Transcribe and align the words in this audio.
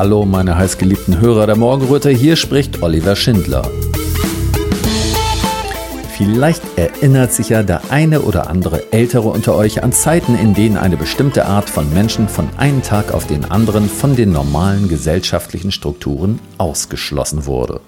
Hallo, 0.00 0.24
meine 0.24 0.56
heißgeliebten 0.56 1.20
Hörer 1.20 1.46
der 1.46 1.56
Morgenröte, 1.56 2.08
hier 2.08 2.36
spricht 2.36 2.82
Oliver 2.82 3.16
Schindler. 3.16 3.70
Vielleicht 6.16 6.62
erinnert 6.78 7.34
sich 7.34 7.50
ja 7.50 7.62
der 7.62 7.82
eine 7.90 8.22
oder 8.22 8.48
andere 8.48 8.94
Ältere 8.94 9.28
unter 9.28 9.54
euch 9.56 9.82
an 9.82 9.92
Zeiten, 9.92 10.38
in 10.38 10.54
denen 10.54 10.78
eine 10.78 10.96
bestimmte 10.96 11.44
Art 11.44 11.68
von 11.68 11.92
Menschen 11.92 12.30
von 12.30 12.48
einem 12.56 12.80
Tag 12.80 13.12
auf 13.12 13.26
den 13.26 13.44
anderen 13.44 13.90
von 13.90 14.16
den 14.16 14.32
normalen 14.32 14.88
gesellschaftlichen 14.88 15.70
Strukturen 15.70 16.40
ausgeschlossen 16.56 17.44
wurde. 17.44 17.82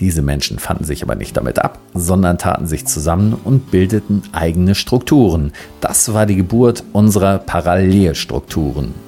Diese 0.00 0.22
Menschen 0.22 0.58
fanden 0.58 0.82
sich 0.82 1.04
aber 1.04 1.14
nicht 1.14 1.36
damit 1.36 1.60
ab, 1.60 1.78
sondern 1.94 2.36
taten 2.36 2.66
sich 2.66 2.84
zusammen 2.84 3.38
und 3.44 3.70
bildeten 3.70 4.24
eigene 4.32 4.74
Strukturen. 4.74 5.52
Das 5.80 6.12
war 6.12 6.26
die 6.26 6.34
Geburt 6.34 6.82
unserer 6.92 7.38
Parallelstrukturen. 7.38 9.06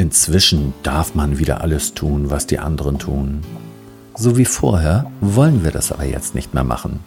Inzwischen 0.00 0.72
darf 0.82 1.14
man 1.14 1.38
wieder 1.38 1.60
alles 1.60 1.92
tun, 1.92 2.30
was 2.30 2.46
die 2.46 2.58
anderen 2.58 2.98
tun. 2.98 3.42
So 4.16 4.38
wie 4.38 4.46
vorher 4.46 5.10
wollen 5.20 5.62
wir 5.62 5.72
das 5.72 5.92
aber 5.92 6.06
jetzt 6.06 6.34
nicht 6.34 6.54
mehr 6.54 6.64
machen. 6.64 7.00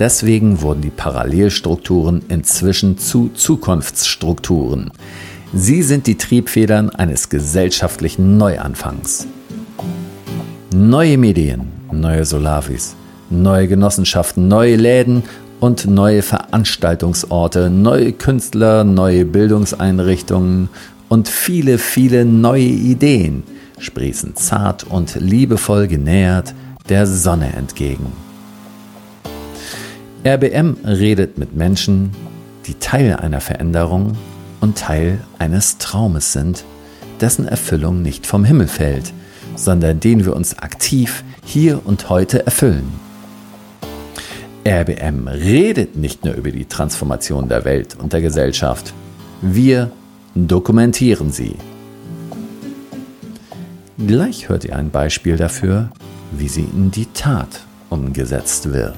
Deswegen 0.00 0.60
wurden 0.60 0.80
die 0.80 0.90
Parallelstrukturen 0.90 2.22
inzwischen 2.26 2.98
zu 2.98 3.30
Zukunftsstrukturen. 3.34 4.90
Sie 5.52 5.84
sind 5.84 6.08
die 6.08 6.18
Triebfedern 6.18 6.90
eines 6.90 7.28
gesellschaftlichen 7.28 8.36
Neuanfangs. 8.36 9.28
Neue 10.74 11.18
Medien, 11.18 11.68
neue 11.92 12.24
Solavis, 12.24 12.96
neue 13.30 13.68
Genossenschaften, 13.68 14.48
neue 14.48 14.74
Läden 14.74 15.22
und 15.60 15.86
neue 15.86 16.22
Veranstaltungsorte, 16.22 17.70
neue 17.70 18.12
Künstler, 18.12 18.82
neue 18.82 19.24
Bildungseinrichtungen 19.24 20.68
und 21.08 21.28
viele, 21.28 21.78
viele 21.78 22.24
neue 22.24 22.62
Ideen 22.62 23.42
sprießen 23.78 24.36
zart 24.36 24.84
und 24.84 25.14
liebevoll 25.16 25.88
genähert 25.88 26.54
der 26.88 27.06
Sonne 27.06 27.52
entgegen. 27.54 28.12
RBM 30.26 30.76
redet 30.84 31.38
mit 31.38 31.54
Menschen, 31.54 32.12
die 32.66 32.74
Teil 32.74 33.16
einer 33.16 33.40
Veränderung 33.40 34.16
und 34.60 34.78
Teil 34.78 35.18
eines 35.38 35.78
Traumes 35.78 36.32
sind, 36.32 36.64
dessen 37.20 37.46
Erfüllung 37.46 38.02
nicht 38.02 38.26
vom 38.26 38.44
Himmel 38.44 38.68
fällt– 38.68 39.12
sondern 39.56 40.00
den 40.00 40.24
wir 40.24 40.34
uns 40.34 40.58
aktiv 40.58 41.24
hier 41.44 41.80
und 41.84 42.08
heute 42.08 42.44
erfüllen. 42.46 43.00
RBM 44.66 45.28
redet 45.28 45.96
nicht 45.96 46.24
nur 46.24 46.34
über 46.34 46.50
die 46.50 46.64
Transformation 46.64 47.48
der 47.48 47.64
Welt 47.64 47.96
und 48.00 48.12
der 48.12 48.22
Gesellschaft, 48.22 48.94
wir 49.42 49.90
dokumentieren 50.34 51.30
sie. 51.30 51.56
Gleich 53.98 54.48
hört 54.48 54.64
ihr 54.64 54.76
ein 54.76 54.90
Beispiel 54.90 55.36
dafür, 55.36 55.90
wie 56.32 56.48
sie 56.48 56.64
in 56.64 56.90
die 56.90 57.06
Tat 57.06 57.60
umgesetzt 57.90 58.72
wird. 58.72 58.94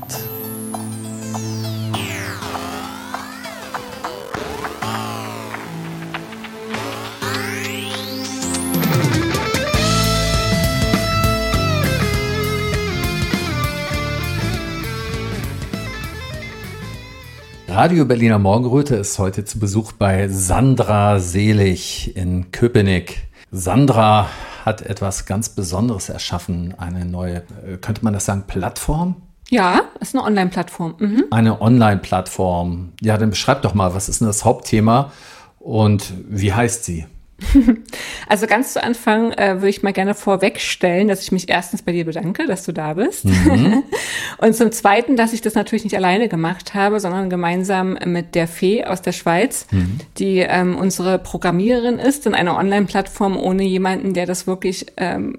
Radio 17.76 18.06
Berliner 18.06 18.38
Morgenröte 18.38 18.96
ist 18.96 19.18
heute 19.18 19.44
zu 19.44 19.58
Besuch 19.58 19.92
bei 19.92 20.28
Sandra 20.28 21.18
Selig 21.20 22.16
in 22.16 22.50
Köpenick. 22.50 23.28
Sandra 23.50 24.30
hat 24.64 24.80
etwas 24.80 25.26
ganz 25.26 25.50
Besonderes 25.50 26.08
erschaffen, 26.08 26.72
eine 26.78 27.04
neue, 27.04 27.42
äh, 27.66 27.76
könnte 27.78 28.02
man 28.02 28.14
das 28.14 28.24
sagen, 28.24 28.44
Plattform? 28.46 29.16
Ja, 29.50 29.82
ist 30.00 30.14
eine 30.14 30.24
Online-Plattform. 30.24 30.94
Mhm. 30.98 31.24
Eine 31.30 31.60
Online-Plattform. 31.60 32.94
Ja, 33.02 33.18
dann 33.18 33.28
beschreib 33.28 33.60
doch 33.60 33.74
mal, 33.74 33.92
was 33.92 34.08
ist 34.08 34.22
denn 34.22 34.26
das 34.26 34.46
Hauptthema 34.46 35.12
und 35.58 36.14
wie 36.30 36.54
heißt 36.54 36.82
sie? 36.82 37.04
Also 38.28 38.46
ganz 38.46 38.72
zu 38.72 38.82
Anfang 38.82 39.32
äh, 39.32 39.56
würde 39.56 39.68
ich 39.68 39.82
mal 39.82 39.92
gerne 39.92 40.14
vorwegstellen, 40.14 41.08
dass 41.08 41.22
ich 41.22 41.30
mich 41.30 41.48
erstens 41.48 41.82
bei 41.82 41.92
dir 41.92 42.04
bedanke, 42.04 42.46
dass 42.46 42.64
du 42.64 42.72
da 42.72 42.94
bist. 42.94 43.24
Mhm. 43.24 43.84
Und 44.38 44.56
zum 44.56 44.72
Zweiten, 44.72 45.16
dass 45.16 45.32
ich 45.32 45.42
das 45.42 45.54
natürlich 45.54 45.84
nicht 45.84 45.96
alleine 45.96 46.28
gemacht 46.28 46.74
habe, 46.74 46.98
sondern 46.98 47.30
gemeinsam 47.30 47.96
mit 48.04 48.34
der 48.34 48.48
Fee 48.48 48.84
aus 48.84 49.02
der 49.02 49.12
Schweiz, 49.12 49.66
mhm. 49.70 50.00
die 50.18 50.38
ähm, 50.38 50.76
unsere 50.76 51.18
Programmiererin 51.18 51.98
ist 51.98 52.26
in 52.26 52.34
einer 52.34 52.56
Online-Plattform 52.56 53.36
ohne 53.36 53.62
jemanden, 53.62 54.14
der 54.14 54.26
das 54.26 54.46
wirklich 54.46 54.86
ähm, 54.96 55.38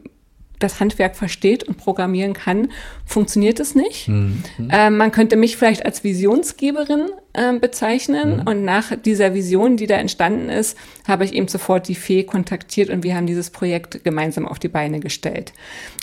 das 0.59 0.79
Handwerk 0.79 1.15
versteht 1.15 1.63
und 1.63 1.77
programmieren 1.77 2.33
kann, 2.33 2.71
funktioniert 3.05 3.59
es 3.59 3.75
nicht. 3.75 4.07
Mhm. 4.07 4.43
Ähm, 4.71 4.97
man 4.97 5.11
könnte 5.11 5.35
mich 5.35 5.57
vielleicht 5.57 5.85
als 5.85 6.03
Visionsgeberin 6.03 7.09
äh, 7.33 7.53
bezeichnen. 7.59 8.37
Mhm. 8.37 8.47
Und 8.47 8.65
nach 8.65 8.95
dieser 8.95 9.33
Vision, 9.33 9.77
die 9.77 9.85
da 9.85 9.95
entstanden 9.95 10.49
ist, 10.49 10.77
habe 11.07 11.23
ich 11.23 11.33
eben 11.33 11.47
sofort 11.47 11.87
die 11.87 11.95
Fee 11.95 12.23
kontaktiert 12.23 12.89
und 12.89 13.03
wir 13.03 13.15
haben 13.15 13.27
dieses 13.27 13.51
Projekt 13.51 14.03
gemeinsam 14.03 14.47
auf 14.47 14.57
die 14.57 14.67
Beine 14.67 14.99
gestellt. 14.99 15.53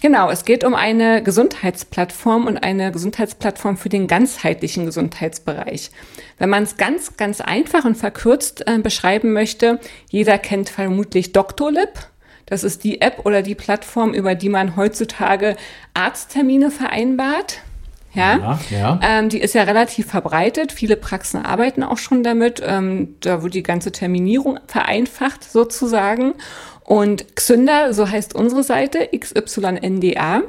Genau, 0.00 0.31
es 0.31 0.44
geht 0.44 0.62
um 0.62 0.75
eine 0.75 1.22
Gesundheitsplattform 1.22 2.47
und 2.47 2.59
eine 2.59 2.92
Gesundheitsplattform 2.92 3.76
für 3.76 3.88
den 3.88 4.06
ganzheitlichen 4.06 4.86
Gesundheitsbereich. 4.86 5.91
Wenn 6.38 6.50
man 6.50 6.62
es 6.62 6.76
ganz, 6.76 7.16
ganz 7.16 7.41
einfach 7.41 7.84
und 7.84 7.97
verkürzt 7.97 8.66
äh, 8.66 8.78
beschreiben 8.78 9.32
möchte, 9.32 9.81
jeder 10.10 10.38
kennt 10.38 10.69
vermutlich 10.69 11.32
Doctolib. 11.32 11.91
Das 12.47 12.65
ist 12.65 12.84
die 12.84 13.00
App 13.00 13.25
oder 13.25 13.43
die 13.43 13.55
Plattform, 13.55 14.12
über 14.15 14.34
die 14.34 14.49
man 14.49 14.77
heutzutage 14.77 15.56
Arzttermine 15.94 16.71
vereinbart. 16.71 17.60
Ja, 18.15 18.59
ja, 18.71 18.78
ja. 18.78 19.00
Ähm, 19.03 19.28
die 19.28 19.41
ist 19.41 19.55
ja 19.55 19.65
relativ 19.65 20.06
verbreitet. 20.06 20.71
Viele 20.71 20.97
Praxen 20.97 21.44
arbeiten 21.44 21.83
auch 21.83 21.99
schon 21.99 22.22
damit. 22.22 22.62
Ähm, 22.65 23.16
da 23.21 23.43
wird 23.43 23.54
die 23.54 23.62
ganze 23.62 23.91
Terminierung 23.91 24.60
vereinfacht 24.66 25.43
sozusagen. 25.43 26.34
Und 26.84 27.34
Xynder, 27.34 27.93
so 27.93 28.09
heißt 28.09 28.34
unsere 28.34 28.62
Seite, 28.62 29.09
XYNDA, 29.19 30.43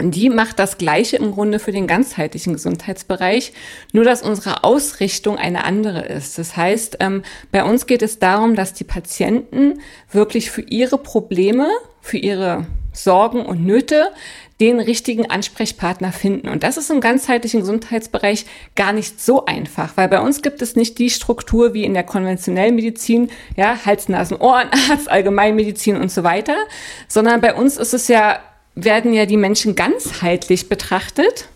die 0.00 0.28
macht 0.28 0.58
das 0.58 0.78
Gleiche 0.78 1.16
im 1.16 1.32
Grunde 1.32 1.58
für 1.58 1.70
den 1.70 1.86
ganzheitlichen 1.86 2.52
Gesundheitsbereich, 2.52 3.52
nur 3.92 4.04
dass 4.04 4.22
unsere 4.22 4.64
Ausrichtung 4.64 5.38
eine 5.38 5.64
andere 5.64 6.04
ist. 6.04 6.38
Das 6.38 6.56
heißt, 6.56 6.96
ähm, 7.00 7.22
bei 7.52 7.64
uns 7.64 7.86
geht 7.86 8.02
es 8.02 8.18
darum, 8.18 8.56
dass 8.56 8.74
die 8.74 8.84
Patienten 8.84 9.80
wirklich 10.10 10.50
für 10.50 10.62
ihre 10.62 10.98
Probleme, 10.98 11.68
für 12.00 12.18
ihre 12.18 12.66
Sorgen 12.92 13.44
und 13.44 13.64
Nöte 13.64 14.08
den 14.60 14.78
richtigen 14.78 15.28
Ansprechpartner 15.30 16.12
finden. 16.12 16.48
Und 16.48 16.62
das 16.62 16.76
ist 16.76 16.90
im 16.90 17.00
ganzheitlichen 17.00 17.60
Gesundheitsbereich 17.60 18.46
gar 18.76 18.92
nicht 18.92 19.20
so 19.20 19.44
einfach, 19.46 19.96
weil 19.96 20.08
bei 20.08 20.20
uns 20.20 20.42
gibt 20.42 20.62
es 20.62 20.76
nicht 20.76 20.98
die 20.98 21.10
Struktur 21.10 21.74
wie 21.74 21.84
in 21.84 21.94
der 21.94 22.04
konventionellen 22.04 22.76
Medizin, 22.76 23.30
ja, 23.56 23.78
Hals, 23.84 24.08
Nasen, 24.08 24.36
Ohrenarzt, 24.36 25.08
Allgemeinmedizin 25.08 25.96
und 25.96 26.10
so 26.10 26.22
weiter, 26.22 26.56
sondern 27.08 27.40
bei 27.40 27.54
uns 27.54 27.76
ist 27.76 27.94
es 27.94 28.06
ja 28.06 28.38
werden 28.74 29.12
ja 29.12 29.26
die 29.26 29.36
Menschen 29.36 29.74
ganzheitlich 29.74 30.68
betrachtet. 30.68 31.48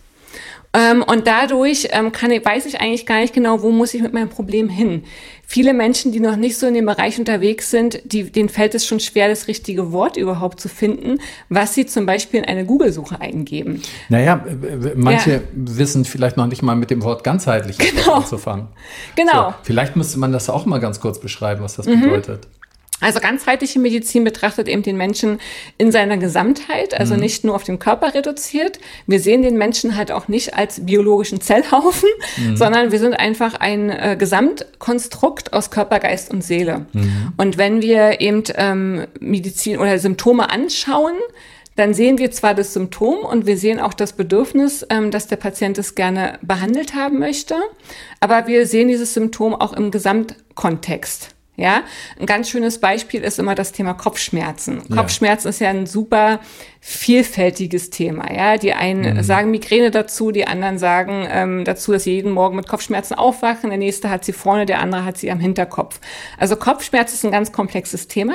Ähm, 0.71 1.01
und 1.01 1.25
dadurch 1.25 1.87
ähm, 1.91 2.11
kann, 2.11 2.29
weiß 2.29 2.67
ich 2.67 2.79
eigentlich 2.79 3.07
gar 3.07 3.21
nicht 3.21 3.33
genau, 3.33 3.63
wo 3.63 3.71
muss 3.71 3.95
ich 3.95 4.03
mit 4.03 4.13
meinem 4.13 4.29
Problem 4.29 4.69
hin. 4.69 5.03
Viele 5.47 5.73
Menschen, 5.73 6.11
die 6.11 6.19
noch 6.19 6.35
nicht 6.35 6.59
so 6.59 6.67
in 6.67 6.75
dem 6.75 6.85
Bereich 6.85 7.17
unterwegs 7.17 7.71
sind, 7.71 7.99
die, 8.05 8.25
denen 8.31 8.49
fällt 8.49 8.75
es 8.75 8.85
schon 8.85 8.99
schwer, 8.99 9.29
das 9.29 9.47
richtige 9.47 9.91
Wort 9.91 10.15
überhaupt 10.15 10.59
zu 10.59 10.69
finden, 10.69 11.17
was 11.49 11.73
sie 11.73 11.87
zum 11.87 12.05
Beispiel 12.05 12.41
in 12.41 12.45
eine 12.45 12.65
Google-Suche 12.65 13.19
eingeben. 13.19 13.81
Naja, 14.09 14.45
manche 14.95 15.31
ja. 15.31 15.39
wissen 15.55 16.05
vielleicht 16.05 16.37
noch 16.37 16.45
nicht 16.45 16.61
mal 16.61 16.75
mit 16.75 16.91
dem 16.91 17.01
Wort 17.01 17.23
ganzheitlich 17.23 17.79
genau. 17.79 18.17
anzufangen. 18.17 18.67
Genau. 19.15 19.49
So, 19.49 19.55
vielleicht 19.63 19.95
müsste 19.95 20.19
man 20.19 20.31
das 20.31 20.51
auch 20.51 20.67
mal 20.67 20.77
ganz 20.77 20.99
kurz 20.99 21.19
beschreiben, 21.19 21.63
was 21.63 21.77
das 21.77 21.87
mhm. 21.87 22.01
bedeutet. 22.01 22.47
Also 23.01 23.19
ganzheitliche 23.19 23.79
Medizin 23.79 24.23
betrachtet 24.23 24.67
eben 24.67 24.83
den 24.83 24.97
Menschen 24.97 25.39
in 25.77 25.91
seiner 25.91 26.17
Gesamtheit, 26.17 26.99
also 26.99 27.13
mhm. 27.13 27.21
nicht 27.21 27.43
nur 27.43 27.55
auf 27.55 27.63
den 27.63 27.79
Körper 27.79 28.13
reduziert. 28.13 28.79
Wir 29.07 29.19
sehen 29.19 29.41
den 29.41 29.57
Menschen 29.57 29.95
halt 29.95 30.11
auch 30.11 30.27
nicht 30.27 30.55
als 30.55 30.85
biologischen 30.85 31.39
Zellhaufen, 31.39 32.09
mhm. 32.37 32.57
sondern 32.57 32.91
wir 32.91 32.99
sind 32.99 33.13
einfach 33.13 33.55
ein 33.55 33.89
äh, 33.89 34.15
Gesamtkonstrukt 34.19 35.53
aus 35.53 35.71
Körper, 35.71 35.99
Geist 35.99 36.31
und 36.31 36.43
Seele. 36.43 36.85
Mhm. 36.91 37.33
Und 37.37 37.57
wenn 37.57 37.81
wir 37.81 38.19
eben 38.19 38.43
ähm, 38.55 39.07
Medizin 39.19 39.77
oder 39.77 39.97
Symptome 39.97 40.49
anschauen, 40.49 41.15
dann 41.77 41.93
sehen 41.93 42.17
wir 42.17 42.31
zwar 42.31 42.55
das 42.55 42.73
Symptom 42.73 43.19
und 43.19 43.45
wir 43.45 43.57
sehen 43.57 43.79
auch 43.79 43.93
das 43.93 44.11
Bedürfnis, 44.11 44.85
ähm, 44.89 45.11
dass 45.11 45.27
der 45.27 45.37
Patient 45.37 45.77
es 45.77 45.95
gerne 45.95 46.37
behandelt 46.41 46.93
haben 46.93 47.19
möchte, 47.19 47.55
aber 48.19 48.47
wir 48.47 48.67
sehen 48.67 48.89
dieses 48.89 49.13
Symptom 49.13 49.55
auch 49.55 49.71
im 49.71 49.89
Gesamtkontext. 49.89 51.29
Ja, 51.59 51.83
ein 52.19 52.25
ganz 52.25 52.49
schönes 52.49 52.79
Beispiel 52.79 53.21
ist 53.21 53.37
immer 53.37 53.53
das 53.53 53.71
Thema 53.71 53.93
Kopfschmerzen. 53.93 54.81
Ja. 54.87 54.95
Kopfschmerzen 54.95 55.49
ist 55.49 55.59
ja 55.59 55.69
ein 55.69 55.85
super 55.85 56.39
vielfältiges 56.81 57.89
Thema. 57.89 58.33
Ja, 58.33 58.57
die 58.57 58.73
einen 58.73 59.17
mhm. 59.17 59.23
sagen 59.23 59.51
Migräne 59.51 59.91
dazu, 59.91 60.31
die 60.31 60.47
anderen 60.47 60.77
sagen 60.77 61.27
ähm, 61.29 61.65
dazu, 61.65 61.91
dass 61.91 62.05
sie 62.05 62.13
jeden 62.13 62.31
Morgen 62.31 62.55
mit 62.55 62.69
Kopfschmerzen 62.69 63.15
aufwachen. 63.15 63.69
Der 63.69 63.77
nächste 63.77 64.09
hat 64.09 64.23
sie 64.23 64.31
vorne, 64.31 64.65
der 64.65 64.79
andere 64.79 65.03
hat 65.03 65.17
sie 65.17 65.29
am 65.29 65.39
Hinterkopf. 65.39 65.99
Also 66.37 66.55
Kopfschmerz 66.55 67.13
ist 67.13 67.25
ein 67.25 67.31
ganz 67.31 67.51
komplexes 67.51 68.07
Thema, 68.07 68.33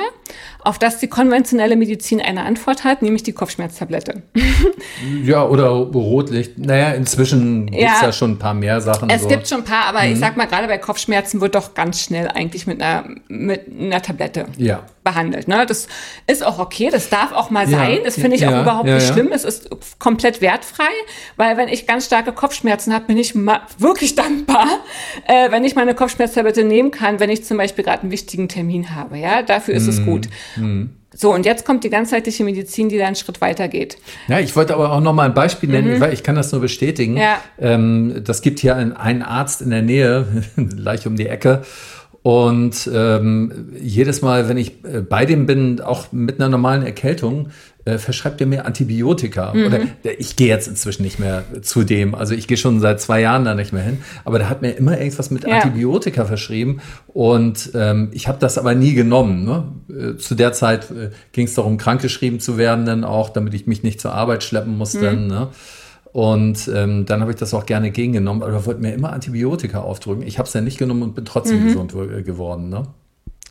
auf 0.63 0.77
das 0.77 0.99
die 0.99 1.07
konventionelle 1.07 1.75
Medizin 1.75 2.21
eine 2.21 2.43
Antwort 2.43 2.83
hat, 2.83 3.01
nämlich 3.01 3.23
die 3.23 3.33
Kopfschmerztablette. 3.33 4.21
ja, 5.23 5.43
oder 5.47 5.69
Rotlicht. 5.69 6.59
Naja, 6.59 6.91
inzwischen 6.91 7.65
gibt 7.65 7.77
es 7.77 7.83
ja. 7.83 8.03
ja. 8.03 8.11
schon 8.11 8.31
ein 8.31 8.39
paar 8.39 8.53
mehr 8.53 8.79
Sachen. 8.79 9.09
Es 9.09 9.23
so. 9.23 9.27
gibt 9.27 9.47
schon 9.47 9.59
ein 9.59 9.65
paar, 9.65 9.87
aber 9.87 10.03
mhm. 10.03 10.13
ich 10.13 10.19
sag 10.19 10.37
mal, 10.37 10.45
gerade 10.45 10.67
bei 10.67 10.77
Kopfschmerzen 10.77 11.41
wird 11.41 11.55
doch 11.55 11.73
ganz 11.73 11.99
schnell 11.99 12.27
eigentlich 12.27 12.67
mit 12.67 12.79
einer, 12.79 13.09
mit 13.27 13.63
einer 13.67 14.01
Tablette 14.03 14.45
ja. 14.57 14.83
Behandelt. 15.05 15.47
Ne? 15.47 15.65
Das 15.65 15.87
ist 16.27 16.45
auch 16.45 16.59
okay, 16.59 16.89
das 16.91 17.07
darf 17.07 17.31
auch 17.31 17.49
mal 17.49 17.69
ja. 17.69 17.77
sein. 17.77 17.99
Das 18.03 18.15
finde 18.15 18.35
ich 18.35 18.41
ja, 18.41 18.49
auch 18.49 18.61
überhaupt 18.63 18.89
ja, 18.89 18.95
nicht 18.95 19.07
schlimm. 19.07 19.31
Es 19.31 19.45
ist 19.45 19.69
komplett 19.99 20.41
wertfrei, 20.41 20.83
weil 21.37 21.55
wenn 21.55 21.69
ich 21.69 21.87
ganz 21.87 22.07
starke 22.07 22.33
Kopfschmerzen 22.33 22.93
habe, 22.93 23.05
bin 23.05 23.17
ich 23.17 23.33
wirklich 23.35 24.15
dankbar, 24.15 24.67
äh, 25.27 25.49
wenn 25.51 25.63
ich 25.63 25.75
meine 25.75 25.95
Kopfschmerztablette 25.95 26.65
nehmen 26.65 26.91
kann, 26.91 27.21
wenn 27.21 27.29
ich 27.29 27.45
zum 27.45 27.55
Beispiel 27.55 27.85
gerade 27.85 28.01
einen 28.01 28.11
wichtigen 28.11 28.49
Termin 28.49 28.93
habe. 28.93 29.17
Ja, 29.17 29.43
dafür 29.43 29.75
ist 29.75 29.83
mhm. 29.83 29.89
es 29.89 30.03
gut. 30.03 30.29
Mhm. 30.57 30.89
So, 31.17 31.33
und 31.33 31.45
jetzt 31.45 31.65
kommt 31.65 31.85
die 31.85 31.89
ganzheitliche 31.89 32.43
Medizin, 32.43 32.89
die 32.89 32.97
da 32.97 33.07
einen 33.07 33.15
Schritt 33.15 33.39
weiter 33.39 33.69
geht. 33.69 33.97
Ja, 34.27 34.39
ich 34.39 34.53
wollte 34.57 34.73
aber 34.73 34.91
auch 34.91 34.99
noch 34.99 35.13
mal 35.13 35.23
ein 35.23 35.33
Beispiel 35.33 35.69
nennen, 35.69 35.95
mhm. 35.95 35.99
weil 36.01 36.11
ich 36.11 36.23
kann 36.23 36.35
das 36.35 36.51
nur 36.51 36.59
bestätigen. 36.59 37.15
Ja. 37.15 37.37
Ähm, 37.57 38.21
das 38.25 38.41
gibt 38.41 38.59
hier 38.59 38.75
einen, 38.75 38.91
einen 38.91 39.21
Arzt 39.21 39.61
in 39.61 39.69
der 39.69 39.81
Nähe, 39.81 40.43
gleich 40.57 41.07
um 41.07 41.15
die 41.15 41.27
Ecke. 41.27 41.63
Und 42.25 42.89
ähm, 42.91 43.69
jedes 43.79 44.23
Mal, 44.23 44.49
wenn 44.49 44.57
ich 44.57 44.83
äh, 44.83 45.01
bei 45.01 45.27
dem 45.27 45.45
bin, 45.45 45.79
auch 45.79 46.11
mit 46.11 46.39
einer 46.39 46.49
normalen 46.49 46.81
Erkältung, 46.81 47.49
äh, 47.85 47.99
verschreibt 47.99 48.41
er 48.41 48.47
mir 48.47 48.65
Antibiotika. 48.65 49.53
Mhm. 49.53 49.65
Oder 49.67 49.79
ich 50.17 50.35
gehe 50.35 50.47
jetzt 50.47 50.67
inzwischen 50.67 51.03
nicht 51.03 51.19
mehr 51.19 51.43
zu 51.61 51.83
dem. 51.83 52.15
Also 52.15 52.33
ich 52.33 52.47
gehe 52.47 52.57
schon 52.57 52.79
seit 52.79 52.99
zwei 52.99 53.21
Jahren 53.21 53.45
da 53.45 53.53
nicht 53.53 53.73
mehr 53.73 53.83
hin. 53.83 53.99
Aber 54.23 54.39
der 54.39 54.49
hat 54.49 54.63
mir 54.63 54.71
immer 54.71 54.97
irgendwas 54.97 55.29
mit 55.29 55.47
ja. 55.47 55.59
Antibiotika 55.59 56.25
verschrieben. 56.25 56.81
Und 57.05 57.69
ähm, 57.75 58.09
ich 58.11 58.27
habe 58.27 58.39
das 58.39 58.57
aber 58.57 58.73
nie 58.73 58.95
genommen. 58.95 59.45
Ne? 59.45 60.15
Äh, 60.15 60.17
zu 60.17 60.33
der 60.33 60.51
Zeit 60.51 60.89
äh, 60.89 61.11
ging 61.31 61.45
es 61.45 61.53
darum, 61.53 61.77
krankgeschrieben 61.77 62.39
zu 62.39 62.57
werden, 62.57 62.87
dann 62.87 63.03
auch, 63.03 63.29
damit 63.29 63.53
ich 63.53 63.67
mich 63.67 63.83
nicht 63.83 64.01
zur 64.01 64.15
Arbeit 64.15 64.43
schleppen 64.43 64.79
musste. 64.79 65.11
Mhm. 65.11 65.27
Ne? 65.27 65.49
Und 66.15 66.69
ähm, 66.73 67.05
dann 67.05 67.19
habe 67.19 67.31
ich 67.31 67.37
das 67.37 67.53
auch 67.53 67.65
gerne 67.65 67.91
gegengenommen, 67.91 68.41
aber 68.41 68.53
er 68.53 68.65
wollte 68.65 68.79
mir 68.79 68.93
immer 68.93 69.11
Antibiotika 69.11 69.81
aufdrücken. 69.81 70.25
Ich 70.25 70.39
habe 70.39 70.47
es 70.47 70.53
ja 70.53 70.61
nicht 70.61 70.77
genommen 70.77 71.03
und 71.03 71.13
bin 71.13 71.25
trotzdem 71.25 71.61
mhm. 71.61 71.67
gesund 71.67 71.93
äh, 71.93 72.21
geworden. 72.21 72.69
Ne? 72.69 72.83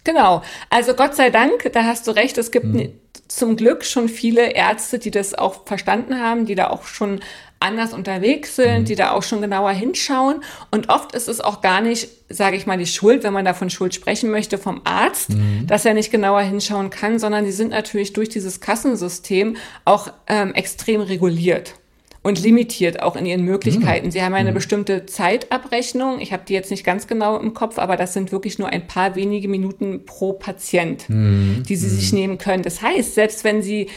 Genau. 0.02 0.40
Also 0.70 0.94
Gott 0.94 1.14
sei 1.14 1.28
Dank, 1.28 1.70
da 1.74 1.84
hast 1.84 2.06
du 2.06 2.12
recht, 2.12 2.38
es 2.38 2.50
gibt 2.50 2.64
mhm. 2.64 2.88
zum 3.28 3.56
Glück 3.56 3.84
schon 3.84 4.08
viele 4.08 4.54
Ärzte, 4.54 4.98
die 4.98 5.10
das 5.10 5.34
auch 5.34 5.66
verstanden 5.66 6.18
haben, 6.18 6.46
die 6.46 6.54
da 6.54 6.70
auch 6.70 6.84
schon 6.84 7.20
anders 7.60 7.92
unterwegs 7.92 8.56
sind, 8.56 8.80
mhm. 8.80 8.84
die 8.86 8.94
da 8.94 9.10
auch 9.10 9.24
schon 9.24 9.42
genauer 9.42 9.72
hinschauen. 9.72 10.42
Und 10.70 10.88
oft 10.88 11.14
ist 11.14 11.28
es 11.28 11.42
auch 11.42 11.60
gar 11.60 11.82
nicht, 11.82 12.08
sage 12.30 12.56
ich 12.56 12.64
mal, 12.66 12.78
die 12.78 12.86
Schuld, 12.86 13.24
wenn 13.24 13.34
man 13.34 13.44
da 13.44 13.52
von 13.52 13.68
Schuld 13.68 13.94
sprechen 13.94 14.30
möchte, 14.30 14.56
vom 14.56 14.80
Arzt, 14.84 15.28
mhm. 15.28 15.66
dass 15.66 15.84
er 15.84 15.92
nicht 15.92 16.10
genauer 16.10 16.40
hinschauen 16.40 16.88
kann, 16.88 17.18
sondern 17.18 17.44
die 17.44 17.52
sind 17.52 17.72
natürlich 17.72 18.14
durch 18.14 18.30
dieses 18.30 18.62
Kassensystem 18.62 19.58
auch 19.84 20.10
ähm, 20.28 20.54
extrem 20.54 21.02
reguliert 21.02 21.74
und 22.24 22.42
limitiert 22.42 23.02
auch 23.02 23.16
in 23.16 23.26
ihren 23.26 23.42
Möglichkeiten. 23.42 24.06
Mhm. 24.06 24.10
Sie 24.10 24.22
haben 24.22 24.34
eine 24.34 24.50
mhm. 24.50 24.54
bestimmte 24.54 25.04
Zeitabrechnung. 25.04 26.20
Ich 26.20 26.32
habe 26.32 26.42
die 26.48 26.54
jetzt 26.54 26.70
nicht 26.70 26.82
ganz 26.82 27.06
genau 27.06 27.38
im 27.38 27.52
Kopf, 27.52 27.78
aber 27.78 27.96
das 27.96 28.14
sind 28.14 28.32
wirklich 28.32 28.58
nur 28.58 28.68
ein 28.70 28.86
paar 28.86 29.14
wenige 29.14 29.46
Minuten 29.46 30.06
pro 30.06 30.32
Patient, 30.32 31.08
mhm. 31.08 31.62
die 31.68 31.76
Sie 31.76 31.88
sich 31.88 32.12
mhm. 32.12 32.18
nehmen 32.18 32.38
können. 32.38 32.62
Das 32.62 32.80
heißt, 32.80 33.14
selbst 33.14 33.44
wenn 33.44 33.62
Sie 33.62 33.88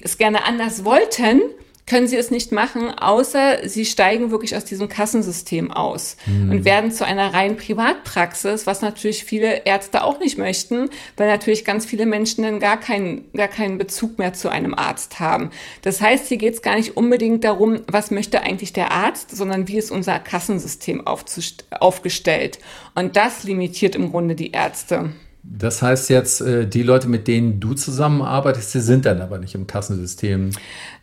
es 0.00 0.16
gerne 0.16 0.44
anders 0.44 0.84
wollten, 0.84 1.42
können 1.86 2.06
sie 2.06 2.16
es 2.16 2.30
nicht 2.30 2.52
machen, 2.52 2.90
außer 2.96 3.68
sie 3.68 3.84
steigen 3.84 4.30
wirklich 4.30 4.56
aus 4.56 4.64
diesem 4.64 4.88
Kassensystem 4.88 5.72
aus 5.72 6.16
mhm. 6.26 6.50
und 6.50 6.64
werden 6.64 6.92
zu 6.92 7.04
einer 7.04 7.34
reinen 7.34 7.56
Privatpraxis, 7.56 8.66
was 8.66 8.82
natürlich 8.82 9.24
viele 9.24 9.66
Ärzte 9.66 10.04
auch 10.04 10.20
nicht 10.20 10.38
möchten, 10.38 10.90
weil 11.16 11.28
natürlich 11.28 11.64
ganz 11.64 11.84
viele 11.84 12.06
Menschen 12.06 12.44
dann 12.44 12.60
gar 12.60 12.78
keinen, 12.78 13.30
gar 13.32 13.48
keinen 13.48 13.78
Bezug 13.78 14.18
mehr 14.18 14.32
zu 14.32 14.48
einem 14.48 14.74
Arzt 14.74 15.18
haben. 15.18 15.50
Das 15.82 16.00
heißt, 16.00 16.28
hier 16.28 16.38
geht 16.38 16.54
es 16.54 16.62
gar 16.62 16.76
nicht 16.76 16.96
unbedingt 16.96 17.44
darum, 17.44 17.80
was 17.88 18.10
möchte 18.10 18.42
eigentlich 18.42 18.72
der 18.72 18.92
Arzt, 18.92 19.36
sondern 19.36 19.66
wie 19.66 19.78
ist 19.78 19.90
unser 19.90 20.18
Kassensystem 20.18 21.04
aufgestellt. 21.06 22.58
Und 22.94 23.16
das 23.16 23.42
limitiert 23.42 23.96
im 23.96 24.10
Grunde 24.10 24.34
die 24.34 24.52
Ärzte. 24.52 25.10
Das 25.42 25.82
heißt 25.82 26.10
jetzt, 26.10 26.40
äh, 26.40 26.66
die 26.66 26.82
Leute, 26.82 27.08
mit 27.08 27.26
denen 27.26 27.58
du 27.58 27.74
zusammenarbeitest, 27.74 28.74
die 28.74 28.80
sind 28.80 29.06
dann 29.06 29.20
aber 29.20 29.38
nicht 29.38 29.54
im 29.54 29.66
Kassensystem. 29.66 30.50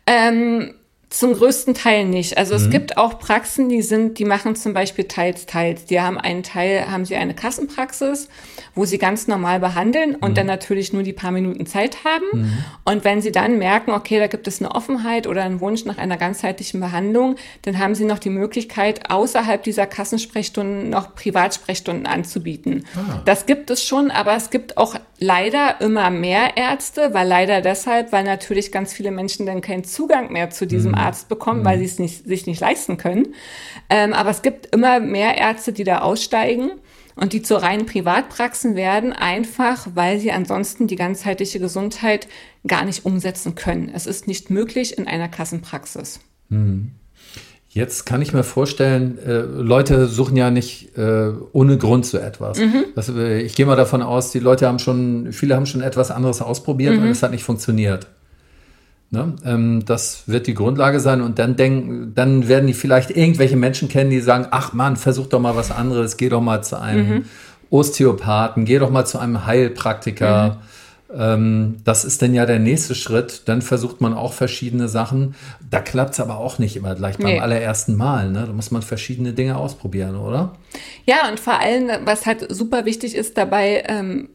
Ähm, 0.06 0.74
zum 1.10 1.34
größten 1.34 1.74
Teil 1.74 2.04
nicht. 2.04 2.38
Also 2.38 2.54
mhm. 2.56 2.62
es 2.62 2.70
gibt 2.70 2.96
auch 2.96 3.18
Praxen, 3.18 3.68
die 3.68 3.82
sind, 3.82 4.20
die 4.20 4.24
machen 4.24 4.54
zum 4.54 4.72
Beispiel 4.72 5.06
teils, 5.06 5.44
teils. 5.44 5.84
Die 5.84 6.00
haben 6.00 6.16
einen 6.16 6.44
Teil, 6.44 6.88
haben 6.88 7.04
sie 7.04 7.16
eine 7.16 7.34
Kassenpraxis, 7.34 8.28
wo 8.76 8.84
sie 8.84 8.98
ganz 8.98 9.26
normal 9.26 9.58
behandeln 9.58 10.14
und 10.14 10.30
mhm. 10.30 10.34
dann 10.36 10.46
natürlich 10.46 10.92
nur 10.92 11.02
die 11.02 11.12
paar 11.12 11.32
Minuten 11.32 11.66
Zeit 11.66 12.04
haben. 12.04 12.42
Mhm. 12.42 12.64
Und 12.84 13.04
wenn 13.04 13.20
sie 13.20 13.32
dann 13.32 13.58
merken, 13.58 13.90
okay, 13.90 14.20
da 14.20 14.28
gibt 14.28 14.46
es 14.46 14.60
eine 14.60 14.72
Offenheit 14.72 15.26
oder 15.26 15.42
einen 15.42 15.60
Wunsch 15.60 15.84
nach 15.84 15.98
einer 15.98 16.16
ganzheitlichen 16.16 16.78
Behandlung, 16.78 17.34
dann 17.62 17.80
haben 17.80 17.96
sie 17.96 18.04
noch 18.04 18.20
die 18.20 18.30
Möglichkeit, 18.30 19.10
außerhalb 19.10 19.64
dieser 19.64 19.88
Kassensprechstunden 19.88 20.90
noch 20.90 21.16
Privatsprechstunden 21.16 22.06
anzubieten. 22.06 22.86
Ah. 22.94 23.22
Das 23.24 23.46
gibt 23.46 23.70
es 23.70 23.82
schon, 23.82 24.12
aber 24.12 24.36
es 24.36 24.50
gibt 24.50 24.76
auch 24.76 24.94
leider 25.18 25.80
immer 25.80 26.10
mehr 26.10 26.56
Ärzte, 26.56 27.12
weil 27.12 27.26
leider 27.26 27.60
deshalb, 27.62 28.12
weil 28.12 28.22
natürlich 28.22 28.70
ganz 28.70 28.92
viele 28.92 29.10
Menschen 29.10 29.44
dann 29.44 29.60
keinen 29.60 29.82
Zugang 29.82 30.30
mehr 30.32 30.50
zu 30.50 30.66
diesem 30.66 30.99
Arzt 31.00 31.28
bekommen, 31.28 31.60
mhm. 31.60 31.64
weil 31.64 31.78
sie 31.78 31.84
es 31.84 31.98
nicht, 31.98 32.26
sich 32.26 32.46
nicht 32.46 32.60
leisten 32.60 32.96
können. 32.96 33.34
Ähm, 33.88 34.12
aber 34.12 34.30
es 34.30 34.42
gibt 34.42 34.74
immer 34.74 35.00
mehr 35.00 35.38
Ärzte, 35.38 35.72
die 35.72 35.84
da 35.84 36.00
aussteigen 36.00 36.72
und 37.16 37.32
die 37.32 37.42
zu 37.42 37.60
reinen 37.60 37.86
Privatpraxen 37.86 38.76
werden, 38.76 39.12
einfach 39.12 39.88
weil 39.94 40.18
sie 40.18 40.32
ansonsten 40.32 40.86
die 40.86 40.96
ganzheitliche 40.96 41.60
Gesundheit 41.60 42.28
gar 42.66 42.84
nicht 42.84 43.04
umsetzen 43.04 43.54
können. 43.54 43.90
Es 43.94 44.06
ist 44.06 44.26
nicht 44.26 44.50
möglich 44.50 44.96
in 44.96 45.06
einer 45.06 45.28
Kassenpraxis. 45.28 46.20
Mhm. 46.48 46.92
Jetzt 47.72 48.04
kann 48.04 48.20
ich 48.20 48.32
mir 48.32 48.42
vorstellen, 48.42 49.18
äh, 49.18 49.42
Leute 49.42 50.08
suchen 50.08 50.36
ja 50.36 50.50
nicht 50.50 50.96
äh, 50.98 51.30
ohne 51.52 51.78
Grund 51.78 52.04
so 52.04 52.18
etwas. 52.18 52.58
Mhm. 52.58 52.86
Das, 52.96 53.08
äh, 53.10 53.42
ich 53.42 53.54
gehe 53.54 53.64
mal 53.64 53.76
davon 53.76 54.02
aus, 54.02 54.32
die 54.32 54.40
Leute 54.40 54.66
haben 54.66 54.80
schon, 54.80 55.32
viele 55.32 55.54
haben 55.54 55.66
schon 55.66 55.80
etwas 55.80 56.10
anderes 56.10 56.42
ausprobiert 56.42 56.96
mhm. 56.96 57.02
und 57.02 57.08
es 57.10 57.22
hat 57.22 57.30
nicht 57.30 57.44
funktioniert. 57.44 58.08
Ne? 59.10 59.34
Ähm, 59.44 59.84
das 59.84 60.24
wird 60.26 60.46
die 60.46 60.54
Grundlage 60.54 61.00
sein 61.00 61.20
und 61.20 61.40
dann 61.40 61.56
denken, 61.56 62.12
dann 62.14 62.46
werden 62.46 62.68
die 62.68 62.74
vielleicht 62.74 63.10
irgendwelche 63.10 63.56
Menschen 63.56 63.88
kennen, 63.88 64.10
die 64.10 64.20
sagen, 64.20 64.46
ach 64.52 64.72
man, 64.72 64.96
versuch 64.96 65.26
doch 65.26 65.40
mal 65.40 65.56
was 65.56 65.72
anderes, 65.72 66.16
geh 66.16 66.28
doch 66.28 66.40
mal 66.40 66.62
zu 66.62 66.80
einem 66.80 67.08
mhm. 67.08 67.24
Osteopathen, 67.70 68.64
geh 68.64 68.78
doch 68.78 68.90
mal 68.90 69.04
zu 69.04 69.18
einem 69.18 69.46
Heilpraktiker. 69.46 70.50
Mhm. 70.50 70.56
Ähm, 71.12 71.76
das 71.84 72.04
ist 72.04 72.22
dann 72.22 72.34
ja 72.34 72.46
der 72.46 72.60
nächste 72.60 72.94
Schritt. 72.94 73.42
Dann 73.46 73.62
versucht 73.62 74.00
man 74.00 74.14
auch 74.14 74.32
verschiedene 74.32 74.88
Sachen. 74.88 75.34
Da 75.68 75.80
klappt 75.80 76.12
es 76.12 76.20
aber 76.20 76.36
auch 76.36 76.60
nicht 76.60 76.76
immer 76.76 76.94
gleich 76.94 77.18
beim 77.18 77.26
nee. 77.26 77.40
allerersten 77.40 77.96
Mal. 77.96 78.30
Ne? 78.30 78.44
Da 78.46 78.52
muss 78.52 78.70
man 78.70 78.82
verschiedene 78.82 79.32
Dinge 79.32 79.56
ausprobieren, 79.56 80.16
oder? 80.16 80.52
Ja, 81.04 81.28
und 81.28 81.40
vor 81.40 81.58
allem, 81.58 81.88
was 82.04 82.26
halt 82.26 82.46
super 82.54 82.84
wichtig 82.84 83.16
ist 83.16 83.36
dabei, 83.36 83.82
ähm, 83.88 84.28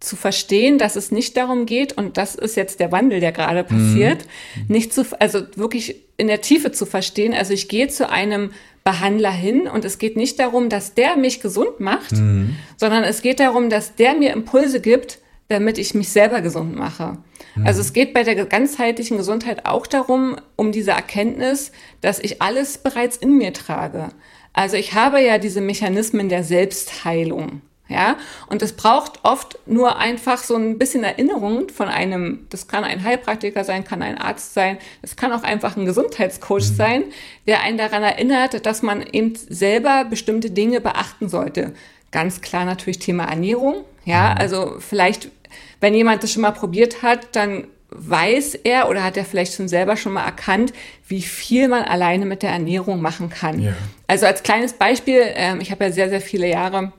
zu 0.00 0.16
verstehen, 0.16 0.78
dass 0.78 0.96
es 0.96 1.10
nicht 1.10 1.36
darum 1.36 1.66
geht, 1.66 1.94
und 1.94 2.16
das 2.16 2.34
ist 2.34 2.56
jetzt 2.56 2.80
der 2.80 2.92
Wandel, 2.92 3.20
der 3.20 3.32
gerade 3.32 3.64
passiert, 3.64 4.26
mhm. 4.54 4.64
nicht 4.68 4.92
zu, 4.92 5.04
also 5.20 5.40
wirklich 5.56 6.02
in 6.16 6.26
der 6.26 6.42
Tiefe 6.42 6.72
zu 6.72 6.86
verstehen. 6.86 7.34
Also 7.34 7.52
ich 7.52 7.68
gehe 7.68 7.88
zu 7.88 8.08
einem 8.10 8.50
Behandler 8.84 9.32
hin 9.32 9.66
und 9.66 9.84
es 9.84 9.98
geht 9.98 10.16
nicht 10.16 10.38
darum, 10.38 10.68
dass 10.68 10.94
der 10.94 11.16
mich 11.16 11.40
gesund 11.40 11.80
macht, 11.80 12.12
mhm. 12.12 12.56
sondern 12.76 13.04
es 13.04 13.22
geht 13.22 13.40
darum, 13.40 13.70
dass 13.70 13.96
der 13.96 14.14
mir 14.14 14.32
Impulse 14.32 14.80
gibt, 14.80 15.18
damit 15.48 15.78
ich 15.78 15.94
mich 15.94 16.10
selber 16.10 16.40
gesund 16.40 16.76
mache. 16.76 17.18
Mhm. 17.54 17.66
Also 17.66 17.80
es 17.80 17.92
geht 17.92 18.12
bei 18.14 18.22
der 18.22 18.44
ganzheitlichen 18.44 19.16
Gesundheit 19.16 19.66
auch 19.66 19.86
darum, 19.86 20.36
um 20.56 20.72
diese 20.72 20.92
Erkenntnis, 20.92 21.72
dass 22.00 22.18
ich 22.18 22.42
alles 22.42 22.78
bereits 22.78 23.16
in 23.16 23.36
mir 23.36 23.52
trage. 23.52 24.10
Also 24.52 24.76
ich 24.76 24.94
habe 24.94 25.20
ja 25.20 25.38
diese 25.38 25.60
Mechanismen 25.60 26.28
der 26.28 26.44
Selbstheilung. 26.44 27.60
Ja, 27.88 28.16
und 28.48 28.62
es 28.62 28.72
braucht 28.72 29.20
oft 29.22 29.60
nur 29.66 29.96
einfach 29.96 30.38
so 30.38 30.56
ein 30.56 30.76
bisschen 30.76 31.04
Erinnerung 31.04 31.68
von 31.68 31.86
einem, 31.86 32.46
das 32.50 32.66
kann 32.66 32.82
ein 32.82 33.04
Heilpraktiker 33.04 33.62
sein, 33.62 33.84
kann 33.84 34.02
ein 34.02 34.18
Arzt 34.18 34.54
sein, 34.54 34.78
es 35.02 35.14
kann 35.14 35.32
auch 35.32 35.44
einfach 35.44 35.76
ein 35.76 35.86
Gesundheitscoach 35.86 36.70
mhm. 36.70 36.74
sein, 36.74 37.04
der 37.46 37.60
einen 37.60 37.78
daran 37.78 38.02
erinnert, 38.02 38.66
dass 38.66 38.82
man 38.82 39.02
eben 39.02 39.36
selber 39.36 40.04
bestimmte 40.04 40.50
Dinge 40.50 40.80
beachten 40.80 41.28
sollte. 41.28 41.74
Ganz 42.10 42.40
klar 42.40 42.64
natürlich 42.64 42.98
Thema 42.98 43.24
Ernährung. 43.26 43.84
Ja, 44.04 44.30
mhm. 44.30 44.40
also 44.40 44.76
vielleicht, 44.80 45.28
wenn 45.80 45.94
jemand 45.94 46.24
das 46.24 46.32
schon 46.32 46.42
mal 46.42 46.52
probiert 46.52 47.02
hat, 47.02 47.36
dann 47.36 47.68
weiß 47.90 48.56
er 48.64 48.88
oder 48.90 49.04
hat 49.04 49.16
er 49.16 49.24
vielleicht 49.24 49.54
schon 49.54 49.68
selber 49.68 49.96
schon 49.96 50.12
mal 50.12 50.24
erkannt, 50.24 50.72
wie 51.06 51.22
viel 51.22 51.68
man 51.68 51.84
alleine 51.84 52.26
mit 52.26 52.42
der 52.42 52.50
Ernährung 52.50 53.00
machen 53.00 53.30
kann. 53.30 53.60
Ja. 53.60 53.74
Also 54.08 54.26
als 54.26 54.42
kleines 54.42 54.72
Beispiel, 54.72 55.22
ähm, 55.34 55.60
ich 55.60 55.70
habe 55.70 55.84
ja 55.84 55.92
sehr, 55.92 56.08
sehr 56.08 56.20
viele 56.20 56.48
Jahre 56.48 56.92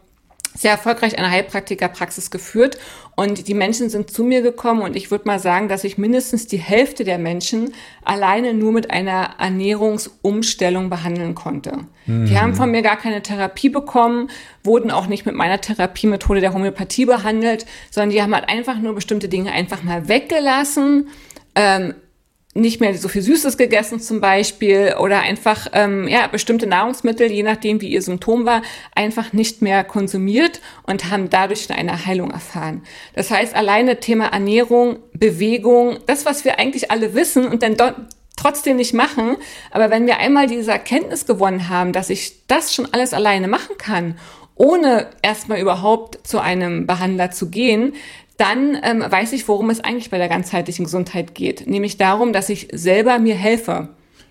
sehr 0.57 0.71
erfolgreich 0.71 1.17
eine 1.17 1.29
Heilpraktikerpraxis 1.29 2.31
geführt 2.31 2.77
und 3.15 3.47
die 3.47 3.53
Menschen 3.53 3.89
sind 3.89 4.11
zu 4.11 4.23
mir 4.23 4.41
gekommen 4.41 4.81
und 4.81 4.95
ich 4.95 5.11
würde 5.11 5.25
mal 5.25 5.39
sagen, 5.39 5.69
dass 5.69 5.83
ich 5.83 5.97
mindestens 5.97 6.47
die 6.47 6.57
Hälfte 6.57 7.03
der 7.03 7.17
Menschen 7.17 7.73
alleine 8.03 8.53
nur 8.53 8.71
mit 8.71 8.91
einer 8.91 9.35
Ernährungsumstellung 9.39 10.89
behandeln 10.89 11.35
konnte. 11.35 11.85
Mhm. 12.07 12.25
Die 12.25 12.39
haben 12.39 12.55
von 12.55 12.71
mir 12.71 12.81
gar 12.81 12.97
keine 12.97 13.21
Therapie 13.21 13.69
bekommen, 13.69 14.29
wurden 14.63 14.91
auch 14.91 15.07
nicht 15.07 15.25
mit 15.25 15.35
meiner 15.35 15.61
Therapiemethode 15.61 16.41
der 16.41 16.53
Homöopathie 16.53 17.05
behandelt, 17.05 17.65
sondern 17.91 18.09
die 18.09 18.21
haben 18.21 18.33
halt 18.33 18.49
einfach 18.49 18.79
nur 18.79 18.95
bestimmte 18.95 19.29
Dinge 19.29 19.51
einfach 19.51 19.83
mal 19.83 20.07
weggelassen. 20.07 21.09
Ähm, 21.55 21.93
nicht 22.57 22.81
mehr 22.81 22.97
so 22.97 23.07
viel 23.07 23.21
Süßes 23.21 23.57
gegessen 23.57 23.99
zum 23.99 24.19
Beispiel 24.19 24.95
oder 24.99 25.19
einfach 25.19 25.67
ähm, 25.73 26.07
ja, 26.07 26.27
bestimmte 26.27 26.67
Nahrungsmittel, 26.67 27.31
je 27.31 27.43
nachdem 27.43 27.81
wie 27.81 27.89
ihr 27.89 28.01
Symptom 28.01 28.45
war, 28.45 28.61
einfach 28.95 29.33
nicht 29.33 29.61
mehr 29.61 29.83
konsumiert 29.83 30.59
und 30.83 31.09
haben 31.09 31.29
dadurch 31.29 31.71
eine 31.71 32.05
Heilung 32.05 32.31
erfahren. 32.31 32.83
Das 33.13 33.31
heißt, 33.31 33.55
alleine 33.55 33.99
Thema 33.99 34.27
Ernährung, 34.27 34.99
Bewegung, 35.13 35.99
das, 36.07 36.25
was 36.25 36.45
wir 36.45 36.59
eigentlich 36.59 36.91
alle 36.91 37.13
wissen 37.13 37.47
und 37.47 37.63
dann 37.63 37.77
trotzdem 38.35 38.77
nicht 38.77 38.93
machen, 38.93 39.37
aber 39.71 39.89
wenn 39.89 40.05
wir 40.05 40.17
einmal 40.17 40.47
diese 40.47 40.71
Erkenntnis 40.71 41.25
gewonnen 41.25 41.69
haben, 41.69 41.93
dass 41.93 42.09
ich 42.09 42.47
das 42.47 42.73
schon 42.73 42.87
alles 42.91 43.13
alleine 43.13 43.47
machen 43.47 43.77
kann 43.77 44.15
ohne 44.57 45.07
erstmal 45.21 45.59
überhaupt 45.59 46.27
zu 46.27 46.39
einem 46.39 46.87
Behandler 46.87 47.31
zu 47.31 47.49
gehen, 47.49 47.93
dann 48.37 48.77
ähm, 48.83 49.03
weiß 49.07 49.33
ich, 49.33 49.47
worum 49.47 49.69
es 49.69 49.81
eigentlich 49.81 50.09
bei 50.09 50.17
der 50.17 50.29
ganzheitlichen 50.29 50.85
Gesundheit 50.85 51.35
geht. 51.35 51.67
Nämlich 51.67 51.97
darum, 51.97 52.33
dass 52.33 52.49
ich 52.49 52.67
selber 52.71 53.19
mir 53.19 53.35
helfe. 53.35 53.89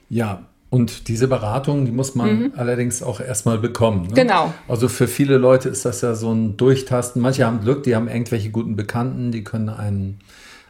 Ja, 0.08 0.46
und 0.70 1.08
diese 1.08 1.28
Beratung, 1.28 1.86
die 1.86 1.92
muss 1.92 2.14
man 2.14 2.38
mhm. 2.38 2.52
allerdings 2.56 3.02
auch 3.02 3.20
erstmal 3.20 3.58
bekommen. 3.58 4.08
Ne? 4.08 4.14
Genau. 4.14 4.52
Also 4.68 4.88
für 4.88 5.08
viele 5.08 5.38
Leute 5.38 5.68
ist 5.68 5.84
das 5.84 6.00
ja 6.00 6.14
so 6.14 6.32
ein 6.32 6.56
Durchtasten. 6.56 7.22
Manche 7.22 7.46
haben 7.46 7.60
Glück, 7.60 7.84
die 7.84 7.94
haben 7.94 8.08
irgendwelche 8.08 8.50
guten 8.50 8.76
Bekannten, 8.76 9.32
die 9.32 9.44
können 9.44 9.68
einen, 9.68 10.18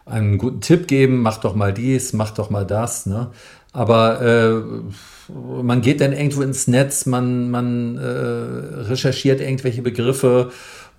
einen 0.04 0.38
guten 0.38 0.60
Tipp 0.60 0.86
geben, 0.86 1.22
mach 1.22 1.38
doch 1.38 1.54
mal 1.54 1.72
dies, 1.72 2.12
mach 2.12 2.30
doch 2.30 2.50
mal 2.50 2.66
das. 2.66 3.06
Ne? 3.06 3.30
Aber 3.72 4.22
äh, 4.22 5.32
man 5.62 5.80
geht 5.80 6.00
dann 6.00 6.12
irgendwo 6.12 6.42
ins 6.42 6.68
Netz, 6.68 7.06
man, 7.06 7.50
man 7.50 7.96
äh, 7.96 8.82
recherchiert 8.88 9.40
irgendwelche 9.40 9.82
Begriffe 9.82 10.50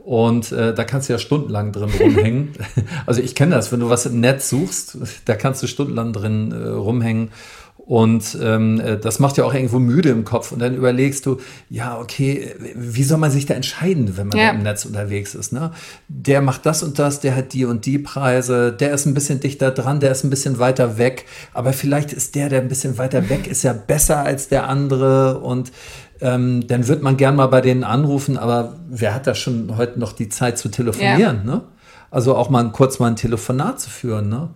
und 0.08 0.54
äh, 0.54 0.74
da 0.74 0.86
kannst 0.86 1.10
du 1.10 1.14
ja 1.14 1.20
stundenlang 1.20 1.74
drin 1.74 1.90
rumhängen. 2.00 2.54
also 3.06 3.22
ich 3.22 3.36
kenne 3.36 3.56
das, 3.56 3.74
wenn 3.74 3.82
du 3.82 3.90
was 3.90 4.06
im 4.06 4.22
Netz 4.22 4.48
suchst, 4.48 4.98
da 5.26 5.36
kannst 5.36 5.62
du 5.62 5.68
stundenlang 5.68 6.14
drin 6.14 6.54
äh, 6.54 6.70
rumhängen. 6.70 7.32
Und 7.76 8.38
ähm, 8.42 8.80
äh, 8.80 8.98
das 8.98 9.20
macht 9.20 9.38
ja 9.38 9.44
auch 9.44 9.54
irgendwo 9.54 9.80
müde 9.80 10.10
im 10.10 10.24
Kopf. 10.24 10.54
Und 10.54 10.60
dann 10.60 10.76
überlegst 10.76 11.26
du, 11.26 11.42
ja, 11.70 12.00
okay, 12.00 12.56
wie 12.76 13.04
soll 13.04 13.18
man 13.18 13.32
sich 13.32 13.46
da 13.46 13.54
entscheiden, 13.54 14.16
wenn 14.16 14.28
man 14.28 14.38
ja. 14.38 14.52
im 14.52 14.64
Netz 14.64 14.86
unterwegs 14.86 15.36
ist? 15.36 15.52
Ne? 15.52 15.72
Der 16.08 16.42
macht 16.42 16.66
das 16.66 16.84
und 16.84 17.00
das, 17.00 17.20
der 17.20 17.36
hat 17.36 17.52
die 17.52 17.66
und 17.66 17.86
die 17.86 18.00
Preise, 18.00 18.72
der 18.72 18.94
ist 18.94 19.08
ein 19.08 19.14
bisschen 19.14 19.42
dichter 19.42 19.72
dran, 19.72 20.00
der 20.00 20.12
ist 20.12 20.24
ein 20.24 20.30
bisschen 20.30 20.58
weiter 20.58 20.98
weg. 20.98 21.26
Aber 21.54 21.74
vielleicht 21.74 22.14
ist 22.14 22.36
der, 22.36 22.48
der 22.48 22.62
ein 22.62 22.70
bisschen 22.70 22.98
weiter 22.98 23.30
weg 23.30 23.46
ist, 23.46 23.64
ja 23.64 23.74
besser 23.74 24.24
als 24.24 24.48
der 24.48 24.70
andere. 24.70 25.40
Und 25.40 25.74
ähm, 26.22 26.68
dann 26.68 26.88
wird 26.88 27.04
man 27.04 27.18
gern 27.18 27.36
mal 27.36 27.48
bei 27.48 27.62
denen 27.62 27.84
anrufen, 27.84 28.38
aber 28.38 28.76
wer 28.90 29.14
hat 29.14 29.28
da 29.28 29.36
schon 29.36 29.78
heute 29.78 30.00
noch 30.00 30.14
die 30.14 30.30
Zeit 30.30 30.58
zu 30.58 30.70
telefonieren? 30.70 31.20
Ja. 31.20 31.34
Ne? 31.44 31.62
Also 32.10 32.36
auch 32.36 32.50
mal 32.50 32.72
kurz 32.72 33.00
mal 33.00 33.08
ein 33.08 33.16
Telefonat 33.16 33.80
zu 33.80 33.90
führen. 33.90 34.30
Ne? 34.30 34.50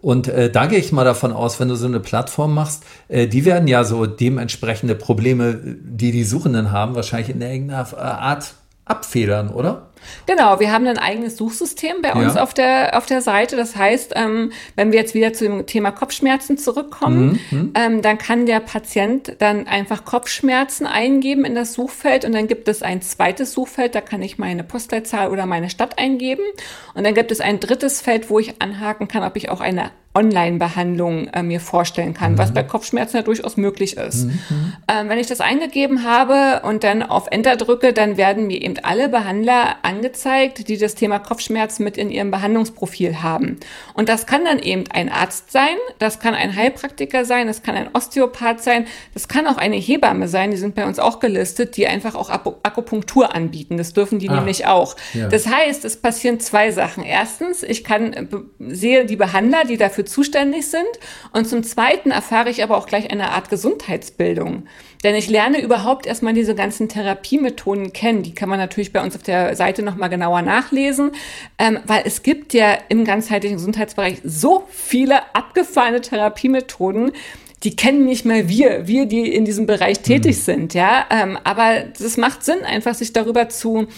Und 0.00 0.28
äh, 0.28 0.50
da 0.50 0.66
gehe 0.66 0.78
ich 0.78 0.92
mal 0.92 1.04
davon 1.04 1.32
aus, 1.32 1.58
wenn 1.58 1.68
du 1.68 1.74
so 1.74 1.86
eine 1.86 2.00
Plattform 2.00 2.54
machst, 2.54 2.84
äh, 3.08 3.26
die 3.26 3.44
werden 3.44 3.66
ja 3.66 3.84
so 3.84 4.06
dementsprechende 4.06 4.94
Probleme, 4.94 5.54
die 5.54 6.12
die 6.12 6.24
Suchenden 6.24 6.70
haben, 6.70 6.94
wahrscheinlich 6.94 7.30
in 7.30 7.40
irgendeiner 7.40 7.98
Art 7.98 8.54
abfedern, 8.84 9.48
oder? 9.48 9.88
Genau, 10.26 10.60
wir 10.60 10.72
haben 10.72 10.86
ein 10.86 10.98
eigenes 10.98 11.36
Suchsystem 11.36 12.02
bei 12.02 12.12
uns 12.12 12.34
ja. 12.34 12.42
auf, 12.42 12.54
der, 12.54 12.96
auf 12.96 13.06
der 13.06 13.20
Seite. 13.20 13.56
Das 13.56 13.76
heißt, 13.76 14.12
ähm, 14.16 14.52
wenn 14.76 14.92
wir 14.92 15.00
jetzt 15.00 15.14
wieder 15.14 15.32
zu 15.32 15.44
dem 15.44 15.66
Thema 15.66 15.90
Kopfschmerzen 15.90 16.58
zurückkommen, 16.58 17.40
mhm. 17.50 17.58
mhm. 17.58 17.72
ähm, 17.74 18.02
dann 18.02 18.18
kann 18.18 18.46
der 18.46 18.60
Patient 18.60 19.36
dann 19.38 19.66
einfach 19.66 20.04
Kopfschmerzen 20.04 20.86
eingeben 20.86 21.44
in 21.44 21.54
das 21.54 21.74
Suchfeld 21.74 22.24
und 22.24 22.32
dann 22.32 22.48
gibt 22.48 22.68
es 22.68 22.82
ein 22.82 23.02
zweites 23.02 23.52
Suchfeld, 23.52 23.94
da 23.94 24.00
kann 24.00 24.22
ich 24.22 24.38
meine 24.38 24.64
Postleitzahl 24.64 25.30
oder 25.30 25.46
meine 25.46 25.70
Stadt 25.70 25.98
eingeben 25.98 26.44
und 26.94 27.04
dann 27.04 27.14
gibt 27.14 27.30
es 27.30 27.40
ein 27.40 27.60
drittes 27.60 28.00
Feld, 28.00 28.30
wo 28.30 28.38
ich 28.38 28.60
anhaken 28.60 29.08
kann, 29.08 29.22
ob 29.22 29.36
ich 29.36 29.50
auch 29.50 29.60
eine 29.60 29.90
Online-Behandlung 30.14 31.28
äh, 31.28 31.42
mir 31.42 31.60
vorstellen 31.60 32.12
kann, 32.12 32.32
mhm. 32.32 32.38
was 32.38 32.52
bei 32.52 32.62
Kopfschmerzen 32.64 33.18
ja 33.18 33.22
durchaus 33.22 33.56
möglich 33.56 33.96
ist. 33.96 34.24
Mhm. 34.24 34.72
Ähm, 34.88 35.08
wenn 35.08 35.18
ich 35.18 35.28
das 35.28 35.40
eingegeben 35.40 36.02
habe 36.02 36.66
und 36.66 36.82
dann 36.82 37.02
auf 37.02 37.28
Enter 37.30 37.56
drücke, 37.56 37.92
dann 37.92 38.16
werden 38.16 38.48
mir 38.48 38.60
eben 38.60 38.74
alle 38.82 39.08
Behandler 39.08 39.76
angezeigt, 39.88 40.68
die 40.68 40.76
das 40.76 40.94
Thema 40.94 41.18
Kopfschmerzen 41.18 41.82
mit 41.82 41.96
in 41.96 42.10
ihrem 42.10 42.30
Behandlungsprofil 42.30 43.22
haben. 43.22 43.58
Und 43.94 44.08
das 44.08 44.26
kann 44.26 44.44
dann 44.44 44.58
eben 44.58 44.84
ein 44.92 45.08
Arzt 45.08 45.50
sein, 45.50 45.76
das 45.98 46.20
kann 46.20 46.34
ein 46.34 46.54
Heilpraktiker 46.54 47.24
sein, 47.24 47.46
das 47.46 47.62
kann 47.62 47.74
ein 47.74 47.88
Osteopath 47.94 48.62
sein, 48.62 48.86
das 49.14 49.28
kann 49.28 49.46
auch 49.46 49.56
eine 49.56 49.76
Hebamme 49.76 50.28
sein, 50.28 50.50
die 50.50 50.56
sind 50.56 50.74
bei 50.74 50.86
uns 50.86 50.98
auch 50.98 51.20
gelistet, 51.20 51.76
die 51.76 51.86
einfach 51.86 52.14
auch 52.14 52.28
Akupunktur 52.30 53.34
anbieten. 53.34 53.78
Das 53.78 53.94
dürfen 53.94 54.18
die 54.18 54.28
ah, 54.28 54.34
nämlich 54.34 54.66
auch. 54.66 54.94
Ja. 55.14 55.28
Das 55.28 55.46
heißt, 55.46 55.84
es 55.84 55.96
passieren 55.96 56.38
zwei 56.38 56.70
Sachen. 56.70 57.02
Erstens, 57.04 57.62
ich 57.62 57.82
kann 57.82 58.12
äh, 58.12 58.26
sehe 58.58 59.06
die 59.06 59.16
Behandler, 59.16 59.64
die 59.64 59.76
dafür 59.76 60.04
zuständig 60.04 60.66
sind. 60.66 60.86
Und 61.32 61.48
zum 61.48 61.62
Zweiten 61.62 62.10
erfahre 62.10 62.50
ich 62.50 62.62
aber 62.62 62.76
auch 62.76 62.86
gleich 62.86 63.10
eine 63.10 63.30
Art 63.30 63.48
Gesundheitsbildung. 63.48 64.64
Denn 65.04 65.14
ich 65.14 65.28
lerne 65.28 65.60
überhaupt 65.60 66.06
erstmal 66.06 66.34
diese 66.34 66.54
ganzen 66.54 66.88
Therapiemethoden 66.88 67.92
kennen. 67.92 68.22
Die 68.22 68.34
kann 68.34 68.48
man 68.48 68.58
natürlich 68.58 68.92
bei 68.92 69.02
uns 69.02 69.14
auf 69.14 69.22
der 69.22 69.54
Seite 69.54 69.77
nochmal 69.82 70.08
genauer 70.08 70.42
nachlesen, 70.42 71.12
ähm, 71.58 71.78
weil 71.86 72.02
es 72.04 72.22
gibt 72.22 72.54
ja 72.54 72.78
im 72.88 73.04
ganzheitlichen 73.04 73.56
Gesundheitsbereich 73.56 74.20
so 74.24 74.66
viele 74.70 75.34
abgefahrene 75.34 76.00
Therapiemethoden, 76.00 77.12
die 77.64 77.74
kennen 77.74 78.04
nicht 78.04 78.24
mal 78.24 78.48
wir, 78.48 78.86
wir, 78.86 79.06
die 79.06 79.34
in 79.34 79.44
diesem 79.44 79.66
Bereich 79.66 80.00
tätig 80.00 80.36
mhm. 80.36 80.42
sind, 80.42 80.74
ja. 80.74 81.06
Ähm, 81.10 81.38
aber 81.44 81.84
das 81.98 82.16
macht 82.16 82.44
Sinn, 82.44 82.64
einfach 82.64 82.94
sich 82.94 83.12
darüber 83.12 83.48
zu 83.48 83.88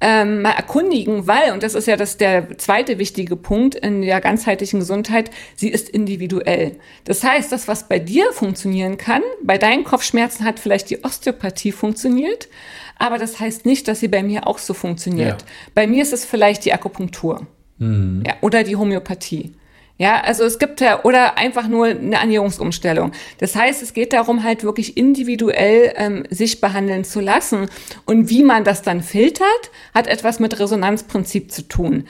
ähm, 0.00 0.42
mal 0.42 0.52
erkundigen, 0.52 1.26
weil, 1.26 1.52
und 1.52 1.62
das 1.62 1.74
ist 1.74 1.88
ja 1.88 1.96
das 1.96 2.16
der 2.16 2.56
zweite 2.58 2.98
wichtige 2.98 3.34
Punkt 3.34 3.74
in 3.74 4.02
der 4.02 4.20
ganzheitlichen 4.20 4.78
Gesundheit, 4.78 5.30
sie 5.56 5.68
ist 5.68 5.88
individuell. 5.88 6.76
Das 7.04 7.24
heißt, 7.24 7.50
das, 7.50 7.66
was 7.66 7.88
bei 7.88 7.98
dir 7.98 8.32
funktionieren 8.32 8.96
kann, 8.96 9.22
bei 9.42 9.58
deinen 9.58 9.82
Kopfschmerzen 9.82 10.44
hat 10.44 10.60
vielleicht 10.60 10.90
die 10.90 11.02
Osteopathie 11.02 11.72
funktioniert, 11.72 12.48
aber 12.96 13.18
das 13.18 13.40
heißt 13.40 13.66
nicht, 13.66 13.88
dass 13.88 14.00
sie 14.00 14.08
bei 14.08 14.22
mir 14.22 14.46
auch 14.46 14.58
so 14.58 14.72
funktioniert. 14.72 15.42
Ja. 15.42 15.48
Bei 15.74 15.86
mir 15.88 16.02
ist 16.02 16.12
es 16.12 16.24
vielleicht 16.24 16.64
die 16.64 16.72
Akupunktur 16.72 17.46
mhm. 17.78 18.22
ja, 18.24 18.34
oder 18.40 18.62
die 18.62 18.76
Homöopathie. 18.76 19.52
Ja, 19.98 20.20
also 20.20 20.44
es 20.44 20.60
gibt 20.60 20.80
ja, 20.80 21.02
oder 21.02 21.38
einfach 21.38 21.66
nur 21.66 21.86
eine 21.86 22.16
Ernährungsumstellung. 22.16 23.10
Das 23.38 23.56
heißt, 23.56 23.82
es 23.82 23.92
geht 23.92 24.12
darum, 24.12 24.44
halt 24.44 24.62
wirklich 24.62 24.96
individuell 24.96 25.92
ähm, 25.96 26.22
sich 26.30 26.60
behandeln 26.60 27.02
zu 27.02 27.20
lassen. 27.20 27.68
Und 28.06 28.30
wie 28.30 28.44
man 28.44 28.62
das 28.62 28.82
dann 28.82 29.02
filtert, 29.02 29.48
hat 29.92 30.06
etwas 30.06 30.38
mit 30.38 30.60
Resonanzprinzip 30.60 31.50
zu 31.50 31.66
tun 31.66 32.06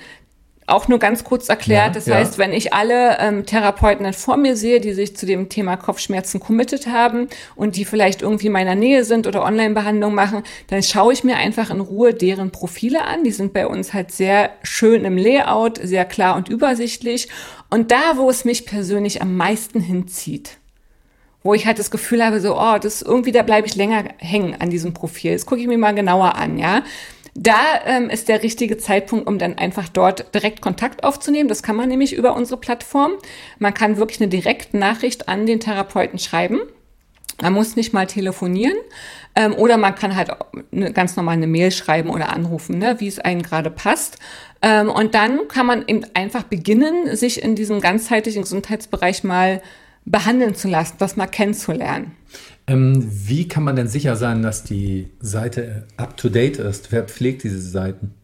auch 0.69 0.89
nur 0.89 0.99
ganz 0.99 1.25
kurz 1.25 1.49
erklärt. 1.49 1.89
Ja, 1.89 1.93
das 1.93 2.07
ja. 2.07 2.17
heißt, 2.17 2.39
wenn 2.39 2.53
ich 2.53 2.73
alle 2.73 3.19
ähm, 3.19 3.47
Therapeuten 3.47 4.05
dann 4.05 4.13
vor 4.13 4.37
mir 4.37 4.57
sehe, 4.57 4.81
die 4.81 4.93
sich 4.93 5.17
zu 5.17 5.27
dem 5.27 5.49
Thema 5.49 5.77
Kopfschmerzen 5.77 6.41
committed 6.41 6.87
haben 6.87 7.29
und 7.57 7.77
die 7.77 7.85
vielleicht 7.85 8.23
irgendwie 8.23 8.47
in 8.47 8.53
meiner 8.53 8.75
Nähe 8.75 9.05
sind 9.05 9.27
oder 9.27 9.45
Online-Behandlung 9.45 10.15
machen, 10.15 10.43
dann 10.69 10.83
schaue 10.83 11.13
ich 11.13 11.25
mir 11.25 11.37
einfach 11.37 11.71
in 11.71 11.81
Ruhe 11.81 12.15
deren 12.15 12.51
Profile 12.51 13.05
an. 13.05 13.25
Die 13.25 13.33
sind 13.33 13.53
bei 13.53 13.67
uns 13.67 13.95
halt 13.95 14.13
sehr 14.13 14.51
schön 14.63 15.05
im 15.05 15.17
Layout, 15.17 15.79
sehr 15.83 16.05
klar 16.05 16.37
und 16.37 16.49
übersichtlich. 16.49 17.29
Und 17.71 17.91
da, 17.91 18.17
wo 18.17 18.31
es 18.31 18.45
mich 18.45 18.67
persönlich 18.67 19.21
am 19.23 19.37
meisten 19.37 19.81
hinzieht, 19.81 20.59
wo 21.43 21.55
ich 21.55 21.67
halt 21.67 21.79
das 21.79 21.91
Gefühl 21.91 22.25
habe, 22.25 22.41
so, 22.41 22.59
oh, 22.59 22.79
das 22.79 23.01
irgendwie, 23.01 23.33
da 23.33 23.43
bleibe 23.43 23.67
ich 23.67 23.77
länger 23.77 24.05
hängen 24.19 24.57
an 24.59 24.71
diesem 24.71 24.93
Profil. 24.93 25.33
Das 25.33 25.47
gucke 25.47 25.61
ich 25.61 25.67
mir 25.67 25.79
mal 25.79 25.95
genauer 25.95 26.35
an, 26.35 26.59
ja. 26.59 26.83
Da 27.41 27.61
ähm, 27.87 28.11
ist 28.11 28.29
der 28.29 28.43
richtige 28.43 28.79
Zeitpunkt, 28.79 29.29
um 29.29 29.39
dann 29.39 29.59
einfach 29.59 29.89
dort 29.89 30.35
direkt 30.35 30.61
Kontakt 30.61 31.05
aufzunehmen. 31.05 31.49
Das 31.49 31.63
kann 31.63 31.77
man 31.77 31.89
nämlich 31.89 32.13
über 32.13 32.35
unsere 32.35 32.59
Plattform. 32.59 33.13
Man 33.61 33.73
kann 33.75 33.97
wirklich 33.97 34.21
eine 34.21 34.29
direkte 34.29 34.77
Nachricht 34.77 35.29
an 35.29 35.47
den 35.47 35.61
Therapeuten 35.61 36.19
schreiben. 36.19 36.59
Man 37.41 37.53
muss 37.53 37.77
nicht 37.77 37.93
mal 37.93 38.09
telefonieren 38.09 38.77
ähm, 39.37 39.55
oder 39.55 39.77
man 39.77 39.95
kann 39.95 40.17
halt 40.17 40.33
ganz 40.95 41.15
normal 41.15 41.35
eine 41.35 41.47
Mail 41.47 41.71
schreiben 41.71 42.11
oder 42.11 42.31
anrufen, 42.31 42.79
ne, 42.79 42.97
wie 42.99 43.07
es 43.07 43.21
einem 43.21 43.43
gerade 43.43 43.71
passt. 43.71 44.19
Ähm, 44.61 44.89
und 44.89 45.15
dann 45.15 45.47
kann 45.47 45.65
man 45.65 45.85
eben 45.87 46.05
einfach 46.15 46.43
beginnen, 46.43 47.15
sich 47.15 47.41
in 47.41 47.55
diesem 47.55 47.81
ganzheitlichen 47.81 48.43
Gesundheitsbereich 48.43 49.23
mal 49.23 49.63
behandeln 50.05 50.57
zu 50.57 50.67
lassen, 50.67 50.97
das 50.99 51.17
mal 51.17 51.29
kennenzulernen. 51.29 52.18
Ähm, 52.69 53.09
wie 53.11 53.49
kann 53.49 53.65
man 53.65 53.77
denn 53.77 53.89
sicher 53.89 54.17
sein, 54.17 54.43
dass 54.43 54.63
die 54.63 55.09
Seite 55.21 55.87
up-to-date 55.97 56.59
ist? 56.59 56.93
Wer 56.93 57.05
pflegt 57.05 57.43
diese 57.43 57.61
Seiten? 57.61 58.15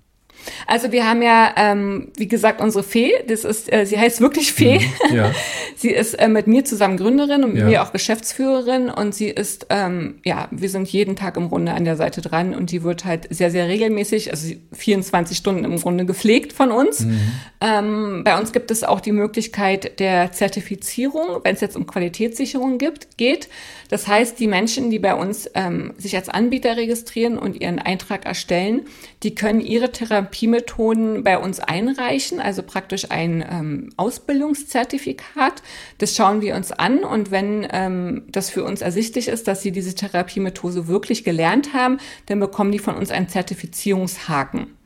Also 0.67 0.93
wir 0.93 1.09
haben 1.09 1.23
ja, 1.23 1.55
ähm, 1.57 2.09
wie 2.17 2.29
gesagt, 2.29 2.61
unsere 2.61 2.85
Fee, 2.85 3.13
das 3.29 3.45
ist, 3.45 3.73
äh, 3.73 3.87
sie 3.87 3.99
heißt 3.99 4.21
wirklich 4.21 4.53
Fee. 4.53 4.81
Mhm, 5.11 5.17
ja. 5.17 5.33
sie 5.77 5.91
ist 5.91 6.15
äh, 6.15 6.29
mit 6.29 6.47
mir 6.47 6.65
zusammen 6.65 6.97
Gründerin 6.97 7.45
und 7.45 7.55
mit 7.55 7.63
ja. 7.63 7.69
mir 7.69 7.83
auch 7.83 7.93
Geschäftsführerin 7.93 8.91
und 8.91 9.15
sie 9.15 9.29
ist, 9.29 9.67
ähm, 9.71 10.17
ja, 10.25 10.49
wir 10.51 10.69
sind 10.69 10.89
jeden 10.89 11.17
Tag 11.17 11.37
im 11.37 11.49
Grunde 11.49 11.73
an 11.73 11.85
der 11.85 11.97
Seite 11.97 12.21
dran 12.21 12.55
und 12.55 12.71
die 12.71 12.83
wird 12.83 13.05
halt 13.05 13.27
sehr, 13.31 13.51
sehr 13.51 13.69
regelmäßig, 13.69 14.31
also 14.31 14.55
24 14.73 15.37
Stunden 15.37 15.65
im 15.65 15.81
Grunde 15.81 16.05
gepflegt 16.05 16.53
von 16.53 16.71
uns. 16.71 17.01
Mhm. 17.01 17.21
Ähm, 17.61 18.25
bei 18.25 18.39
uns 18.39 18.53
gibt 18.53 18.71
es 18.71 18.85
auch 18.85 19.01
die 19.01 19.13
Möglichkeit 19.13 19.99
der 20.01 20.33
Zertifizierung, 20.33 21.41
wenn 21.43 21.55
es 21.55 21.61
jetzt 21.61 21.77
um 21.77 21.87
Qualitätssicherung 21.87 22.79
gibt, 22.79 23.17
geht. 23.17 23.49
Das 23.95 24.09
heißt, 24.09 24.41
die 24.41 24.49
Menschen, 24.49 24.91
die 24.91 24.99
bei 24.99 25.15
uns 25.15 25.49
ähm, 25.55 25.95
sich 25.99 26.17
als 26.17 26.29
Anbieter 26.29 26.77
registrieren 26.77 27.39
und 27.39 27.61
ihren 27.61 27.79
Eintrag 27.79 28.27
erstellen, 28.27 28.87
die 29.23 29.37
können 29.37 29.61
ihre 29.61 29.93
Therapiemethoden 29.93 31.23
bei 31.23 31.39
uns 31.39 31.61
einreichen, 31.61 32.41
also 32.41 32.65
praktisch 32.65 33.13
ein 33.13 33.47
ähm, 33.49 33.91
Ausbildungszertifikat. 33.97 35.63
Das 35.99 36.17
schauen 36.17 36.41
wir 36.41 36.57
uns 36.57 36.73
an 36.73 37.05
und 37.05 37.31
wenn 37.31 37.69
ähm, 37.71 38.25
das 38.27 38.51
für 38.51 38.65
uns 38.65 38.83
ersichtlich 38.83 39.29
ist, 39.29 39.47
dass 39.47 39.63
sie 39.63 39.71
diese 39.71 39.95
Therapiemethode 39.95 40.89
wirklich 40.89 41.23
gelernt 41.23 41.73
haben, 41.73 41.99
dann 42.27 42.41
bekommen 42.41 42.73
die 42.73 42.81
von 42.81 42.97
uns 42.97 43.13
einen 43.13 43.29
Zertifizierungshaken. 43.29 44.77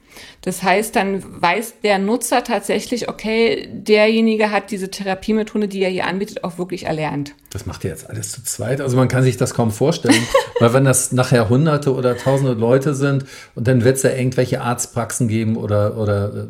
Das 0.42 0.62
heißt, 0.62 0.94
dann 0.96 1.22
weiß 1.42 1.80
der 1.82 1.98
Nutzer 1.98 2.44
tatsächlich, 2.44 3.08
okay, 3.08 3.68
derjenige 3.72 4.50
hat 4.50 4.70
diese 4.70 4.90
Therapiemethode, 4.90 5.68
die 5.68 5.82
er 5.82 5.90
hier 5.90 6.06
anbietet, 6.06 6.44
auch 6.44 6.58
wirklich 6.58 6.86
erlernt. 6.86 7.34
Das 7.50 7.66
macht 7.66 7.84
ihr 7.84 7.90
jetzt 7.90 8.08
alles 8.08 8.32
zu 8.32 8.42
zweit. 8.44 8.80
Also 8.80 8.96
man 8.96 9.08
kann 9.08 9.22
sich 9.22 9.36
das 9.36 9.54
kaum 9.54 9.70
vorstellen, 9.70 10.26
weil 10.60 10.72
wenn 10.72 10.84
das 10.84 11.12
nachher 11.12 11.48
Hunderte 11.48 11.94
oder 11.94 12.16
Tausende 12.16 12.54
Leute 12.54 12.94
sind 12.94 13.24
und 13.54 13.68
dann 13.68 13.84
wird 13.84 13.96
es 13.96 14.02
ja 14.02 14.10
irgendwelche 14.10 14.60
Arztpraxen 14.60 15.28
geben 15.28 15.56
oder, 15.56 15.96
oder 15.98 16.48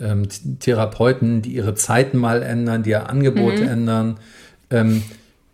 äh, 0.00 0.04
ähm, 0.04 0.28
Therapeuten, 0.60 1.42
die 1.42 1.50
ihre 1.50 1.74
Zeiten 1.74 2.18
mal 2.18 2.42
ändern, 2.42 2.82
die 2.82 2.90
ihr 2.90 3.08
Angebot 3.08 3.60
mhm. 3.60 3.68
ändern. 3.68 4.20
Ähm, 4.70 5.02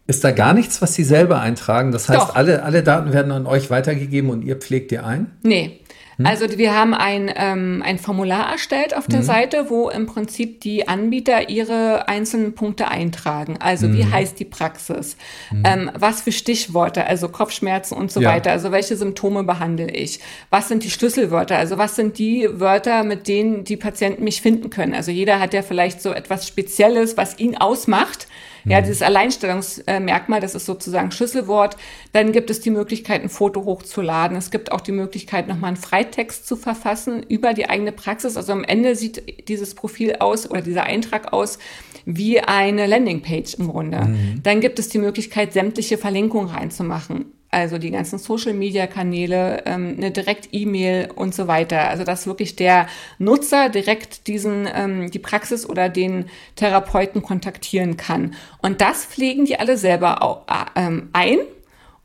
ist 0.07 0.25
da 0.25 0.33
gar 0.33 0.53
nichts, 0.53 0.83
was 0.83 0.95
Sie 0.95 1.05
selber 1.05 1.41
eintragen? 1.41 1.93
Das 1.93 2.09
heißt, 2.09 2.35
alle, 2.35 2.65
alle 2.65 2.83
Daten 2.83 3.13
werden 3.13 3.31
an 3.31 3.47
euch 3.47 3.71
weitergegeben 3.71 4.31
und 4.31 4.43
ihr 4.43 4.57
pflegt 4.57 4.91
die 4.91 4.99
ein? 4.99 5.31
Nee, 5.43 5.81
hm? 6.23 6.27
Also 6.27 6.59
wir 6.59 6.75
haben 6.75 6.95
ein, 6.95 7.31
ähm, 7.35 7.83
ein 7.85 7.99
Formular 7.99 8.51
erstellt 8.51 8.97
auf 8.97 9.07
der 9.07 9.21
hm. 9.21 9.27
Seite, 9.27 9.71
wo 9.71 9.91
im 9.91 10.07
Prinzip 10.07 10.61
die 10.61 10.89
Anbieter 10.89 11.49
ihre 11.49 12.09
einzelnen 12.09 12.55
Punkte 12.55 12.89
eintragen. 12.89 13.57
Also 13.61 13.87
hm. 13.87 13.97
wie 13.97 14.05
heißt 14.05 14.39
die 14.39 14.45
Praxis? 14.45 15.17
Hm. 15.49 15.63
Ähm, 15.65 15.91
was 15.95 16.23
für 16.23 16.33
Stichworte, 16.33 17.07
also 17.07 17.29
Kopfschmerzen 17.29 17.97
und 17.97 18.11
so 18.11 18.21
ja. 18.21 18.31
weiter. 18.31 18.51
Also 18.51 18.73
welche 18.73 18.97
Symptome 18.97 19.45
behandle 19.45 19.91
ich? 19.91 20.21
Was 20.51 20.69
sind 20.69 20.85
die 20.85 20.91
Schlüsselwörter? 20.91 21.57
Also 21.57 21.79
was 21.79 21.97
sind 21.97 22.19
die 22.19 22.49
Wörter, 22.53 23.05
mit 23.05 23.29
denen 23.29 23.65
die 23.65 23.77
Patienten 23.77 24.25
mich 24.25 24.43
finden 24.43 24.71
können? 24.71 24.95
Also 24.95 25.11
jeder 25.11 25.41
hat 25.41 25.55
ja 25.55 25.63
vielleicht 25.63 26.03
so 26.03 26.13
etwas 26.13 26.47
Spezielles, 26.47 27.17
was 27.17 27.39
ihn 27.39 27.57
ausmacht. 27.57 28.27
Ja, 28.65 28.81
mhm. 28.81 28.85
dieses 28.85 29.03
Alleinstellungsmerkmal, 29.03 30.41
das 30.41 30.55
ist 30.55 30.67
sozusagen 30.67 31.11
Schlüsselwort. 31.11 31.77
Dann 32.13 32.33
gibt 32.33 32.51
es 32.51 32.61
die 32.61 32.71
Möglichkeit, 32.71 33.23
ein 33.23 33.29
Foto 33.29 33.65
hochzuladen. 33.65 34.37
Es 34.37 34.51
gibt 34.51 34.73
auch 34.73 34.81
die 34.81 34.93
Möglichkeit, 34.93 35.49
nochmal 35.49 35.69
einen 35.69 35.77
Freitext 35.77 36.47
zu 36.47 36.57
verfassen 36.57 37.23
über 37.23 37.55
die 37.55 37.69
eigene 37.69 37.93
Praxis. 37.93 38.37
Also 38.37 38.53
am 38.53 38.65
Ende 38.65 38.97
sieht 38.97 39.49
dieses 39.49 39.75
Profil 39.75 40.17
aus 40.21 40.51
oder 40.51 40.63
dieser 40.63 40.85
Eintrag 40.85 41.33
aus 41.33 41.59
wie 42.05 42.41
eine 42.41 42.87
Landingpage 42.87 43.55
im 43.55 43.69
Grunde. 43.69 44.01
Mhm. 44.01 44.43
Dann 44.43 44.61
gibt 44.61 44.79
es 44.79 44.89
die 44.89 44.99
Möglichkeit, 44.99 45.53
sämtliche 45.53 45.99
Verlinkungen 45.99 46.49
reinzumachen 46.49 47.27
also 47.53 47.77
die 47.77 47.91
ganzen 47.91 48.19
Social-Media-Kanäle, 48.19 49.65
ähm, 49.67 49.95
eine 49.99 50.11
Direkt-E-Mail 50.11 51.11
und 51.15 51.35
so 51.35 51.47
weiter. 51.47 51.89
Also 51.89 52.03
dass 52.03 52.27
wirklich 52.27 52.57
der 52.57 52.87
Nutzer 53.19 53.69
direkt 53.69 54.27
diesen 54.27 54.67
ähm, 54.75 55.11
die 55.11 55.19
Praxis 55.19 55.69
oder 55.69 55.89
den 55.89 56.25
Therapeuten 56.57 57.23
kontaktieren 57.23 57.97
kann. 57.99 58.35
Und 58.63 58.81
das 58.81 59.05
pflegen 59.05 59.45
die 59.45 59.61
alle 59.61 59.77
selber 59.77 60.23
auch, 60.23 60.47
äh, 60.49 60.81
ähm, 60.81 61.11
ein. 61.13 61.39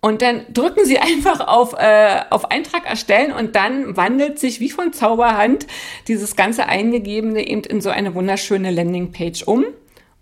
Und 0.02 0.22
dann 0.22 0.42
drücken 0.54 0.86
sie 0.86 1.00
einfach 1.00 1.48
auf, 1.48 1.74
äh, 1.74 2.20
auf 2.30 2.52
Eintrag 2.52 2.86
erstellen 2.86 3.32
und 3.32 3.56
dann 3.56 3.96
wandelt 3.96 4.40
sich 4.40 4.60
wie 4.60 4.70
von 4.70 4.92
Zauberhand 4.92 5.66
dieses 6.10 6.36
ganze 6.36 6.68
Eingegebene 6.68 7.48
eben 7.48 7.64
in 7.64 7.80
so 7.80 7.90
eine 7.90 8.14
wunderschöne 8.14 8.70
Landingpage 8.70 9.44
um 9.44 9.66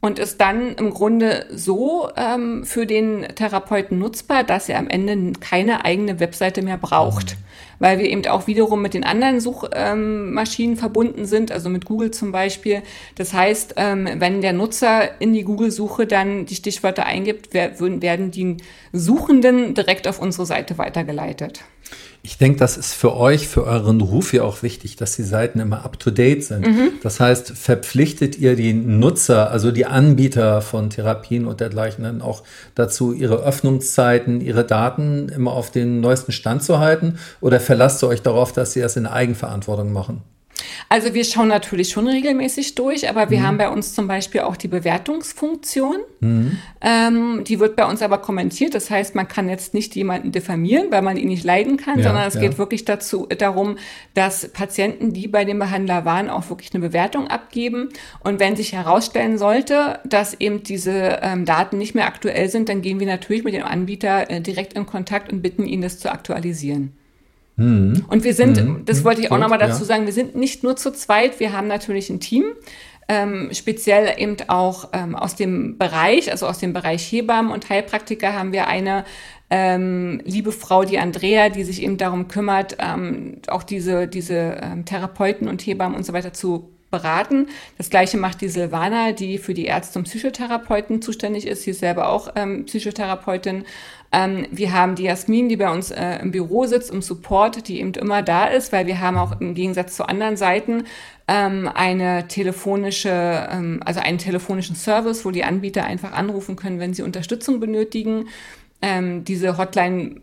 und 0.06 0.20
ist 0.20 0.40
dann 0.40 0.76
im 0.76 0.92
Grunde 0.92 1.48
so 1.52 2.10
ähm, 2.16 2.64
für 2.64 2.86
den 2.86 3.24
Therapeuten 3.34 3.98
nutzbar, 3.98 4.44
dass 4.44 4.70
er 4.70 4.78
am 4.78 4.88
Ende 4.88 5.34
keine 5.40 5.84
eigene 5.84 6.20
Webseite 6.20 6.62
mehr 6.62 6.78
braucht. 6.78 7.32
Mhm. 7.32 7.40
Weil 7.80 7.98
wir 7.98 8.06
eben 8.06 8.26
auch 8.28 8.46
wiederum 8.46 8.84
mit 8.84 8.94
den 8.94 9.04
anderen 9.04 9.40
Suchmaschinen 9.40 10.76
ähm, 10.76 10.78
verbunden 10.78 11.26
sind, 11.26 11.52
also 11.52 11.70
mit 11.70 11.86
Google 11.86 12.12
zum 12.12 12.32
Beispiel. 12.32 12.84
Das 13.16 13.34
heißt, 13.34 13.74
ähm, 13.78 14.08
wenn 14.20 14.42
der 14.42 14.54
Nutzer 14.54 15.20
in 15.20 15.34
die 15.34 15.44
Google-Suche 15.44 16.06
dann 16.06 16.46
die 16.46 16.56
Stichwörter 16.56 17.08
eingibt, 17.08 17.56
werden 17.56 18.30
die 18.30 18.58
Suchenden 18.94 19.74
direkt 19.74 20.08
auf 20.08 20.22
unsere 20.22 20.46
Seite 20.46 20.78
weitergeleitet. 20.78 21.62
Ich 22.26 22.40
denke, 22.40 22.58
das 22.58 22.76
ist 22.76 22.96
für 22.96 23.16
euch, 23.16 23.48
für 23.48 23.66
euren 23.66 24.02
Ruf 24.02 24.34
ja 24.34 24.42
auch 24.42 24.64
wichtig, 24.64 24.96
dass 24.96 25.16
die 25.16 25.22
Seiten 25.22 25.60
immer 25.60 25.86
up-to-date 25.86 26.44
sind. 26.44 26.66
Mhm. 26.66 26.94
Das 27.04 27.20
heißt, 27.20 27.52
verpflichtet 27.52 28.36
ihr 28.40 28.56
die 28.56 28.74
Nutzer, 28.74 29.52
also 29.52 29.70
die 29.70 29.86
Anbieter 29.86 30.62
von 30.62 30.90
Therapien 30.90 31.46
und 31.46 31.60
dergleichen 31.60 32.04
dann 32.04 32.24
auch 32.24 32.42
dazu, 32.74 33.14
ihre 33.14 33.44
Öffnungszeiten, 33.44 34.42
ihre 34.42 34.64
Daten 34.64 35.30
immer 35.30 35.52
auf 35.52 35.70
den 35.70 36.02
neuesten 36.02 36.32
Stand 36.32 36.64
zu 36.64 36.80
halten? 36.80 37.20
Oder 37.42 37.60
verlasst 37.60 38.04
ihr 38.04 38.08
euch 38.08 38.24
darauf, 38.24 38.52
dass 38.52 38.74
sie 38.74 38.82
das 38.82 38.96
in 38.96 39.06
Eigenverantwortung 39.06 39.94
machen? 39.94 40.24
Also 40.90 41.14
wir 41.14 41.24
schauen 41.24 41.48
natürlich 41.48 41.90
schon 41.90 42.08
regelmäßig 42.08 42.76
durch, 42.76 43.10
aber 43.10 43.30
wir 43.30 43.40
mhm. 43.40 43.44
haben 43.44 43.58
bei 43.58 43.70
uns 43.70 43.94
zum 43.94 44.08
Beispiel 44.08 44.42
auch 44.42 44.56
die 44.56 44.68
Bewertungsfunktion. 44.68 45.98
Mhm. 46.20 46.58
Ähm, 46.82 47.44
die 47.46 47.60
wird 47.60 47.76
bei 47.76 47.86
uns 47.86 48.02
aber 48.02 48.20
kommentiert. 48.20 48.76
Das 48.76 48.90
heißt, 48.90 49.16
man 49.16 49.28
kann 49.28 49.50
jetzt 49.50 49.74
nicht 49.74 49.96
jemanden 49.96 50.32
diffamieren, 50.32 50.88
weil 50.92 51.02
man 51.02 51.18
ihn 51.18 51.28
nicht 51.28 51.44
leiden 51.44 51.78
kann, 51.78 52.00
ja, 52.00 52.06
sondern 52.06 52.28
es 52.28 52.36
ja. 52.36 52.42
geht 52.42 52.58
wirklich 52.58 52.86
dazu, 52.86 53.28
darum, 53.38 53.78
dass 54.14 54.48
Patienten, 54.50 55.14
die 55.14 55.28
bei 55.28 55.46
dem 55.46 55.60
Behandler 55.60 56.06
waren, 56.06 56.30
auch 56.30 56.50
wirklich 56.50 56.74
eine 56.74 56.86
Bewertung 56.86 57.28
abgeben. 57.28 57.90
Und 58.20 58.40
wenn 58.40 58.56
sich 58.56 58.74
herausstellen 58.74 59.38
sollte, 59.38 60.00
dass 60.06 60.34
eben 60.40 60.64
diese 60.64 61.20
ähm, 61.22 61.46
Daten 61.46 61.78
nicht 61.78 61.96
mehr 61.96 62.08
aktuell 62.08 62.50
sind, 62.50 62.70
dann 62.70 62.82
gehen 62.82 63.00
wir 63.00 63.08
natürlich 63.08 63.44
mit 63.44 63.54
dem 63.54 63.64
Anbieter 63.64 64.30
äh, 64.30 64.42
direkt 64.42 64.74
in 64.74 64.86
Kontakt 64.86 65.32
und 65.32 65.42
bitten 65.42 65.66
ihn, 65.66 65.82
das 65.82 66.00
zu 66.00 66.12
aktualisieren. 66.12 66.94
Mhm. 67.58 68.06
Und 68.08 68.24
wir 68.24 68.34
sind, 68.34 68.64
mhm. 68.64 68.86
das 68.86 69.04
wollte 69.04 69.22
ich 69.22 69.32
auch 69.32 69.38
nochmal 69.38 69.60
dazu 69.60 69.80
ja. 69.80 69.86
sagen, 69.86 70.06
wir 70.06 70.14
sind 70.14 70.36
nicht 70.36 70.64
nur 70.64 70.76
zu 70.76 70.92
zweit, 70.92 71.40
wir 71.40 71.54
haben 71.54 71.68
natürlich 71.68 72.10
ein 72.10 72.20
Team. 72.20 72.46
Ähm, 73.08 73.50
speziell 73.54 74.20
eben 74.20 74.36
auch 74.48 74.90
ähm, 74.94 75.16
aus 75.16 75.36
dem 75.36 75.78
Bereich, 75.78 76.32
also 76.32 76.48
aus 76.48 76.58
dem 76.58 76.74
Bereich 76.74 77.12
Hebammen 77.12 77.52
und 77.52 77.70
Heilpraktiker 77.70 78.34
haben 78.34 78.52
wir 78.52 78.68
eine 78.68 79.06
ähm, 79.52 80.22
liebe 80.26 80.52
Frau, 80.52 80.86
die 80.86 80.98
Andrea, 80.98 81.50
die 81.50 81.64
sich 81.64 81.84
eben 81.84 81.98
darum 81.98 82.28
kümmert, 82.28 82.78
ähm, 82.80 83.42
auch 83.48 83.62
diese, 83.62 84.08
diese 84.08 84.58
ähm, 84.60 84.86
Therapeuten 84.86 85.48
und 85.48 85.62
Hebammen 85.62 85.96
und 85.96 86.04
so 86.04 86.14
weiter 86.14 86.34
zu 86.34 86.72
beraten. 86.90 87.48
Das 87.78 87.90
gleiche 87.90 88.18
macht 88.18 88.42
die 88.42 88.48
Silvana, 88.48 89.12
die 89.12 89.38
für 89.38 89.54
die 89.54 89.66
Ärzte 89.66 90.00
und 90.00 90.06
Psychotherapeuten 90.06 91.02
zuständig 91.02 91.46
ist. 91.46 91.64
Sie 91.64 91.72
ist 91.72 91.80
selber 91.80 92.10
auch 92.10 92.30
ähm, 92.36 92.66
Psychotherapeutin. 92.66 93.66
Ähm, 94.12 94.48
wir 94.52 94.72
haben 94.72 94.96
die 94.96 95.04
Jasmin, 95.04 95.50
die 95.50 95.58
bei 95.58 95.72
uns 95.72 95.92
äh, 95.92 96.20
im 96.20 96.32
Büro 96.32 96.66
sitzt, 96.66 96.92
im 96.92 97.02
Support, 97.02 97.68
die 97.68 97.80
eben 97.80 97.94
immer 97.94 98.22
da 98.22 98.46
ist, 98.46 98.72
weil 98.72 98.88
wir 98.88 99.00
haben 99.00 99.18
auch 99.18 99.40
im 99.40 99.54
Gegensatz 99.54 99.96
zu 99.96 100.08
anderen 100.08 100.38
Seiten 100.38 100.86
ähm, 101.28 101.70
eine 101.74 102.28
telefonische, 102.28 103.48
ähm, 103.52 103.82
also 103.84 104.00
einen 104.00 104.18
telefonischen 104.18 104.76
Service, 104.76 105.26
wo 105.26 105.32
die 105.32 105.44
Anbieter 105.44 105.84
einfach 105.84 106.14
anrufen 106.14 106.56
können, 106.56 106.80
wenn 106.80 106.94
sie 106.94 107.02
Unterstützung 107.02 107.60
benötigen. 107.60 108.28
Ähm, 108.82 109.24
diese 109.24 109.58
Hotline 109.58 110.22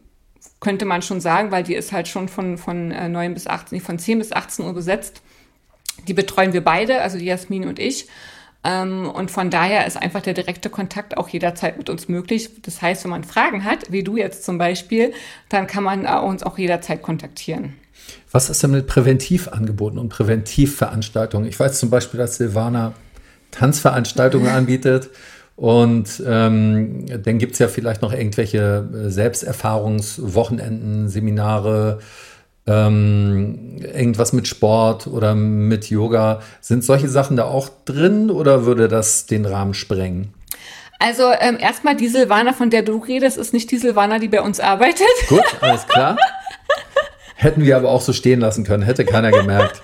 könnte 0.61 0.85
man 0.85 1.03
schon 1.03 1.21
sagen, 1.21 1.51
weil 1.51 1.65
die 1.65 1.75
ist 1.75 1.93
halt 1.93 2.09
schon 2.09 2.29
von, 2.29 2.57
von 2.57 2.93
äh, 2.93 3.09
9 3.09 3.35
bis 3.35 3.47
18, 3.47 3.81
von 3.81 3.99
10 3.99 4.19
bis 4.19 4.33
18 4.33 4.65
Uhr 4.65 4.75
besetzt. 4.75 5.23
Die 6.07 6.15
betreuen 6.15 6.53
wir 6.53 6.63
beide, 6.63 7.03
also 7.03 7.19
die 7.19 7.25
Jasmin 7.27 7.67
und 7.67 7.79
ich. 7.79 8.09
Ähm, 8.65 9.09
und 9.11 9.31
von 9.31 9.51
daher 9.51 9.87
ist 9.87 9.97
einfach 9.97 10.23
der 10.23 10.35
direkte 10.35 10.71
Kontakt 10.71 11.17
auch 11.17 11.29
jederzeit 11.29 11.79
mit 11.79 11.91
uns 11.91 12.09
möglich. 12.09 12.51
Das 12.63 12.81
heißt, 12.81 13.05
wenn 13.05 13.11
man 13.11 13.25
Fragen 13.25 13.65
hat, 13.65 13.91
wie 13.91 14.05
du 14.05 14.17
jetzt 14.17 14.45
zum 14.45 14.59
Beispiel, 14.59 15.13
dann 15.49 15.67
kann 15.67 15.83
man 15.83 16.07
uns 16.07 16.43
auch 16.43 16.59
jederzeit 16.59 17.03
kontaktieren. 17.03 17.75
Was 18.31 18.51
ist 18.51 18.63
denn 18.63 18.71
mit 18.73 18.87
Präventivangeboten 18.87 19.99
und 19.99 20.09
Präventivveranstaltungen? 20.09 21.49
Ich 21.49 21.59
weiß 21.59 21.79
zum 21.79 21.91
Beispiel, 21.91 22.19
dass 22.19 22.37
Silvana 22.37 22.95
Tanzveranstaltungen 23.51 24.49
anbietet. 24.55 25.11
Und 25.55 26.23
ähm, 26.27 27.05
dann 27.07 27.39
gibt 27.39 27.53
es 27.53 27.59
ja 27.59 27.69
vielleicht 27.69 28.03
noch 28.03 28.13
irgendwelche 28.13 28.89
äh, 28.93 29.11
Selbsterfahrungswochenenden, 29.11 31.09
Seminare, 31.09 32.01
ähm, 32.67 33.79
irgendwas 33.81 34.33
mit 34.33 34.47
Sport 34.47 35.07
oder 35.07 35.35
mit 35.35 35.91
Yoga. 35.91 36.41
Sind 36.61 36.85
solche 36.85 37.09
Sachen 37.09 37.37
da 37.37 37.45
auch 37.45 37.69
drin 37.85 38.31
oder 38.31 38.65
würde 38.65 38.89
das 38.89 39.27
den 39.27 39.45
Rahmen 39.47 39.75
sprengen? 39.75 40.33
Also 40.99 41.33
ähm, 41.41 41.59
erstmal 41.59 41.97
die 41.97 42.07
Silvana, 42.09 42.53
von 42.53 42.71
der 42.71 42.83
du 42.83 42.99
redest, 42.99 43.37
ist 43.37 43.53
nicht 43.53 43.71
die 43.73 43.79
Silvana, 43.79 44.21
die 44.21 44.29
bei 44.29 44.41
uns 44.41 44.61
arbeitet. 44.61 45.09
Gut, 45.29 45.43
alles 45.61 45.87
klar. 45.89 46.17
Hätten 47.35 47.65
wir 47.65 47.77
aber 47.77 47.89
auch 47.89 48.01
so 48.01 48.13
stehen 48.13 48.39
lassen 48.39 48.63
können, 48.63 48.85
hätte 48.85 49.05
keiner 49.05 49.33
gemerkt. 49.33 49.83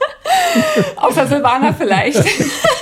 Außer 0.96 1.26
Silvana 1.26 1.72
vielleicht. 1.72 2.24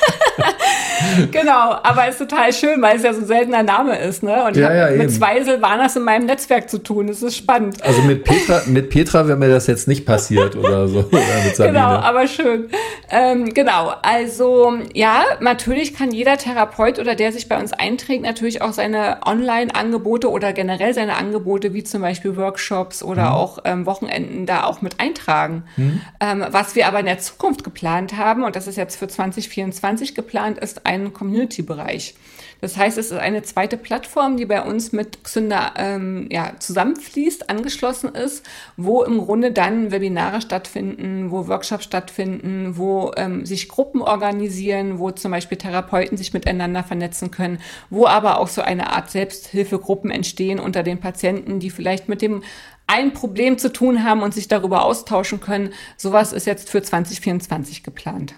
genau, 1.32 1.76
aber 1.82 2.08
ist 2.08 2.18
total 2.18 2.52
schön, 2.52 2.80
weil 2.82 2.96
es 2.96 3.02
ja 3.02 3.12
so 3.12 3.20
ein 3.20 3.26
seltener 3.26 3.62
Name 3.62 3.98
ist, 3.98 4.22
ne? 4.22 4.44
Und 4.44 4.56
ich 4.56 4.62
ja, 4.62 4.90
ja, 4.90 4.96
mit 4.96 5.10
zwei 5.12 5.42
Silvanas 5.42 5.96
in 5.96 6.02
meinem 6.02 6.26
Netzwerk 6.26 6.68
zu 6.68 6.78
tun. 6.78 7.06
Das 7.06 7.22
ist 7.22 7.36
spannend. 7.36 7.82
Also 7.82 8.02
mit 8.02 8.24
Petra, 8.24 8.62
mit 8.66 8.90
Petra 8.90 9.26
wäre 9.26 9.38
mir 9.38 9.48
das 9.48 9.66
jetzt 9.66 9.88
nicht 9.88 10.06
passiert 10.06 10.56
oder 10.56 10.88
so. 10.88 10.98
Oder 10.98 11.66
genau, 11.66 11.80
aber 11.80 12.26
schön. 12.26 12.68
Ähm, 13.10 13.52
genau, 13.54 13.92
also 14.02 14.78
ja, 14.94 15.24
natürlich 15.40 15.94
kann 15.94 16.10
jeder 16.10 16.36
Therapeut 16.36 16.98
oder 16.98 17.14
der 17.14 17.32
sich 17.32 17.48
bei 17.48 17.58
uns 17.58 17.72
einträgt, 17.72 18.22
natürlich 18.22 18.62
auch 18.62 18.72
seine 18.72 19.20
Online-Angebote 19.24 20.30
oder 20.30 20.52
generell 20.52 20.94
seine 20.94 21.16
Angebote, 21.16 21.72
wie 21.72 21.84
zum 21.84 22.02
Beispiel 22.02 22.36
Workshops 22.36 23.02
oder 23.02 23.30
mhm. 23.30 23.36
auch 23.36 23.58
ähm, 23.64 23.86
Wochenenden, 23.86 24.46
da 24.46 24.64
auch 24.64 24.82
mit 24.82 25.00
eintragen. 25.00 25.64
Mhm. 25.76 26.00
Ähm, 26.20 26.44
was 26.50 26.74
wir 26.74 26.86
aber 26.86 27.00
in 27.00 27.06
der 27.06 27.18
Zukunft 27.18 27.64
geplant 27.64 28.16
haben, 28.16 28.44
und 28.44 28.56
das 28.56 28.66
ist 28.66 28.76
jetzt 28.76 28.96
für 28.96 29.08
2024 29.08 30.14
geplant, 30.14 30.58
ist 30.58 30.86
ein 30.86 31.05
Community-Bereich. 31.12 32.14
Das 32.60 32.76
heißt, 32.76 32.96
es 32.96 33.10
ist 33.10 33.18
eine 33.18 33.42
zweite 33.42 33.76
Plattform, 33.76 34.36
die 34.36 34.46
bei 34.46 34.62
uns 34.62 34.92
mit 34.92 35.22
Xynder 35.22 35.74
ähm, 35.76 36.28
ja, 36.30 36.54
zusammenfließt, 36.58 37.50
angeschlossen 37.50 38.14
ist, 38.14 38.46
wo 38.76 39.02
im 39.02 39.18
Grunde 39.18 39.52
dann 39.52 39.90
Webinare 39.90 40.40
stattfinden, 40.40 41.30
wo 41.30 41.48
Workshops 41.48 41.84
stattfinden, 41.84 42.78
wo 42.78 43.12
ähm, 43.16 43.44
sich 43.44 43.68
Gruppen 43.68 44.00
organisieren, 44.00 44.98
wo 44.98 45.10
zum 45.10 45.32
Beispiel 45.32 45.58
Therapeuten 45.58 46.16
sich 46.16 46.32
miteinander 46.32 46.82
vernetzen 46.82 47.30
können, 47.30 47.60
wo 47.90 48.06
aber 48.06 48.40
auch 48.40 48.48
so 48.48 48.62
eine 48.62 48.90
Art 48.90 49.10
Selbsthilfegruppen 49.10 50.10
entstehen 50.10 50.58
unter 50.58 50.82
den 50.82 50.98
Patienten, 50.98 51.60
die 51.60 51.70
vielleicht 51.70 52.08
mit 52.08 52.22
dem 52.22 52.42
ein 52.86 53.12
Problem 53.12 53.58
zu 53.58 53.72
tun 53.72 54.04
haben 54.04 54.22
und 54.22 54.32
sich 54.32 54.48
darüber 54.48 54.84
austauschen 54.84 55.40
können. 55.40 55.70
Sowas 55.96 56.32
ist 56.32 56.46
jetzt 56.46 56.70
für 56.70 56.82
2024 56.82 57.82
geplant. 57.82 58.34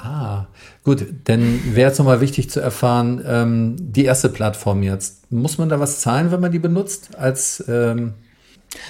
Ah, 0.00 0.46
gut, 0.84 1.04
denn 1.26 1.74
wäre 1.74 1.88
jetzt 1.88 1.98
nochmal 1.98 2.20
wichtig 2.20 2.50
zu 2.50 2.60
erfahren, 2.60 3.22
ähm, 3.26 3.76
die 3.78 4.04
erste 4.04 4.28
Plattform 4.28 4.82
jetzt, 4.84 5.30
muss 5.32 5.58
man 5.58 5.68
da 5.68 5.80
was 5.80 6.00
zahlen, 6.00 6.30
wenn 6.30 6.40
man 6.40 6.52
die 6.52 6.60
benutzt 6.60 7.16
als 7.18 7.64
ähm, 7.68 8.14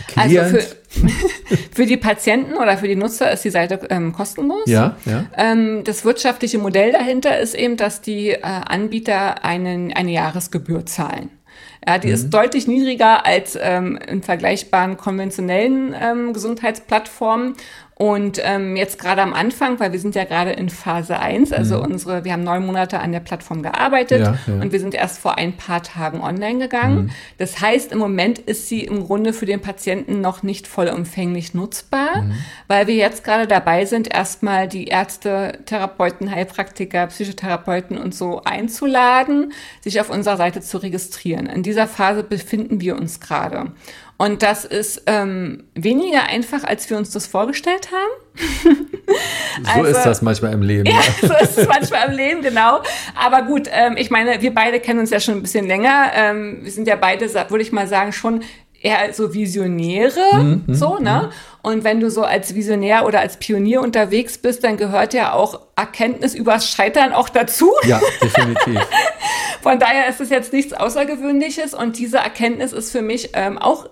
Klient? 0.08 0.38
Also 0.38 0.58
für, 0.58 1.08
für, 1.74 1.86
die 1.86 1.96
Patienten 1.96 2.54
oder 2.54 2.76
für 2.78 2.88
die 2.88 2.96
Nutzer 2.96 3.30
ist 3.30 3.44
die 3.44 3.50
Seite 3.50 3.80
ähm, 3.90 4.12
kostenlos. 4.12 4.66
Ja, 4.66 4.96
ja. 5.04 5.26
Ähm, 5.36 5.82
das 5.84 6.04
wirtschaftliche 6.04 6.58
Modell 6.58 6.92
dahinter 6.92 7.38
ist 7.38 7.54
eben, 7.54 7.76
dass 7.76 8.00
die 8.00 8.30
äh, 8.30 8.40
Anbieter 8.42 9.44
einen, 9.44 9.92
eine 9.92 10.10
Jahresgebühr 10.10 10.84
zahlen. 10.86 11.30
Ja, 11.86 11.98
die 11.98 12.08
mhm. 12.08 12.14
ist 12.14 12.30
deutlich 12.30 12.66
niedriger 12.66 13.24
als 13.24 13.56
ähm, 13.60 13.98
in 14.08 14.22
vergleichbaren 14.22 14.96
konventionellen 14.96 15.94
ähm, 15.98 16.32
Gesundheitsplattformen 16.32 17.54
und 17.98 18.40
ähm, 18.44 18.76
jetzt 18.76 19.00
gerade 19.00 19.22
am 19.22 19.34
Anfang, 19.34 19.80
weil 19.80 19.90
wir 19.90 19.98
sind 19.98 20.14
ja 20.14 20.22
gerade 20.22 20.52
in 20.52 20.68
Phase 20.68 21.18
1, 21.18 21.52
also 21.52 21.78
mhm. 21.78 21.92
unsere, 21.92 22.24
wir 22.24 22.32
haben 22.32 22.44
neun 22.44 22.64
Monate 22.64 23.00
an 23.00 23.10
der 23.10 23.18
Plattform 23.18 23.60
gearbeitet 23.60 24.20
ja, 24.20 24.38
ja. 24.46 24.62
und 24.62 24.70
wir 24.70 24.78
sind 24.78 24.94
erst 24.94 25.18
vor 25.18 25.36
ein 25.36 25.56
paar 25.56 25.82
Tagen 25.82 26.20
online 26.20 26.60
gegangen. 26.60 27.06
Mhm. 27.06 27.10
Das 27.38 27.60
heißt, 27.60 27.90
im 27.90 27.98
Moment 27.98 28.38
ist 28.38 28.68
sie 28.68 28.84
im 28.84 29.02
Grunde 29.04 29.32
für 29.32 29.46
den 29.46 29.60
Patienten 29.60 30.20
noch 30.20 30.44
nicht 30.44 30.68
vollumfänglich 30.68 31.54
nutzbar, 31.54 32.22
mhm. 32.22 32.34
weil 32.68 32.86
wir 32.86 32.94
jetzt 32.94 33.24
gerade 33.24 33.48
dabei 33.48 33.84
sind, 33.84 34.14
erstmal 34.14 34.68
die 34.68 34.84
Ärzte, 34.84 35.58
Therapeuten, 35.66 36.30
Heilpraktiker, 36.30 37.08
Psychotherapeuten 37.08 37.98
und 37.98 38.14
so 38.14 38.42
einzuladen, 38.44 39.52
sich 39.80 40.00
auf 40.00 40.08
unserer 40.08 40.36
Seite 40.36 40.60
zu 40.60 40.78
registrieren. 40.78 41.46
In 41.46 41.64
dieser 41.64 41.88
Phase 41.88 42.22
befinden 42.22 42.80
wir 42.80 42.94
uns 42.94 43.18
gerade. 43.18 43.72
Und 44.18 44.42
das 44.42 44.64
ist 44.64 45.02
ähm, 45.06 45.64
weniger 45.74 46.24
einfach, 46.24 46.64
als 46.64 46.90
wir 46.90 46.96
uns 46.96 47.10
das 47.10 47.28
vorgestellt 47.28 47.90
haben. 47.92 48.76
so 49.64 49.70
also, 49.70 49.84
ist 49.84 50.02
das 50.02 50.22
manchmal 50.22 50.52
im 50.52 50.62
Leben. 50.62 50.90
Ja, 50.90 51.28
so 51.28 51.34
ist 51.34 51.56
es 51.56 51.68
manchmal 51.68 52.08
im 52.08 52.16
Leben, 52.16 52.42
genau. 52.42 52.82
Aber 53.14 53.42
gut, 53.42 53.68
ähm, 53.70 53.96
ich 53.96 54.10
meine, 54.10 54.42
wir 54.42 54.52
beide 54.52 54.80
kennen 54.80 54.98
uns 54.98 55.10
ja 55.10 55.20
schon 55.20 55.34
ein 55.34 55.42
bisschen 55.42 55.68
länger. 55.68 56.10
Ähm, 56.14 56.58
wir 56.62 56.72
sind 56.72 56.88
ja 56.88 56.96
beide, 56.96 57.32
würde 57.32 57.62
ich 57.62 57.70
mal 57.70 57.86
sagen, 57.86 58.12
schon 58.12 58.42
eher 58.80 59.12
so 59.12 59.34
Visionäre, 59.34 60.20
mhm, 60.34 60.64
mhm 60.66 60.74
so, 60.74 60.98
ne? 60.98 61.30
Mhm. 61.30 61.32
Und 61.62 61.84
wenn 61.84 62.00
du 62.00 62.10
so 62.10 62.22
als 62.22 62.54
Visionär 62.54 63.06
oder 63.06 63.20
als 63.20 63.36
Pionier 63.36 63.82
unterwegs 63.82 64.38
bist, 64.38 64.64
dann 64.64 64.76
gehört 64.76 65.14
ja 65.14 65.32
auch 65.32 65.60
Erkenntnis 65.76 66.34
übers 66.34 66.68
Scheitern 66.68 67.12
auch 67.12 67.28
dazu. 67.28 67.72
Ja, 67.84 68.00
definitiv. 68.22 68.80
Von 69.62 69.78
daher 69.78 70.08
ist 70.08 70.20
es 70.20 70.30
jetzt 70.30 70.52
nichts 70.52 70.72
Außergewöhnliches 70.72 71.74
und 71.74 71.98
diese 71.98 72.18
Erkenntnis 72.18 72.72
ist 72.72 72.90
für 72.90 73.02
mich 73.02 73.30
ähm, 73.34 73.58
auch 73.58 73.88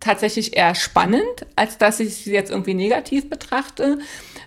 tatsächlich 0.00 0.56
eher 0.56 0.74
spannend, 0.74 1.22
als 1.56 1.78
dass 1.78 2.00
ich 2.00 2.16
sie 2.16 2.32
jetzt 2.32 2.50
irgendwie 2.50 2.74
negativ 2.74 3.28
betrachte, 3.28 3.98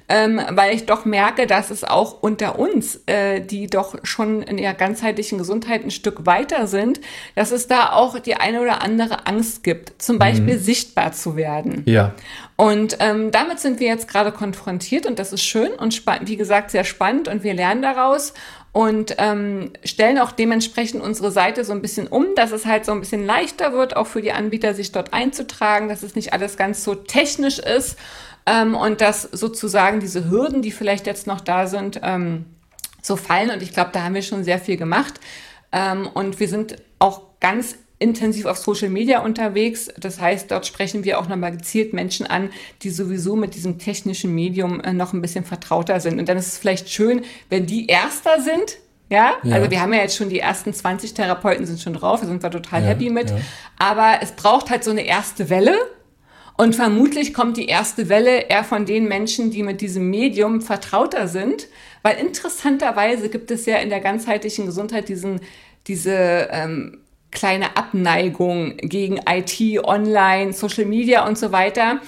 ähm, 0.10 0.42
weil 0.50 0.76
ich 0.76 0.86
doch 0.86 1.06
merke, 1.06 1.48
dass 1.48 1.70
es 1.70 1.84
auch 1.84 2.22
unter 2.22 2.60
uns, 2.60 3.02
äh, 3.06 3.40
die 3.40 3.68
doch 3.68 3.96
schon 4.04 4.42
in 4.42 4.58
ihrer 4.58 4.74
ganzheitlichen 4.74 5.38
Gesundheit 5.38 5.84
ein 5.84 5.92
Stück 5.92 6.26
weiter 6.26 6.68
sind, 6.68 7.00
dass 7.36 7.52
es 7.52 7.68
da 7.68 7.94
auch 7.94 8.20
die 8.20 8.36
eine 8.36 8.62
oder 8.62 8.82
andere 8.82 9.28
Angst 9.28 9.64
gibt, 9.64 10.02
zum 10.02 10.20
Beispiel 10.20 10.56
mhm. 10.56 10.62
sichtbar 10.62 11.14
zu 11.14 11.36
werden. 11.36 11.84
Ja. 11.86 12.14
Und 12.56 12.98
ähm, 13.00 13.32
damit 13.32 13.60
sind 13.60 13.80
wir 13.80 13.88
jetzt 13.88 14.08
gerade 14.08 14.32
konfrontiert 14.32 15.06
und 15.06 15.20
das 15.20 15.34
ist 15.34 15.44
schön 15.44 15.72
und 15.72 16.04
wie 16.22 16.38
gesagt 16.38 16.72
sehr 16.72 16.84
spannend 16.84 17.28
und 17.28 17.44
wir 17.44 17.54
lernen 17.54 17.82
daraus 17.82 18.34
und 18.74 19.16
ähm, 19.20 19.72
stellen 19.86 20.18
auch 20.18 20.32
dementsprechend 20.32 21.02
unsere 21.02 21.32
Seite 21.32 21.64
so 21.64 21.72
ein 21.74 21.82
bisschen 21.82 22.08
um, 22.08 22.36
dass 22.36 22.52
es 22.52 22.66
halt 22.66 22.86
so 22.86 22.92
ein 22.92 23.00
bisschen 23.00 23.26
leichter 23.26 23.72
wird, 23.72 23.96
auch 23.96 24.08
für 24.08 24.22
die 24.22 24.32
Anbieter 24.32 24.74
sich 24.74 24.92
dort 24.92 25.14
einzutragen, 25.14 25.88
dass 25.88 26.02
es 26.02 26.16
nicht 26.16 26.34
alles 26.34 26.58
ganz 26.58 26.84
so 26.84 26.96
technisch 26.96 27.60
ist 27.60 27.98
ähm, 28.48 28.74
und 28.76 29.00
dass 29.00 29.22
sozusagen 29.22 30.00
diese 30.00 30.30
Hürden, 30.30 30.64
die 30.64 30.72
vielleicht 30.72 31.06
jetzt 31.06 31.28
noch 31.28 31.40
da 31.40 31.68
sind, 31.68 32.00
ähm, 32.04 32.46
so 33.04 33.16
fallen. 33.16 33.52
Und 33.52 33.62
ich 33.62 33.74
glaube, 33.74 33.92
da 33.94 34.04
haben 34.04 34.16
wir 34.16 34.24
schon 34.24 34.44
sehr 34.44 34.60
viel 34.60 34.78
gemacht. 34.78 35.20
Ähm, 35.72 36.08
und 36.08 36.40
wir 36.40 36.48
sind 36.48 36.78
auch 36.98 37.22
ganz 37.40 37.76
intensiv 38.00 38.46
auf 38.46 38.58
Social 38.58 38.90
Media 38.90 39.22
unterwegs. 39.22 39.90
Das 39.98 40.20
heißt, 40.20 40.52
dort 40.52 40.66
sprechen 40.66 41.04
wir 41.04 41.20
auch 41.20 41.28
nochmal 41.28 41.52
gezielt 41.52 41.94
Menschen 41.94 42.26
an, 42.26 42.50
die 42.82 42.90
sowieso 42.90 43.36
mit 43.36 43.56
diesem 43.56 43.80
technischen 43.80 44.34
Medium 44.36 44.82
äh, 44.82 44.94
noch 44.94 45.14
ein 45.14 45.22
bisschen 45.22 45.46
vertrauter 45.46 46.00
sind. 46.00 46.20
Und 46.20 46.28
dann 46.28 46.38
ist 46.38 46.48
es 46.48 46.58
vielleicht 46.58 46.90
schön, 46.90 47.24
wenn 47.50 47.66
die 47.66 47.88
Erster 47.88 48.42
sind. 48.42 48.78
Ja? 49.10 49.36
ja? 49.44 49.56
also 49.56 49.72
wir 49.72 49.82
haben 49.82 49.94
ja 49.94 50.02
jetzt 50.02 50.18
schon 50.18 50.30
die 50.30 50.40
ersten 50.40 50.74
20 50.74 51.14
Therapeuten 51.14 51.66
sind 51.66 51.80
schon 51.80 51.94
drauf, 51.94 52.22
da 52.22 52.28
sind 52.28 52.44
wir 52.44 52.52
total 52.52 52.82
ja, 52.82 52.90
happy 52.90 53.10
mit. 53.10 53.30
Ja. 53.30 53.38
Aber 53.78 54.20
es 54.22 54.32
braucht 54.32 54.70
halt 54.70 54.84
so 54.84 54.92
eine 54.92 55.06
erste 55.06 55.50
Welle. 55.50 55.76
Und 56.56 56.76
vermutlich 56.76 57.34
kommt 57.34 57.58
die 57.58 57.68
erste 57.68 58.10
Welle 58.10 58.42
eher 58.42 58.64
von 58.64 58.86
den 58.86 59.08
Menschen, 59.08 59.50
die 59.50 59.64
mit 59.64 59.82
diesem 59.82 60.10
Medium 60.10 60.62
vertrauter 60.62 61.28
sind. 61.28 61.68
Weil 62.04 62.18
interessanterweise 62.18 63.30
gibt 63.30 63.50
es 63.50 63.66
ja 63.66 63.78
in 63.78 63.90
der 63.90 64.02
ganzheitlichen 64.02 64.66
Gesundheit 64.66 65.10
diesen, 65.10 65.40
diese 65.88 66.50
ähm, 66.52 67.00
kleine 67.34 67.78
Abneigung 67.78 68.78
gegen 68.78 69.20
IT, 69.28 69.84
Online, 69.84 70.54
Social 70.54 70.86
Media 70.86 71.28
und 71.28 71.38
so 71.38 71.52
weiter. 71.52 72.00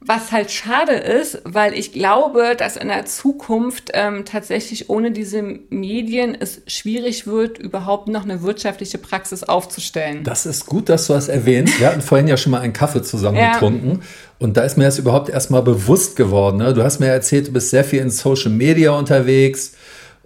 Was 0.00 0.30
halt 0.30 0.52
schade 0.52 0.92
ist, 0.92 1.42
weil 1.44 1.74
ich 1.74 1.92
glaube, 1.92 2.54
dass 2.56 2.76
in 2.76 2.86
der 2.86 3.04
Zukunft 3.04 3.90
ähm, 3.94 4.24
tatsächlich 4.24 4.88
ohne 4.90 5.10
diese 5.10 5.42
Medien 5.42 6.36
es 6.38 6.62
schwierig 6.68 7.26
wird, 7.26 7.58
überhaupt 7.58 8.06
noch 8.06 8.22
eine 8.22 8.42
wirtschaftliche 8.42 8.98
Praxis 8.98 9.42
aufzustellen. 9.42 10.22
Das 10.22 10.46
ist 10.46 10.66
gut, 10.66 10.88
dass 10.88 11.08
du 11.08 11.14
das 11.14 11.28
erwähnst. 11.28 11.80
Wir 11.80 11.88
hatten 11.88 12.00
vorhin 12.00 12.28
ja 12.28 12.36
schon 12.36 12.52
mal 12.52 12.60
einen 12.60 12.72
Kaffee 12.72 13.02
zusammen 13.02 13.38
ja. 13.38 13.54
getrunken. 13.54 14.00
Und 14.38 14.56
da 14.56 14.62
ist 14.62 14.78
mir 14.78 14.84
das 14.84 15.00
überhaupt 15.00 15.30
erstmal 15.30 15.62
bewusst 15.62 16.14
geworden. 16.14 16.58
Ne? 16.58 16.74
Du 16.74 16.84
hast 16.84 17.00
mir 17.00 17.08
erzählt, 17.08 17.48
du 17.48 17.52
bist 17.52 17.70
sehr 17.70 17.82
viel 17.82 18.00
in 18.00 18.10
Social 18.10 18.52
Media 18.52 18.92
unterwegs 18.92 19.72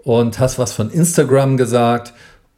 und 0.04 0.38
hast 0.38 0.58
was 0.58 0.74
von 0.74 0.90
Instagram 0.90 1.56
gesagt. 1.56 2.12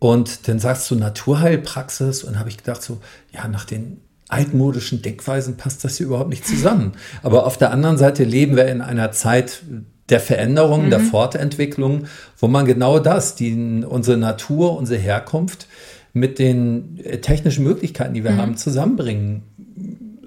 Und 0.04 0.48
dann 0.48 0.58
sagst 0.58 0.90
du 0.90 0.96
Naturheilpraxis 0.96 2.24
und 2.24 2.38
habe 2.38 2.50
ich 2.50 2.58
gedacht 2.58 2.82
so, 2.82 3.00
ja, 3.32 3.48
nach 3.48 3.64
den 3.64 4.02
altmodischen 4.28 5.00
Denkweisen 5.00 5.56
passt 5.56 5.82
das 5.82 5.96
hier 5.96 6.04
überhaupt 6.04 6.28
nicht 6.28 6.46
zusammen. 6.46 6.92
Aber 7.22 7.46
auf 7.46 7.56
der 7.56 7.70
anderen 7.70 7.96
Seite 7.96 8.22
leben 8.22 8.54
wir 8.54 8.66
in 8.66 8.82
einer 8.82 9.12
Zeit 9.12 9.62
der 10.10 10.20
Veränderung, 10.20 10.84
mhm. 10.84 10.90
der 10.90 11.00
Fortentwicklung, 11.00 12.04
wo 12.36 12.48
man 12.48 12.66
genau 12.66 12.98
das, 12.98 13.34
die, 13.34 13.82
unsere 13.88 14.18
Natur, 14.18 14.76
unsere 14.76 15.00
Herkunft 15.00 15.68
mit 16.12 16.38
den 16.38 17.00
technischen 17.22 17.64
Möglichkeiten, 17.64 18.12
die 18.12 18.24
wir 18.24 18.32
mhm. 18.32 18.42
haben, 18.42 18.56
zusammenbringen 18.58 19.42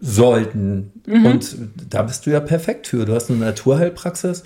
sollten. 0.02 0.92
Mhm. 1.06 1.26
Und 1.28 1.56
da 1.92 2.02
bist 2.02 2.26
du 2.26 2.32
ja 2.32 2.40
perfekt 2.40 2.88
für. 2.88 3.06
Du 3.06 3.14
hast 3.14 3.30
eine 3.30 3.38
Naturheilpraxis 3.42 4.42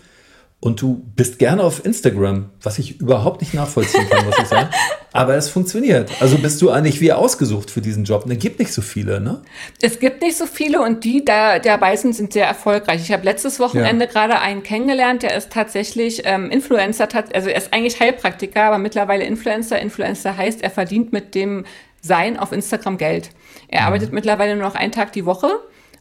und 0.63 0.79
du 0.79 1.01
bist 1.15 1.39
gerne 1.39 1.63
auf 1.63 1.83
Instagram, 1.83 2.51
was 2.61 2.77
ich 2.77 2.99
überhaupt 3.01 3.41
nicht 3.41 3.55
nachvollziehen 3.55 4.07
kann, 4.07 4.25
muss 4.25 4.37
ich 4.37 4.45
sagen. 4.45 4.69
Aber 5.11 5.33
es 5.33 5.49
funktioniert. 5.49 6.11
Also 6.21 6.37
bist 6.37 6.61
du 6.61 6.69
eigentlich 6.69 7.01
wie 7.01 7.11
ausgesucht 7.11 7.71
für 7.71 7.81
diesen 7.81 8.03
Job. 8.03 8.25
Und 8.25 8.31
es 8.31 8.37
gibt 8.37 8.59
nicht 8.59 8.71
so 8.71 8.83
viele, 8.83 9.19
ne? 9.19 9.41
Es 9.81 9.99
gibt 9.99 10.21
nicht 10.21 10.37
so 10.37 10.45
viele 10.45 10.81
und 10.83 11.03
die 11.03 11.25
da 11.25 11.57
dabei 11.57 11.95
sind, 11.95 12.15
sind 12.15 12.31
sehr 12.31 12.45
erfolgreich. 12.45 13.01
Ich 13.01 13.11
habe 13.11 13.25
letztes 13.25 13.59
Wochenende 13.59 14.05
ja. 14.05 14.11
gerade 14.11 14.39
einen 14.39 14.61
kennengelernt, 14.61 15.23
der 15.23 15.35
ist 15.35 15.51
tatsächlich 15.51 16.21
ähm, 16.25 16.51
Influencer, 16.51 17.07
also 17.33 17.49
er 17.49 17.57
ist 17.57 17.73
eigentlich 17.73 17.99
Heilpraktiker, 17.99 18.65
aber 18.65 18.77
mittlerweile 18.77 19.23
Influencer. 19.23 19.79
Influencer 19.79 20.37
heißt, 20.37 20.61
er 20.61 20.69
verdient 20.69 21.11
mit 21.11 21.33
dem 21.33 21.65
Sein 22.01 22.37
auf 22.37 22.51
Instagram 22.51 22.99
Geld. 22.99 23.31
Er 23.67 23.81
mhm. 23.81 23.87
arbeitet 23.87 24.13
mittlerweile 24.13 24.55
nur 24.55 24.65
noch 24.67 24.75
einen 24.75 24.91
Tag 24.91 25.11
die 25.11 25.25
Woche 25.25 25.49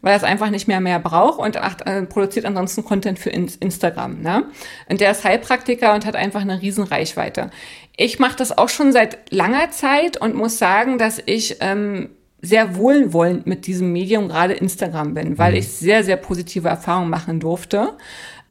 weil 0.03 0.13
er 0.13 0.17
es 0.17 0.25
einfach 0.25 0.51
nicht 0.51 0.69
mehr 0.69 0.81
mehr 0.81 0.99
braucht 0.99 1.39
und 1.39 1.57
macht, 1.57 1.87
äh, 1.87 2.03
produziert 2.03 2.45
ansonsten 2.45 2.85
Content 2.85 3.19
für 3.19 3.31
in 3.31 3.51
Instagram. 3.61 4.21
Ne? 4.21 4.45
Und 4.89 5.01
der 5.01 5.11
ist 5.11 5.25
Heilpraktiker 5.25 5.95
und 5.95 6.07
hat 6.07 6.17
einfach 6.17 6.41
eine 6.41 6.61
riesen 6.61 6.85
Reichweite. 6.85 7.51
Ich 7.97 8.19
mache 8.19 8.37
das 8.37 8.57
auch 8.57 8.69
schon 8.69 8.93
seit 8.93 9.33
langer 9.33 9.71
Zeit 9.71 10.17
und 10.17 10.35
muss 10.35 10.59
sagen, 10.59 10.99
dass 10.99 11.23
ich 11.25 11.57
ähm, 11.61 12.11
sehr 12.43 12.77
wohlwollend 12.77 13.47
mit 13.47 13.67
diesem 13.67 13.93
Medium, 13.93 14.29
gerade 14.29 14.55
Instagram 14.55 15.15
bin, 15.15 15.39
weil 15.39 15.53
mhm. 15.53 15.59
ich 15.59 15.69
sehr, 15.69 16.05
sehr 16.05 16.17
positive 16.17 16.69
Erfahrungen 16.69 17.11
machen 17.11 17.41
durfte. 17.41 17.95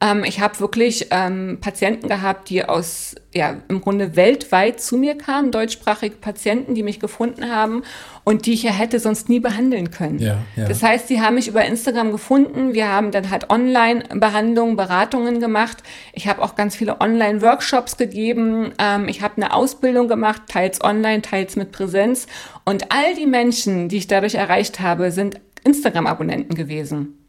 Ähm, 0.00 0.24
ich 0.24 0.40
habe 0.40 0.58
wirklich 0.60 1.08
ähm, 1.10 1.58
Patienten 1.60 2.08
gehabt, 2.08 2.48
die 2.48 2.64
aus, 2.64 3.14
ja, 3.34 3.56
im 3.68 3.80
Grunde 3.80 4.16
weltweit 4.16 4.80
zu 4.80 4.96
mir 4.96 5.16
kamen, 5.16 5.50
deutschsprachige 5.50 6.16
Patienten, 6.16 6.74
die 6.74 6.82
mich 6.82 7.00
gefunden 7.00 7.50
haben 7.50 7.82
und 8.24 8.46
die 8.46 8.54
ich 8.54 8.62
ja 8.62 8.70
hätte 8.70 8.98
sonst 8.98 9.28
nie 9.28 9.40
behandeln 9.40 9.90
können. 9.90 10.18
Ja, 10.18 10.38
ja. 10.56 10.66
Das 10.66 10.82
heißt, 10.82 11.08
sie 11.08 11.20
haben 11.20 11.34
mich 11.34 11.48
über 11.48 11.64
Instagram 11.64 12.12
gefunden. 12.12 12.72
Wir 12.72 12.88
haben 12.88 13.10
dann 13.10 13.30
halt 13.30 13.50
Online-Behandlungen, 13.50 14.76
Beratungen 14.76 15.38
gemacht. 15.38 15.82
Ich 16.14 16.28
habe 16.28 16.40
auch 16.42 16.54
ganz 16.54 16.76
viele 16.76 17.00
Online-Workshops 17.00 17.98
gegeben. 17.98 18.72
Ähm, 18.78 19.06
ich 19.08 19.20
habe 19.20 19.36
eine 19.36 19.52
Ausbildung 19.52 20.08
gemacht, 20.08 20.42
teils 20.48 20.82
online, 20.82 21.20
teils 21.20 21.56
mit 21.56 21.72
Präsenz. 21.72 22.26
Und 22.64 22.90
all 22.90 23.14
die 23.16 23.26
Menschen, 23.26 23.88
die 23.88 23.98
ich 23.98 24.06
dadurch 24.06 24.34
erreicht 24.34 24.80
habe, 24.80 25.10
sind 25.10 25.40
Instagram-Abonnenten 25.64 26.54
gewesen. 26.54 27.19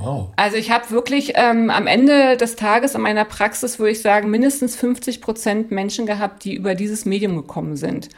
Wow. 0.00 0.30
Also 0.36 0.56
ich 0.56 0.70
habe 0.70 0.90
wirklich 0.90 1.32
ähm, 1.36 1.70
am 1.70 1.86
Ende 1.86 2.36
des 2.36 2.56
Tages 2.56 2.94
in 2.94 3.00
meiner 3.00 3.24
Praxis, 3.24 3.78
würde 3.78 3.92
ich 3.92 4.02
sagen, 4.02 4.30
mindestens 4.30 4.76
50 4.76 5.20
Prozent 5.20 5.70
Menschen 5.70 6.06
gehabt, 6.06 6.44
die 6.44 6.54
über 6.54 6.74
dieses 6.74 7.04
Medium 7.04 7.36
gekommen 7.36 7.76
sind. 7.76 8.08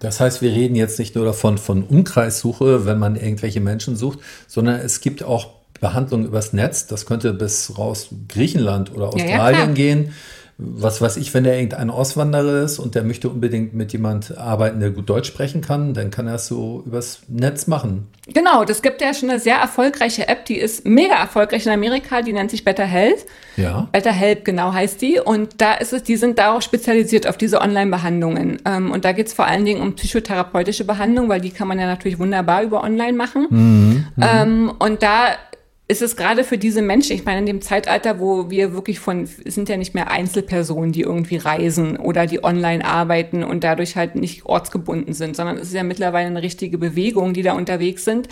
Das 0.00 0.20
heißt, 0.20 0.42
wir 0.42 0.50
reden 0.50 0.74
jetzt 0.74 0.98
nicht 0.98 1.14
nur 1.14 1.24
davon 1.24 1.58
von 1.58 1.84
Umkreissuche, 1.84 2.86
wenn 2.86 2.98
man 2.98 3.16
irgendwelche 3.16 3.60
Menschen 3.60 3.96
sucht, 3.96 4.18
sondern 4.48 4.80
es 4.80 5.00
gibt 5.00 5.22
auch 5.22 5.50
Behandlungen 5.80 6.26
übers 6.26 6.52
Netz. 6.52 6.86
Das 6.86 7.06
könnte 7.06 7.32
bis 7.32 7.78
raus 7.78 8.08
Griechenland 8.28 8.92
oder 8.92 9.08
Australien 9.08 9.60
ja, 9.60 9.66
ja, 9.66 9.72
gehen 9.72 10.12
was 10.58 11.00
weiß 11.00 11.16
ich, 11.16 11.32
wenn 11.34 11.44
er 11.44 11.54
irgendein 11.54 11.90
Auswanderer 11.90 12.62
ist 12.62 12.78
und 12.78 12.94
der 12.94 13.02
möchte 13.02 13.28
unbedingt 13.28 13.74
mit 13.74 13.92
jemand 13.92 14.36
arbeiten, 14.36 14.80
der 14.80 14.90
gut 14.90 15.08
Deutsch 15.08 15.28
sprechen 15.28 15.60
kann, 15.60 15.94
dann 15.94 16.10
kann 16.10 16.26
er 16.28 16.36
es 16.36 16.46
so 16.46 16.82
übers 16.86 17.22
Netz 17.28 17.66
machen. 17.66 18.08
Genau, 18.32 18.64
das 18.64 18.82
gibt 18.82 19.00
ja 19.00 19.12
schon 19.14 19.30
eine 19.30 19.40
sehr 19.40 19.56
erfolgreiche 19.56 20.28
App, 20.28 20.44
die 20.44 20.56
ist 20.56 20.86
mega 20.86 21.14
erfolgreich 21.14 21.66
in 21.66 21.72
Amerika, 21.72 22.22
die 22.22 22.32
nennt 22.32 22.50
sich 22.50 22.64
Better 22.64 22.84
Health. 22.84 23.26
Ja. 23.56 23.88
Better 23.92 24.12
Help, 24.12 24.44
genau 24.44 24.72
heißt 24.72 25.02
die. 25.02 25.18
Und 25.18 25.60
da 25.60 25.74
ist 25.74 25.92
es, 25.92 26.02
die 26.02 26.16
sind 26.16 26.38
darauf 26.38 26.62
spezialisiert 26.62 27.26
auf 27.26 27.36
diese 27.36 27.60
Online-Behandlungen. 27.60 28.58
Ähm, 28.64 28.90
und 28.92 29.04
da 29.04 29.12
geht 29.12 29.26
es 29.26 29.32
vor 29.32 29.46
allen 29.46 29.64
Dingen 29.64 29.80
um 29.80 29.94
psychotherapeutische 29.94 30.84
Behandlung, 30.84 31.28
weil 31.28 31.40
die 31.40 31.50
kann 31.50 31.68
man 31.68 31.78
ja 31.78 31.86
natürlich 31.86 32.18
wunderbar 32.18 32.62
über 32.62 32.82
Online 32.82 33.12
machen. 33.12 33.46
Mhm, 33.50 34.06
mhm. 34.16 34.22
ähm, 34.22 34.72
und 34.78 35.02
da 35.02 35.36
ist 35.92 36.00
es 36.00 36.16
gerade 36.16 36.42
für 36.42 36.56
diese 36.56 36.80
Menschen, 36.80 37.14
ich 37.14 37.26
meine, 37.26 37.40
in 37.40 37.46
dem 37.46 37.60
Zeitalter, 37.60 38.18
wo 38.18 38.48
wir 38.48 38.72
wirklich 38.72 38.98
von, 38.98 39.26
sind 39.26 39.68
ja 39.68 39.76
nicht 39.76 39.94
mehr 39.94 40.10
Einzelpersonen, 40.10 40.90
die 40.90 41.02
irgendwie 41.02 41.36
reisen 41.36 41.98
oder 41.98 42.26
die 42.26 42.42
online 42.42 42.82
arbeiten 42.82 43.44
und 43.44 43.62
dadurch 43.62 43.94
halt 43.94 44.14
nicht 44.14 44.46
ortsgebunden 44.46 45.12
sind, 45.12 45.36
sondern 45.36 45.58
es 45.58 45.68
ist 45.68 45.74
ja 45.74 45.82
mittlerweile 45.82 46.28
eine 46.28 46.42
richtige 46.42 46.78
Bewegung, 46.78 47.34
die 47.34 47.42
da 47.42 47.52
unterwegs 47.52 48.06
sind. 48.06 48.28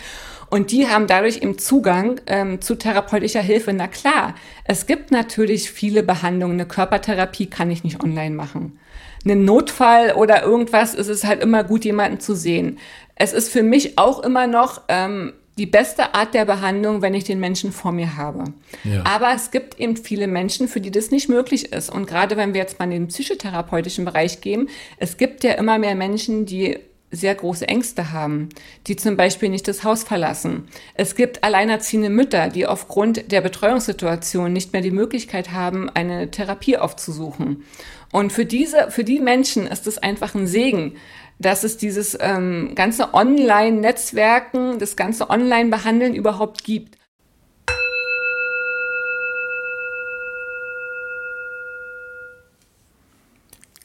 Und 0.49 0.71
die 0.71 0.87
haben 0.87 1.05
dadurch 1.05 1.37
im 1.37 1.59
Zugang 1.59 2.19
ähm, 2.25 2.61
zu 2.61 2.73
therapeutischer 2.75 3.41
Hilfe. 3.41 3.73
Na 3.73 3.87
klar, 3.87 4.33
es 4.63 4.87
gibt 4.87 5.11
natürlich 5.11 5.69
viele 5.69 6.01
Behandlungen. 6.01 6.55
Eine 6.55 6.67
Körpertherapie 6.67 7.45
kann 7.45 7.69
ich 7.69 7.83
nicht 7.83 8.03
online 8.03 8.35
machen. 8.35 8.79
Einen 9.23 9.45
Notfall 9.45 10.13
oder 10.13 10.41
irgendwas 10.41 10.95
ist 10.95 11.09
es 11.09 11.25
halt 11.25 11.43
immer 11.43 11.63
gut, 11.63 11.85
jemanden 11.85 12.19
zu 12.19 12.33
sehen. 12.33 12.79
Es 13.15 13.33
ist 13.33 13.49
für 13.49 13.61
mich 13.61 13.99
auch 13.99 14.23
immer 14.23 14.47
noch 14.47 14.81
ähm, 14.87 15.33
die 15.61 15.67
beste 15.67 16.15
Art 16.15 16.33
der 16.33 16.45
Behandlung, 16.45 17.03
wenn 17.03 17.13
ich 17.13 17.23
den 17.23 17.39
Menschen 17.39 17.71
vor 17.71 17.91
mir 17.91 18.17
habe. 18.17 18.45
Ja. 18.83 19.03
Aber 19.05 19.31
es 19.35 19.51
gibt 19.51 19.79
eben 19.79 19.95
viele 19.95 20.25
Menschen, 20.25 20.67
für 20.67 20.81
die 20.81 20.89
das 20.89 21.11
nicht 21.11 21.29
möglich 21.29 21.71
ist. 21.71 21.91
Und 21.91 22.07
gerade 22.07 22.35
wenn 22.35 22.55
wir 22.55 22.61
jetzt 22.61 22.79
mal 22.79 22.85
in 22.85 22.91
den 22.91 23.07
psychotherapeutischen 23.09 24.03
Bereich 24.03 24.41
gehen, 24.41 24.69
es 24.97 25.17
gibt 25.17 25.43
ja 25.43 25.51
immer 25.51 25.77
mehr 25.77 25.93
Menschen, 25.93 26.47
die 26.47 26.79
sehr 27.11 27.35
große 27.35 27.67
Ängste 27.67 28.11
haben, 28.11 28.49
die 28.87 28.95
zum 28.95 29.17
Beispiel 29.17 29.49
nicht 29.49 29.67
das 29.67 29.83
Haus 29.83 30.01
verlassen. 30.01 30.67
Es 30.95 31.13
gibt 31.13 31.43
alleinerziehende 31.43 32.09
Mütter, 32.09 32.47
die 32.47 32.65
aufgrund 32.65 33.31
der 33.31 33.41
Betreuungssituation 33.41 34.51
nicht 34.51 34.73
mehr 34.73 34.81
die 34.81 34.89
Möglichkeit 34.89 35.51
haben, 35.51 35.91
eine 35.91 36.31
Therapie 36.31 36.77
aufzusuchen. 36.77 37.65
Und 38.11 38.33
für 38.33 38.45
diese, 38.45 38.89
für 38.89 39.03
die 39.03 39.19
Menschen 39.19 39.67
ist 39.67 39.85
es 39.85 39.99
einfach 39.99 40.33
ein 40.33 40.47
Segen, 40.47 40.95
dass 41.41 41.63
es 41.63 41.77
dieses 41.77 42.17
ähm, 42.19 42.73
ganze 42.75 43.13
Online-Netzwerken, 43.13 44.79
das 44.79 44.95
ganze 44.95 45.29
Online-Behandeln 45.29 46.13
überhaupt 46.13 46.63
gibt. 46.63 46.97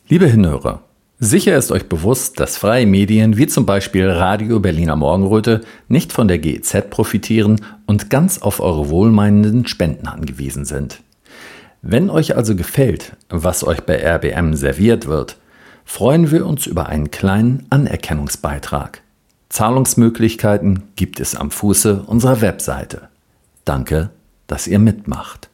Liebe 0.08 0.26
Hinhörer, 0.28 0.84
sicher 1.18 1.56
ist 1.56 1.72
euch 1.72 1.88
bewusst, 1.88 2.38
dass 2.38 2.56
freie 2.56 2.86
Medien 2.86 3.36
wie 3.36 3.48
zum 3.48 3.66
Beispiel 3.66 4.08
Radio 4.08 4.60
Berliner 4.60 4.94
Morgenröte 4.94 5.62
nicht 5.88 6.12
von 6.12 6.28
der 6.28 6.38
GEZ 6.38 6.90
profitieren 6.90 7.60
und 7.86 8.08
ganz 8.08 8.38
auf 8.38 8.60
eure 8.60 8.88
wohlmeinenden 8.88 9.66
Spenden 9.66 10.06
angewiesen 10.06 10.64
sind. 10.64 11.02
Wenn 11.82 12.08
euch 12.08 12.36
also 12.36 12.54
gefällt, 12.54 13.16
was 13.28 13.64
euch 13.64 13.80
bei 13.80 13.96
RBM 13.96 14.54
serviert 14.54 15.06
wird, 15.06 15.38
freuen 15.86 16.30
wir 16.30 16.44
uns 16.44 16.66
über 16.66 16.90
einen 16.90 17.10
kleinen 17.10 17.64
Anerkennungsbeitrag. 17.70 19.00
Zahlungsmöglichkeiten 19.48 20.82
gibt 20.96 21.20
es 21.20 21.34
am 21.34 21.50
Fuße 21.50 22.02
unserer 22.02 22.42
Webseite. 22.42 23.08
Danke, 23.64 24.10
dass 24.48 24.66
ihr 24.66 24.78
mitmacht. 24.78 25.48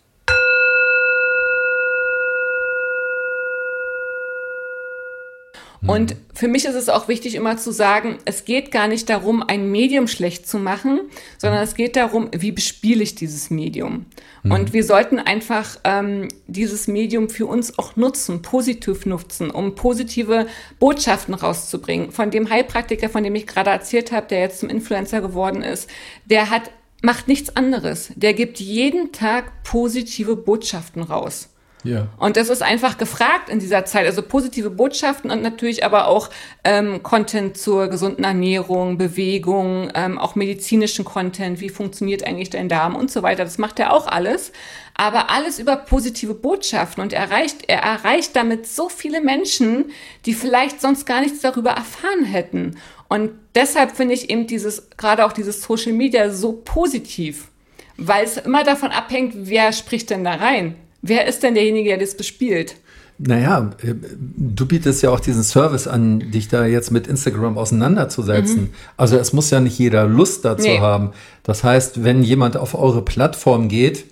Und 5.86 6.14
für 6.32 6.46
mich 6.46 6.64
ist 6.64 6.76
es 6.76 6.88
auch 6.88 7.08
wichtig, 7.08 7.34
immer 7.34 7.56
zu 7.56 7.72
sagen, 7.72 8.18
es 8.24 8.44
geht 8.44 8.70
gar 8.70 8.86
nicht 8.86 9.08
darum, 9.08 9.42
ein 9.42 9.70
Medium 9.70 10.06
schlecht 10.06 10.48
zu 10.48 10.58
machen, 10.58 11.00
sondern 11.38 11.60
es 11.62 11.74
geht 11.74 11.96
darum, 11.96 12.28
wie 12.36 12.52
bespiele 12.52 13.02
ich 13.02 13.16
dieses 13.16 13.50
Medium. 13.50 14.06
Mhm. 14.44 14.52
Und 14.52 14.72
wir 14.72 14.84
sollten 14.84 15.18
einfach 15.18 15.76
ähm, 15.82 16.28
dieses 16.46 16.86
Medium 16.86 17.28
für 17.28 17.46
uns 17.46 17.78
auch 17.78 17.96
nutzen, 17.96 18.42
positiv 18.42 19.06
nutzen, 19.06 19.50
um 19.50 19.74
positive 19.74 20.46
Botschaften 20.78 21.34
rauszubringen. 21.34 22.12
Von 22.12 22.30
dem 22.30 22.48
Heilpraktiker, 22.48 23.08
von 23.08 23.24
dem 23.24 23.34
ich 23.34 23.48
gerade 23.48 23.70
erzählt 23.70 24.12
habe, 24.12 24.28
der 24.28 24.40
jetzt 24.40 24.60
zum 24.60 24.68
Influencer 24.68 25.20
geworden 25.20 25.62
ist, 25.62 25.90
der 26.26 26.50
hat 26.50 26.70
macht 27.04 27.26
nichts 27.26 27.56
anderes. 27.56 28.12
Der 28.14 28.32
gibt 28.32 28.60
jeden 28.60 29.10
Tag 29.10 29.64
positive 29.64 30.36
Botschaften 30.36 31.02
raus. 31.02 31.51
Ja. 31.84 32.06
Und 32.18 32.36
das 32.36 32.48
ist 32.48 32.62
einfach 32.62 32.96
gefragt 32.96 33.48
in 33.48 33.58
dieser 33.58 33.84
Zeit. 33.84 34.06
Also 34.06 34.22
positive 34.22 34.70
Botschaften 34.70 35.30
und 35.30 35.42
natürlich 35.42 35.84
aber 35.84 36.06
auch 36.06 36.30
ähm, 36.64 37.02
Content 37.02 37.56
zur 37.56 37.88
gesunden 37.88 38.24
Ernährung, 38.24 38.98
Bewegung, 38.98 39.90
ähm, 39.94 40.18
auch 40.18 40.34
medizinischen 40.34 41.04
Content, 41.04 41.60
wie 41.60 41.70
funktioniert 41.70 42.24
eigentlich 42.24 42.50
dein 42.50 42.68
Darm 42.68 42.94
und 42.94 43.10
so 43.10 43.22
weiter. 43.22 43.44
Das 43.44 43.58
macht 43.58 43.80
er 43.80 43.92
auch 43.92 44.06
alles. 44.06 44.52
Aber 44.94 45.30
alles 45.30 45.58
über 45.58 45.76
positive 45.76 46.34
Botschaften 46.34 47.02
und 47.02 47.12
er 47.14 47.22
erreicht, 47.22 47.62
er 47.66 47.80
erreicht 47.80 48.36
damit 48.36 48.66
so 48.66 48.88
viele 48.90 49.22
Menschen, 49.22 49.86
die 50.26 50.34
vielleicht 50.34 50.80
sonst 50.82 51.06
gar 51.06 51.22
nichts 51.22 51.40
darüber 51.40 51.70
erfahren 51.70 52.24
hätten. 52.24 52.76
Und 53.08 53.30
deshalb 53.54 53.96
finde 53.96 54.14
ich 54.14 54.30
eben 54.30 54.46
dieses, 54.46 54.90
gerade 54.96 55.24
auch 55.24 55.32
dieses 55.32 55.62
Social 55.62 55.92
Media 55.92 56.30
so 56.30 56.52
positiv, 56.52 57.48
weil 57.96 58.24
es 58.24 58.36
immer 58.36 58.64
davon 58.64 58.90
abhängt, 58.90 59.34
wer 59.34 59.72
spricht 59.72 60.10
denn 60.10 60.24
da 60.24 60.34
rein. 60.34 60.76
Wer 61.02 61.26
ist 61.26 61.42
denn 61.42 61.54
derjenige, 61.54 61.90
der 61.90 61.98
das 61.98 62.16
bespielt? 62.16 62.76
Naja, 63.18 63.70
äh, 63.82 63.94
du 64.36 64.66
bietest 64.66 65.02
ja 65.02 65.10
auch 65.10 65.20
diesen 65.20 65.42
Service 65.42 65.86
an, 65.86 66.30
dich 66.30 66.48
da 66.48 66.64
jetzt 66.66 66.90
mit 66.90 67.06
Instagram 67.06 67.58
auseinanderzusetzen. 67.58 68.62
Mhm. 68.62 68.70
Also 68.96 69.16
es 69.16 69.32
muss 69.32 69.50
ja 69.50 69.60
nicht 69.60 69.78
jeder 69.78 70.06
Lust 70.06 70.44
dazu 70.44 70.66
nee. 70.66 70.80
haben. 70.80 71.10
Das 71.42 71.62
heißt, 71.62 72.02
wenn 72.04 72.22
jemand 72.22 72.56
auf 72.56 72.74
eure 72.74 73.02
Plattform 73.02 73.68
geht, 73.68 74.06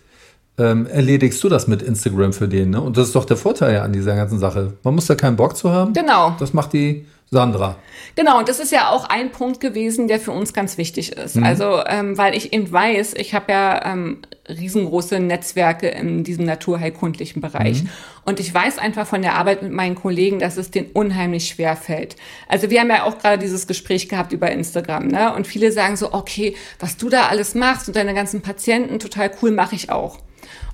ähm, 0.58 0.86
erledigst 0.86 1.42
du 1.42 1.48
das 1.48 1.66
mit 1.66 1.82
Instagram 1.82 2.32
für 2.32 2.46
den. 2.46 2.70
Ne? 2.70 2.80
Und 2.80 2.96
das 2.96 3.08
ist 3.08 3.16
doch 3.16 3.24
der 3.24 3.36
Vorteil 3.36 3.80
an 3.80 3.92
dieser 3.92 4.14
ganzen 4.14 4.38
Sache. 4.38 4.74
Man 4.82 4.94
muss 4.94 5.06
da 5.06 5.14
keinen 5.14 5.36
Bock 5.36 5.56
zu 5.56 5.70
haben. 5.70 5.92
Genau. 5.92 6.36
Das 6.38 6.52
macht 6.52 6.72
die 6.72 7.06
Sandra. 7.32 7.76
Genau, 8.16 8.38
und 8.38 8.48
das 8.48 8.58
ist 8.58 8.72
ja 8.72 8.90
auch 8.90 9.08
ein 9.08 9.30
Punkt 9.30 9.60
gewesen, 9.60 10.08
der 10.08 10.18
für 10.18 10.32
uns 10.32 10.52
ganz 10.52 10.78
wichtig 10.78 11.12
ist. 11.12 11.36
Mhm. 11.36 11.44
Also, 11.44 11.84
ähm, 11.86 12.18
weil 12.18 12.34
ich 12.34 12.52
eben 12.52 12.70
weiß, 12.70 13.14
ich 13.14 13.34
habe 13.34 13.52
ja 13.52 13.92
ähm, 13.92 14.22
riesengroße 14.48 15.20
Netzwerke 15.20 15.86
in 15.88 16.24
diesem 16.24 16.44
naturheilkundlichen 16.44 17.40
Bereich. 17.40 17.84
Mhm. 17.84 17.90
Und 18.24 18.40
ich 18.40 18.52
weiß 18.52 18.78
einfach 18.78 19.06
von 19.06 19.22
der 19.22 19.36
Arbeit 19.36 19.62
mit 19.62 19.70
meinen 19.70 19.94
Kollegen, 19.94 20.40
dass 20.40 20.56
es 20.56 20.72
denen 20.72 20.90
unheimlich 20.92 21.46
schwer 21.46 21.76
fällt. 21.76 22.16
Also 22.48 22.68
wir 22.68 22.80
haben 22.80 22.90
ja 22.90 23.04
auch 23.04 23.18
gerade 23.18 23.38
dieses 23.38 23.68
Gespräch 23.68 24.08
gehabt 24.08 24.32
über 24.32 24.50
Instagram, 24.50 25.06
ne? 25.06 25.32
Und 25.32 25.46
viele 25.46 25.70
sagen 25.70 25.96
so, 25.96 26.12
okay, 26.12 26.56
was 26.80 26.96
du 26.96 27.08
da 27.08 27.28
alles 27.28 27.54
machst 27.54 27.86
und 27.86 27.94
deine 27.94 28.12
ganzen 28.12 28.40
Patienten, 28.40 28.98
total 28.98 29.30
cool, 29.40 29.52
mache 29.52 29.76
ich 29.76 29.90
auch. 29.90 30.18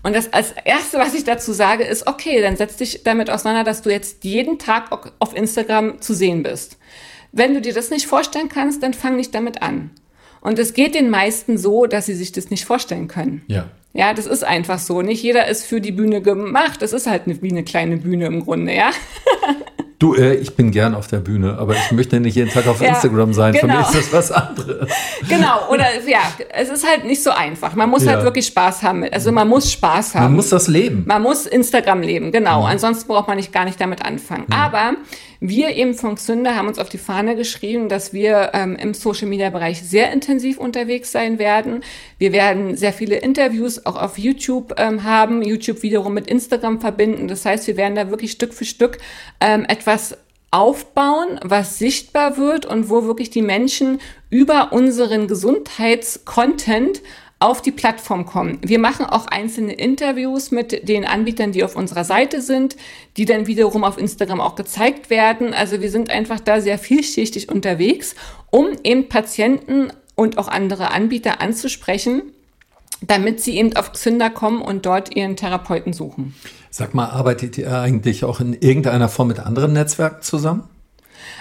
Und 0.07 0.15
das 0.15 0.33
als 0.33 0.55
erste, 0.65 0.99
was 0.99 1.15
ich 1.15 1.25
dazu 1.25 1.53
sage, 1.53 1.83
ist, 1.83 2.07
okay, 2.07 2.41
dann 2.41 2.57
setz 2.57 2.77
dich 2.77 3.03
damit 3.03 3.29
auseinander, 3.29 3.65
dass 3.65 3.83
du 3.83 3.91
jetzt 3.91 4.23
jeden 4.23 4.57
Tag 4.57 5.13
auf 5.19 5.35
Instagram 5.35 6.01
zu 6.01 6.15
sehen 6.15 6.45
bist. 6.45 6.79
Wenn 7.33 7.55
du 7.55 7.61
dir 7.61 7.75
das 7.75 7.91
nicht 7.91 8.07
vorstellen 8.07 8.49
kannst, 8.49 8.85
dann 8.85 8.95
fang 8.95 9.17
nicht 9.17 9.35
damit 9.35 9.63
an. 9.63 9.91
Und 10.41 10.61
es 10.61 10.75
geht 10.75 10.95
den 10.95 11.11
meisten 11.11 11.59
so, 11.59 11.87
dass 11.87 12.07
sie 12.07 12.15
sich 12.15 12.31
das 12.31 12.51
nicht 12.51 12.67
vorstellen 12.67 13.09
können. 13.09 13.43
Ja. 13.49 13.69
Ja, 13.95 14.15
das 14.15 14.27
ist 14.27 14.45
einfach 14.45 14.79
so. 14.79 15.03
Nicht 15.03 15.25
jeder 15.25 15.49
ist 15.49 15.67
für 15.67 15.81
die 15.81 15.91
Bühne 15.91 16.23
gemacht. 16.23 16.83
Es 16.83 16.93
ist 16.93 17.09
halt 17.09 17.23
wie 17.27 17.51
eine 17.51 17.65
kleine 17.65 17.97
Bühne 17.97 18.27
im 18.27 18.45
Grunde, 18.45 18.77
ja. 18.77 18.93
Du, 19.99 20.15
äh, 20.15 20.35
ich 20.35 20.55
bin 20.55 20.73
gern 20.73 20.95
auf 20.95 21.07
der 21.07 21.19
Bühne, 21.19 21.57
aber 21.59 21.75
ich 21.75 21.91
möchte 21.91 22.21
nicht 22.21 22.35
jeden 22.35 22.51
Tag 22.51 22.67
auf 22.67 22.81
ja, 22.83 22.89
Instagram 22.89 23.33
sein. 23.33 23.55
Genau. 23.55 23.61
Für 23.61 23.79
mich 23.79 23.87
genau. 23.87 23.99
ist 23.99 24.13
das 24.13 24.31
was 24.31 24.33
anderes. 24.33 24.91
Genau, 25.29 25.69
oder 25.71 25.87
ja, 26.07 26.21
es 26.51 26.69
ist 26.69 26.87
halt 26.87 27.05
nicht 27.05 27.23
so 27.23 27.31
einfach. 27.31 27.75
Man 27.75 27.91
muss 27.91 28.01
halt 28.01 28.11
ja. 28.11 28.15
halt 28.17 28.25
wirklich 28.25 28.47
Spaß 28.47 28.83
haben. 28.83 29.05
Also 29.11 29.33
man 29.33 29.49
muss 29.49 29.73
Spaß 29.73 30.15
haben. 30.15 30.25
Man 30.25 30.35
muss 30.35 30.51
das 30.51 30.69
leben. 30.69 31.05
Man 31.07 31.23
muss 31.23 31.47
Instagram 31.47 32.03
leben, 32.03 32.31
genau. 32.33 32.61
Mhm. 32.61 32.67
Ansonsten 32.67 33.09
braucht 33.09 33.27
man 33.27 33.37
nicht 33.37 33.53
gar 33.53 33.65
nicht 33.65 33.81
damit 33.81 34.05
anfangen. 34.05 34.45
Mhm. 34.47 34.53
Aber 34.53 34.93
wir 35.41 35.71
eben 35.71 35.95
von 35.95 36.15
Xünder 36.15 36.57
haben 36.57 36.69
uns 36.69 36.79
auf 36.79 36.89
die 36.89 36.99
Fahne 36.99 37.37
geschrieben, 37.37 37.89
dass 37.89 38.13
wir 38.13 38.51
ähm, 38.55 38.77
im 38.77 38.95
Social 38.95 39.29
Media 39.29 39.51
Bereich 39.51 39.83
sehr 39.83 40.13
intensiv 40.13 40.59
unterwegs 40.59 41.13
sein 41.13 41.39
werden. 41.39 41.83
Wir 42.19 42.33
werden 42.33 42.77
sehr 42.77 42.93
viele 42.93 43.17
Interviews 43.17 43.85
auch 43.87 44.01
auf 44.01 44.19
YouTube 44.19 44.75
ähm, 44.79 45.05
haben, 45.05 45.43
YouTube 45.43 45.83
wiederum 45.83 46.15
mit 46.15 46.27
Instagram 46.27 46.81
verbinden. 46.81 47.29
Das 47.29 47.45
heißt, 47.45 47.67
wir 47.67 47.77
werden 47.77 47.95
da 47.95 48.11
wirklich 48.11 48.33
Stück 48.33 48.55
für 48.55 48.65
Stück 48.65 48.99
ähm, 49.41 49.65
etwas 49.69 50.17
aufbauen, 50.51 51.41
was 51.43 51.79
sichtbar 51.79 52.37
wird 52.39 52.67
und 52.67 52.89
wo 52.89 53.05
wirklich 53.05 53.31
die 53.31 53.43
Menschen 53.43 54.01
über 54.31 54.73
unseren 54.73 55.29
Gesundheitscontent 55.29 57.03
auf 57.39 57.61
die 57.61 57.71
Plattform 57.71 58.25
kommen. 58.25 58.59
Wir 58.63 58.79
machen 58.79 59.05
auch 59.05 59.27
einzelne 59.27 59.75
Interviews 59.75 60.51
mit 60.51 60.89
den 60.89 61.05
Anbietern, 61.05 61.53
die 61.53 61.65
auf 61.65 61.77
unserer 61.77 62.05
Seite 62.05 62.41
sind, 62.41 62.77
die 63.17 63.27
dann 63.27 63.47
wiederum 63.47 63.85
auf 63.85 63.99
Instagram 63.99 64.41
auch 64.41 64.55
gezeigt 64.55 65.11
werden. 65.11 65.53
Also 65.53 65.83
wir 65.83 65.91
sind 65.91 66.09
einfach 66.09 66.41
da 66.41 66.61
sehr 66.61 66.79
vielschichtig 66.79 67.51
unterwegs, 67.51 68.15
um 68.51 68.69
eben 68.85 69.09
Patienten 69.09 69.93
und 70.15 70.39
auch 70.39 70.49
andere 70.49 70.93
Anbieter 70.93 71.43
anzusprechen, 71.43 72.23
damit 73.03 73.43
sie 73.43 73.59
eben 73.59 73.77
auf 73.77 73.93
Xünder 73.93 74.31
kommen 74.31 74.63
und 74.63 74.87
dort 74.87 75.15
ihren 75.15 75.37
Therapeuten 75.37 75.93
suchen. 75.93 76.35
Sag 76.71 76.95
mal, 76.95 77.11
arbeitet 77.11 77.59
ihr 77.59 77.71
eigentlich 77.71 78.25
auch 78.25 78.41
in 78.41 78.55
irgendeiner 78.55 79.11
Form 79.11 79.29
mit 79.29 79.41
anderen 79.41 79.75
Netzwerken 79.75 80.23
zusammen? 80.23 80.65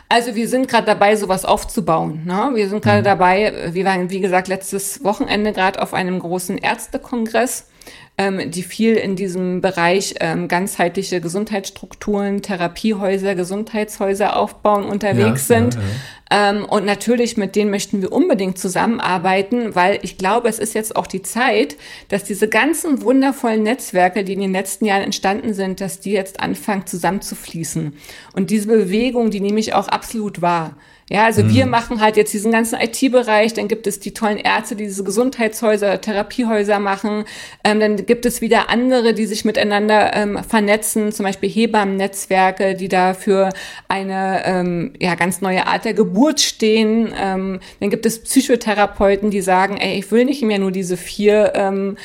Also 0.09 0.35
wir 0.35 0.47
sind 0.47 0.67
gerade 0.67 0.85
dabei, 0.85 1.15
sowas 1.15 1.45
aufzubauen. 1.45 2.21
Ne? 2.25 2.51
Wir 2.53 2.69
sind 2.69 2.83
gerade 2.83 2.99
mhm. 2.99 3.05
dabei, 3.05 3.69
wir 3.73 3.85
waren, 3.85 4.09
wie 4.09 4.19
gesagt, 4.19 4.47
letztes 4.47 5.03
Wochenende 5.03 5.53
gerade 5.53 5.81
auf 5.81 5.93
einem 5.93 6.19
großen 6.19 6.57
Ärztekongress 6.57 7.67
ähm, 8.17 8.49
die 8.49 8.63
viel 8.63 8.95
in 8.95 9.15
diesem 9.15 9.59
Bereich 9.61 10.15
ähm, 10.21 10.47
ganzheitliche 10.47 11.19
Gesundheitsstrukturen, 11.19 12.41
Therapiehäuser, 12.41 13.35
Gesundheitshäuser 13.35 14.37
aufbauen 14.37 14.85
unterwegs 14.85 15.49
ja, 15.49 15.57
sind. 15.57 15.73
Ja, 15.73 15.79
ja. 15.81 16.49
Ähm, 16.49 16.65
und 16.65 16.85
natürlich 16.85 17.35
mit 17.35 17.55
denen 17.55 17.71
möchten 17.71 18.01
wir 18.01 18.11
unbedingt 18.11 18.57
zusammenarbeiten, 18.57 19.75
weil 19.75 19.99
ich 20.01 20.17
glaube, 20.17 20.47
es 20.47 20.59
ist 20.59 20.73
jetzt 20.73 20.95
auch 20.95 21.07
die 21.07 21.21
Zeit, 21.21 21.75
dass 22.07 22.23
diese 22.23 22.47
ganzen 22.47 23.01
wundervollen 23.01 23.63
Netzwerke, 23.63 24.23
die 24.23 24.33
in 24.33 24.39
den 24.39 24.53
letzten 24.53 24.85
Jahren 24.85 25.03
entstanden 25.03 25.53
sind, 25.53 25.81
dass 25.81 25.99
die 25.99 26.11
jetzt 26.11 26.39
anfangen 26.39 26.87
zusammenzufließen. 26.87 27.93
Und 28.33 28.49
diese 28.49 28.67
Bewegung, 28.67 29.29
die 29.29 29.41
nehme 29.41 29.59
ich 29.59 29.73
auch 29.73 29.89
absolut 29.89 30.41
wahr. 30.41 30.77
Ja, 31.07 31.25
also 31.25 31.43
mhm. 31.43 31.53
wir 31.53 31.65
machen 31.67 32.01
halt 32.01 32.17
jetzt 32.17 32.33
diesen 32.33 32.51
ganzen 32.51 32.79
IT-Bereich, 32.81 33.53
dann 33.53 33.67
gibt 33.67 33.85
es 33.85 33.99
die 33.99 34.15
tollen 34.15 34.37
Ärzte, 34.37 34.75
die 34.75 34.85
diese 34.85 35.03
Gesundheitshäuser, 35.03 36.01
Therapiehäuser 36.01 36.79
machen, 36.79 37.25
ähm, 37.63 37.79
dann 37.79 38.07
gibt 38.07 38.25
es 38.25 38.41
wieder 38.41 38.69
andere, 38.71 39.13
die 39.13 39.27
sich 39.27 39.45
miteinander 39.45 40.15
ähm, 40.15 40.43
vernetzen, 40.43 41.11
zum 41.11 41.25
Beispiel 41.25 41.47
Hebammen-Netzwerke, 41.47 42.73
die 42.73 42.87
da 42.87 43.13
für 43.13 43.49
eine 43.87 44.41
ähm, 44.45 44.93
ja, 44.99 45.13
ganz 45.13 45.41
neue 45.41 45.67
Art 45.67 45.85
der 45.85 45.93
Geburt 45.93 46.41
stehen. 46.41 47.13
Ähm, 47.15 47.59
dann 47.79 47.91
gibt 47.91 48.07
es 48.07 48.23
Psychotherapeuten, 48.23 49.29
die 49.29 49.41
sagen, 49.41 49.77
ey, 49.77 49.99
ich 49.99 50.11
will 50.11 50.25
nicht 50.25 50.41
mehr 50.41 50.57
nur 50.57 50.71
diese 50.71 50.97
vier 50.97 51.53
ähm, 51.53 51.97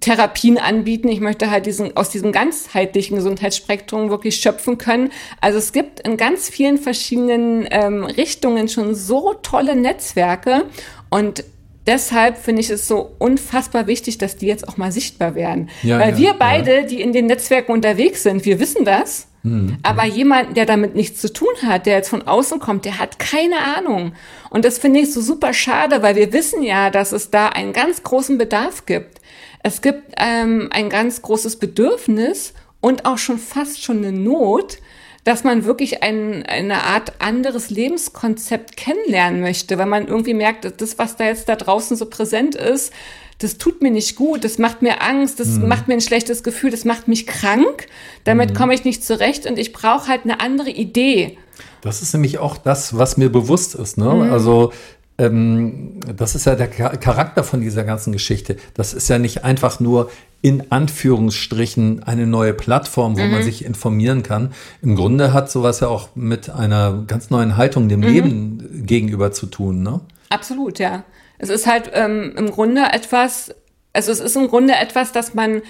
Therapien 0.00 0.58
anbieten. 0.58 1.08
Ich 1.08 1.20
möchte 1.20 1.50
halt 1.50 1.66
diesen, 1.66 1.96
aus 1.96 2.10
diesem 2.10 2.32
ganzheitlichen 2.32 3.16
Gesundheitsspektrum 3.16 4.10
wirklich 4.10 4.36
schöpfen 4.36 4.78
können. 4.78 5.10
Also 5.40 5.58
es 5.58 5.72
gibt 5.72 6.00
in 6.00 6.16
ganz 6.16 6.48
vielen 6.48 6.78
verschiedenen 6.78 7.66
ähm, 7.70 8.04
Richtungen 8.04 8.68
schon 8.68 8.94
so 8.94 9.34
tolle 9.42 9.76
Netzwerke 9.76 10.64
und 11.10 11.44
deshalb 11.86 12.36
finde 12.36 12.60
ich 12.60 12.70
es 12.70 12.86
so 12.86 13.14
unfassbar 13.18 13.86
wichtig, 13.86 14.18
dass 14.18 14.36
die 14.36 14.46
jetzt 14.46 14.68
auch 14.68 14.76
mal 14.76 14.92
sichtbar 14.92 15.34
werden. 15.34 15.70
Ja, 15.82 15.98
Weil 15.98 16.12
ja, 16.12 16.18
wir 16.18 16.34
beide, 16.34 16.76
ja. 16.76 16.82
die 16.82 17.00
in 17.00 17.12
den 17.12 17.26
Netzwerken 17.26 17.72
unterwegs 17.72 18.22
sind, 18.22 18.44
wir 18.44 18.60
wissen 18.60 18.84
das. 18.84 19.28
Mhm. 19.42 19.78
Aber 19.82 20.04
jemand, 20.04 20.56
der 20.56 20.66
damit 20.66 20.94
nichts 20.94 21.20
zu 21.20 21.32
tun 21.32 21.48
hat, 21.64 21.86
der 21.86 21.94
jetzt 21.94 22.10
von 22.10 22.26
außen 22.26 22.58
kommt, 22.58 22.84
der 22.84 22.98
hat 22.98 23.18
keine 23.18 23.56
Ahnung. 23.76 24.12
Und 24.50 24.64
das 24.64 24.78
finde 24.78 25.00
ich 25.00 25.12
so 25.12 25.20
super 25.20 25.54
schade, 25.54 26.02
weil 26.02 26.16
wir 26.16 26.32
wissen 26.32 26.62
ja, 26.62 26.90
dass 26.90 27.12
es 27.12 27.30
da 27.30 27.48
einen 27.48 27.72
ganz 27.72 28.02
großen 28.02 28.36
Bedarf 28.36 28.84
gibt. 28.84 29.17
Es 29.62 29.82
gibt 29.82 30.14
ähm, 30.18 30.68
ein 30.72 30.88
ganz 30.88 31.22
großes 31.22 31.56
Bedürfnis 31.56 32.54
und 32.80 33.04
auch 33.04 33.18
schon 33.18 33.38
fast 33.38 33.82
schon 33.82 33.98
eine 33.98 34.12
Not, 34.12 34.78
dass 35.24 35.44
man 35.44 35.64
wirklich 35.64 36.02
ein, 36.02 36.44
eine 36.46 36.84
Art 36.84 37.20
anderes 37.20 37.70
Lebenskonzept 37.70 38.76
kennenlernen 38.76 39.40
möchte, 39.40 39.76
weil 39.76 39.86
man 39.86 40.06
irgendwie 40.06 40.34
merkt, 40.34 40.80
das, 40.80 40.98
was 40.98 41.16
da 41.16 41.24
jetzt 41.24 41.48
da 41.48 41.56
draußen 41.56 41.96
so 41.96 42.06
präsent 42.06 42.54
ist, 42.54 42.92
das 43.38 43.58
tut 43.58 43.82
mir 43.82 43.90
nicht 43.90 44.16
gut, 44.16 44.42
das 44.42 44.58
macht 44.58 44.82
mir 44.82 45.00
Angst, 45.02 45.38
das 45.38 45.48
mhm. 45.48 45.68
macht 45.68 45.86
mir 45.86 45.94
ein 45.94 46.00
schlechtes 46.00 46.42
Gefühl, 46.42 46.70
das 46.70 46.84
macht 46.84 47.08
mich 47.08 47.26
krank, 47.26 47.86
damit 48.24 48.50
mhm. 48.50 48.54
komme 48.54 48.74
ich 48.74 48.84
nicht 48.84 49.04
zurecht 49.04 49.46
und 49.46 49.58
ich 49.58 49.72
brauche 49.72 50.08
halt 50.08 50.22
eine 50.24 50.40
andere 50.40 50.70
Idee. 50.70 51.38
Das 51.80 52.02
ist 52.02 52.12
nämlich 52.12 52.38
auch 52.38 52.56
das, 52.56 52.96
was 52.96 53.16
mir 53.16 53.30
bewusst 53.30 53.74
ist. 53.74 53.98
Ne? 53.98 54.12
Mhm. 54.12 54.32
Also 54.32 54.72
ähm, 55.18 56.00
das 56.16 56.34
ist 56.34 56.46
ja 56.46 56.54
der 56.54 56.68
Charakter 56.68 57.42
von 57.42 57.60
dieser 57.60 57.84
ganzen 57.84 58.12
Geschichte. 58.12 58.56
Das 58.74 58.94
ist 58.94 59.08
ja 59.08 59.18
nicht 59.18 59.44
einfach 59.44 59.80
nur 59.80 60.10
in 60.40 60.70
Anführungsstrichen 60.70 62.04
eine 62.04 62.26
neue 62.26 62.54
Plattform, 62.54 63.18
wo 63.18 63.22
mhm. 63.22 63.32
man 63.32 63.42
sich 63.42 63.64
informieren 63.64 64.22
kann. 64.22 64.52
Im 64.82 64.94
Grunde 64.94 65.32
hat 65.32 65.50
sowas 65.50 65.80
ja 65.80 65.88
auch 65.88 66.10
mit 66.14 66.48
einer 66.48 67.02
ganz 67.06 67.30
neuen 67.30 67.56
Haltung 67.56 67.88
dem 67.88 68.00
mhm. 68.00 68.06
Leben 68.06 68.86
gegenüber 68.86 69.32
zu 69.32 69.46
tun, 69.46 69.82
ne? 69.82 70.00
Absolut, 70.30 70.78
ja. 70.78 71.04
Es 71.38 71.48
ist 71.48 71.66
halt 71.66 71.90
ähm, 71.94 72.34
im 72.36 72.50
Grunde 72.50 72.82
etwas, 72.92 73.54
also 73.92 74.12
es 74.12 74.20
ist 74.20 74.36
im 74.36 74.48
Grunde 74.48 74.74
etwas, 74.74 75.10
dass 75.12 75.34
man 75.34 75.62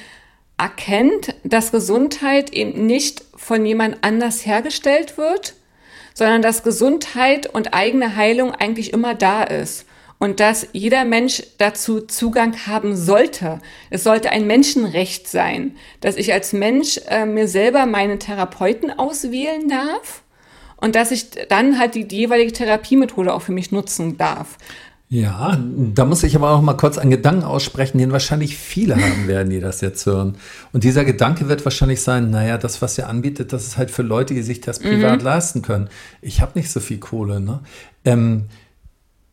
erkennt, 0.58 1.34
dass 1.44 1.72
Gesundheit 1.72 2.52
eben 2.52 2.86
nicht 2.86 3.24
von 3.36 3.64
jemand 3.64 3.98
anders 4.02 4.44
hergestellt 4.44 5.16
wird, 5.16 5.54
sondern 6.18 6.42
dass 6.42 6.64
Gesundheit 6.64 7.46
und 7.46 7.74
eigene 7.74 8.16
Heilung 8.16 8.52
eigentlich 8.52 8.92
immer 8.92 9.14
da 9.14 9.44
ist 9.44 9.86
und 10.18 10.40
dass 10.40 10.66
jeder 10.72 11.04
Mensch 11.04 11.44
dazu 11.58 12.00
Zugang 12.00 12.66
haben 12.66 12.96
sollte. 12.96 13.60
Es 13.88 14.02
sollte 14.02 14.30
ein 14.30 14.44
Menschenrecht 14.44 15.28
sein, 15.28 15.76
dass 16.00 16.16
ich 16.16 16.32
als 16.32 16.52
Mensch 16.52 17.00
äh, 17.06 17.24
mir 17.24 17.46
selber 17.46 17.86
meine 17.86 18.18
Therapeuten 18.18 18.90
auswählen 18.90 19.68
darf 19.68 20.24
und 20.76 20.96
dass 20.96 21.12
ich 21.12 21.30
dann 21.48 21.78
halt 21.78 21.94
die, 21.94 22.08
die 22.08 22.16
jeweilige 22.16 22.52
Therapiemethode 22.52 23.32
auch 23.32 23.42
für 23.42 23.52
mich 23.52 23.70
nutzen 23.70 24.18
darf. 24.18 24.58
Ja, 25.10 25.58
da 25.94 26.04
muss 26.04 26.22
ich 26.22 26.36
aber 26.36 26.50
auch 26.50 26.60
mal 26.60 26.74
kurz 26.74 26.98
einen 26.98 27.10
Gedanken 27.10 27.42
aussprechen, 27.42 27.96
den 27.96 28.12
wahrscheinlich 28.12 28.58
viele 28.58 28.94
haben 28.96 29.26
werden, 29.26 29.48
die 29.48 29.60
das 29.60 29.80
jetzt 29.80 30.04
hören. 30.04 30.36
Und 30.74 30.84
dieser 30.84 31.06
Gedanke 31.06 31.48
wird 31.48 31.64
wahrscheinlich 31.64 32.02
sein, 32.02 32.28
naja, 32.28 32.58
das, 32.58 32.82
was 32.82 32.98
ihr 32.98 33.08
anbietet, 33.08 33.54
das 33.54 33.66
ist 33.66 33.78
halt 33.78 33.90
für 33.90 34.02
Leute, 34.02 34.34
die 34.34 34.42
sich 34.42 34.60
das 34.60 34.80
privat 34.80 35.20
mhm. 35.20 35.24
leisten 35.24 35.62
können. 35.62 35.88
Ich 36.20 36.42
habe 36.42 36.52
nicht 36.58 36.70
so 36.70 36.80
viel 36.80 36.98
Kohle. 36.98 37.40
Ne? 37.40 37.60
Ähm, 38.04 38.48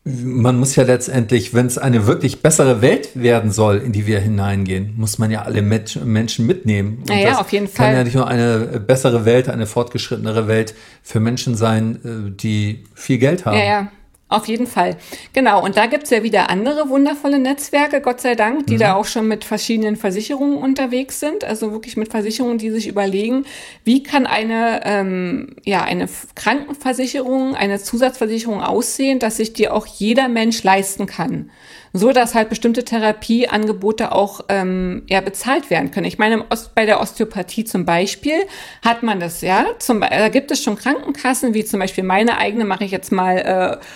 man 0.04 0.56
muss 0.56 0.76
ja 0.76 0.84
letztendlich, 0.84 1.52
wenn 1.52 1.66
es 1.66 1.76
eine 1.76 2.06
wirklich 2.06 2.40
bessere 2.40 2.80
Welt 2.80 3.10
werden 3.14 3.50
soll, 3.50 3.78
in 3.78 3.92
die 3.92 4.06
wir 4.06 4.20
hineingehen, 4.20 4.94
muss 4.96 5.18
man 5.18 5.30
ja 5.30 5.42
alle 5.42 5.60
Menschen 5.60 6.46
mitnehmen. 6.46 6.98
Und 7.00 7.08
naja, 7.08 7.38
auf 7.38 7.52
jeden 7.52 7.68
Fall. 7.68 7.88
Kann 7.88 7.96
ja 7.96 8.04
nicht 8.04 8.14
nur 8.14 8.28
eine 8.28 8.80
bessere 8.80 9.26
Welt, 9.26 9.50
eine 9.50 9.66
fortgeschrittenere 9.66 10.48
Welt 10.48 10.74
für 11.02 11.20
Menschen 11.20 11.54
sein, 11.54 11.96
äh, 11.96 12.30
die 12.30 12.84
viel 12.94 13.18
Geld 13.18 13.44
haben. 13.44 13.58
Ja, 13.58 13.64
ja. 13.64 13.88
Auf 14.28 14.48
jeden 14.48 14.66
Fall. 14.66 14.96
Genau. 15.34 15.62
Und 15.62 15.76
da 15.76 15.86
gibt's 15.86 16.10
ja 16.10 16.24
wieder 16.24 16.50
andere 16.50 16.88
wundervolle 16.88 17.38
Netzwerke, 17.38 18.00
Gott 18.00 18.20
sei 18.20 18.34
Dank, 18.34 18.66
die 18.66 18.74
mhm. 18.74 18.80
da 18.80 18.94
auch 18.94 19.04
schon 19.04 19.28
mit 19.28 19.44
verschiedenen 19.44 19.94
Versicherungen 19.94 20.58
unterwegs 20.58 21.20
sind. 21.20 21.44
Also 21.44 21.70
wirklich 21.70 21.96
mit 21.96 22.10
Versicherungen, 22.10 22.58
die 22.58 22.70
sich 22.70 22.88
überlegen, 22.88 23.44
wie 23.84 24.02
kann 24.02 24.26
eine, 24.26 24.80
ähm, 24.84 25.54
ja, 25.64 25.84
eine 25.84 26.08
Krankenversicherung, 26.34 27.54
eine 27.54 27.78
Zusatzversicherung 27.78 28.62
aussehen, 28.62 29.20
dass 29.20 29.36
sich 29.36 29.52
die 29.52 29.68
auch 29.68 29.86
jeder 29.86 30.26
Mensch 30.26 30.60
leisten 30.64 31.06
kann. 31.06 31.50
So 31.92 32.12
dass 32.12 32.34
halt 32.34 32.48
bestimmte 32.48 32.84
Therapieangebote 32.84 34.12
auch 34.12 34.40
ähm, 34.48 35.04
ja, 35.08 35.20
bezahlt 35.20 35.70
werden 35.70 35.92
können. 35.92 36.04
Ich 36.04 36.18
meine, 36.18 36.44
bei 36.74 36.84
der 36.84 37.00
Osteopathie 37.00 37.64
zum 37.64 37.86
Beispiel 37.86 38.40
hat 38.84 39.02
man 39.04 39.20
das, 39.20 39.40
ja. 39.40 39.66
Zum, 39.78 40.00
da 40.00 40.28
gibt 40.28 40.50
es 40.50 40.62
schon 40.62 40.76
Krankenkassen, 40.76 41.54
wie 41.54 41.64
zum 41.64 41.78
Beispiel 41.80 42.04
meine 42.04 42.38
eigene, 42.38 42.64
mache 42.64 42.84
ich 42.84 42.90
jetzt 42.90 43.12
mal 43.12 43.38
äh, 43.38 43.86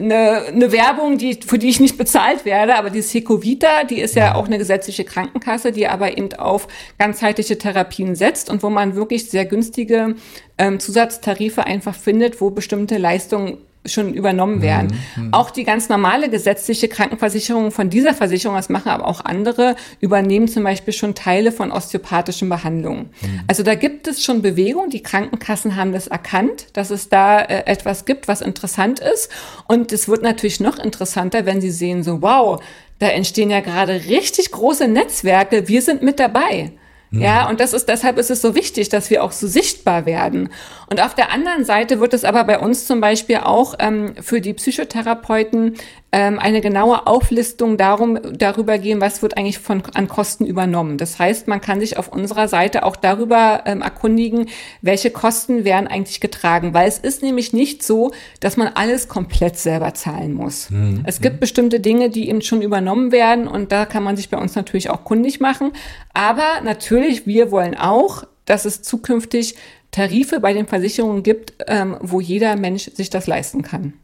eine, 0.00 0.46
eine 0.46 0.72
Werbung, 0.72 1.18
die, 1.18 1.38
für 1.46 1.58
die 1.58 1.68
ich 1.68 1.80
nicht 1.80 1.98
bezahlt 1.98 2.44
werde, 2.44 2.76
aber 2.76 2.90
die 2.90 3.02
Secovita, 3.02 3.84
die 3.84 4.00
ist 4.00 4.16
ja 4.16 4.34
auch 4.34 4.46
eine 4.46 4.58
gesetzliche 4.58 5.04
Krankenkasse, 5.04 5.72
die 5.72 5.86
aber 5.86 6.16
eben 6.16 6.32
auf 6.34 6.68
ganzheitliche 6.98 7.58
Therapien 7.58 8.14
setzt 8.14 8.50
und 8.50 8.62
wo 8.62 8.70
man 8.70 8.94
wirklich 8.94 9.30
sehr 9.30 9.44
günstige 9.44 10.16
ähm, 10.58 10.80
Zusatztarife 10.80 11.64
einfach 11.64 11.94
findet, 11.94 12.40
wo 12.40 12.50
bestimmte 12.50 12.98
Leistungen 12.98 13.58
schon 13.86 14.12
übernommen 14.12 14.60
werden. 14.60 14.98
Mhm. 15.16 15.32
Auch 15.32 15.50
die 15.50 15.64
ganz 15.64 15.88
normale 15.88 16.28
gesetzliche 16.28 16.88
Krankenversicherung 16.88 17.70
von 17.70 17.88
dieser 17.88 18.12
Versicherung, 18.12 18.56
das 18.56 18.68
machen 18.68 18.90
aber 18.90 19.06
auch 19.06 19.24
andere, 19.24 19.74
übernehmen 20.00 20.48
zum 20.48 20.64
Beispiel 20.64 20.92
schon 20.92 21.14
Teile 21.14 21.50
von 21.50 21.72
osteopathischen 21.72 22.48
Behandlungen. 22.48 23.10
Mhm. 23.22 23.40
Also 23.46 23.62
da 23.62 23.74
gibt 23.74 24.06
es 24.06 24.22
schon 24.22 24.42
Bewegung. 24.42 24.90
Die 24.90 25.02
Krankenkassen 25.02 25.76
haben 25.76 25.92
das 25.92 26.08
erkannt, 26.08 26.66
dass 26.74 26.90
es 26.90 27.08
da 27.08 27.40
äh, 27.40 27.64
etwas 27.66 28.04
gibt, 28.04 28.28
was 28.28 28.42
interessant 28.42 29.00
ist. 29.00 29.30
Und 29.66 29.92
es 29.92 30.08
wird 30.08 30.22
natürlich 30.22 30.60
noch 30.60 30.78
interessanter, 30.78 31.46
wenn 31.46 31.60
sie 31.60 31.70
sehen, 31.70 32.02
so 32.02 32.20
wow, 32.20 32.62
da 32.98 33.08
entstehen 33.08 33.48
ja 33.48 33.60
gerade 33.60 33.94
richtig 34.08 34.50
große 34.50 34.88
Netzwerke. 34.88 35.68
Wir 35.68 35.80
sind 35.80 36.02
mit 36.02 36.20
dabei. 36.20 36.72
Ja, 37.12 37.48
und 37.48 37.58
das 37.58 37.72
ist, 37.72 37.88
deshalb 37.88 38.18
ist 38.18 38.30
es 38.30 38.40
so 38.40 38.54
wichtig, 38.54 38.88
dass 38.88 39.10
wir 39.10 39.24
auch 39.24 39.32
so 39.32 39.48
sichtbar 39.48 40.06
werden. 40.06 40.48
Und 40.88 41.02
auf 41.02 41.14
der 41.14 41.32
anderen 41.32 41.64
Seite 41.64 41.98
wird 41.98 42.14
es 42.14 42.24
aber 42.24 42.44
bei 42.44 42.58
uns 42.58 42.86
zum 42.86 43.00
Beispiel 43.00 43.38
auch 43.38 43.74
ähm, 43.80 44.14
für 44.20 44.40
die 44.40 44.54
Psychotherapeuten 44.54 45.74
ähm, 46.12 46.38
eine 46.38 46.60
genaue 46.60 47.06
Auflistung 47.06 47.76
darum, 47.76 48.18
darüber 48.32 48.78
gehen, 48.78 49.00
was 49.00 49.22
wird 49.22 49.36
eigentlich 49.36 49.58
von, 49.58 49.82
an 49.94 50.08
Kosten 50.08 50.44
übernommen. 50.44 50.98
Das 50.98 51.18
heißt, 51.18 51.46
man 51.46 51.60
kann 51.60 51.80
sich 51.80 51.96
auf 51.96 52.08
unserer 52.08 52.48
Seite 52.48 52.84
auch 52.84 52.96
darüber 52.96 53.62
ähm, 53.66 53.82
erkundigen, 53.82 54.48
welche 54.82 55.10
Kosten 55.10 55.64
werden 55.64 55.86
eigentlich 55.86 56.20
getragen, 56.20 56.74
weil 56.74 56.88
es 56.88 56.98
ist 56.98 57.22
nämlich 57.22 57.52
nicht 57.52 57.82
so, 57.82 58.12
dass 58.40 58.56
man 58.56 58.68
alles 58.74 59.08
komplett 59.08 59.56
selber 59.56 59.94
zahlen 59.94 60.32
muss. 60.32 60.70
Mhm. 60.70 61.02
Es 61.06 61.20
gibt 61.20 61.38
bestimmte 61.38 61.78
Dinge, 61.78 62.10
die 62.10 62.28
eben 62.28 62.42
schon 62.42 62.62
übernommen 62.62 63.12
werden 63.12 63.46
und 63.46 63.70
da 63.70 63.86
kann 63.86 64.02
man 64.02 64.16
sich 64.16 64.30
bei 64.30 64.38
uns 64.38 64.56
natürlich 64.56 64.90
auch 64.90 65.04
kundig 65.04 65.40
machen. 65.40 65.72
Aber 66.12 66.60
natürlich, 66.64 67.26
wir 67.26 67.50
wollen 67.50 67.76
auch, 67.76 68.24
dass 68.46 68.64
es 68.64 68.82
zukünftig 68.82 69.54
Tarife 69.92 70.40
bei 70.40 70.52
den 70.52 70.66
Versicherungen 70.66 71.22
gibt, 71.22 71.54
ähm, 71.66 71.96
wo 72.00 72.20
jeder 72.20 72.56
Mensch 72.56 72.90
sich 72.94 73.10
das 73.10 73.26
leisten 73.26 73.62
kann. 73.62 73.94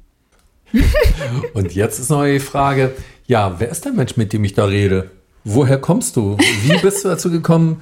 Und 1.55 1.75
jetzt 1.75 1.99
ist 1.99 2.11
noch 2.11 2.25
die 2.25 2.41
Frage, 2.41 2.93
ja, 3.27 3.59
wer 3.59 3.71
ist 3.71 3.85
der 3.85 3.93
Mensch, 3.93 4.17
mit 4.17 4.33
dem 4.33 4.45
ich 4.45 4.55
da 4.55 4.65
rede? 4.65 5.11
Woher 5.45 5.79
kommst 5.79 6.17
du? 6.17 6.37
Wie 6.65 6.77
bist 6.83 7.05
du 7.05 7.09
dazu 7.09 7.31
gekommen, 7.31 7.81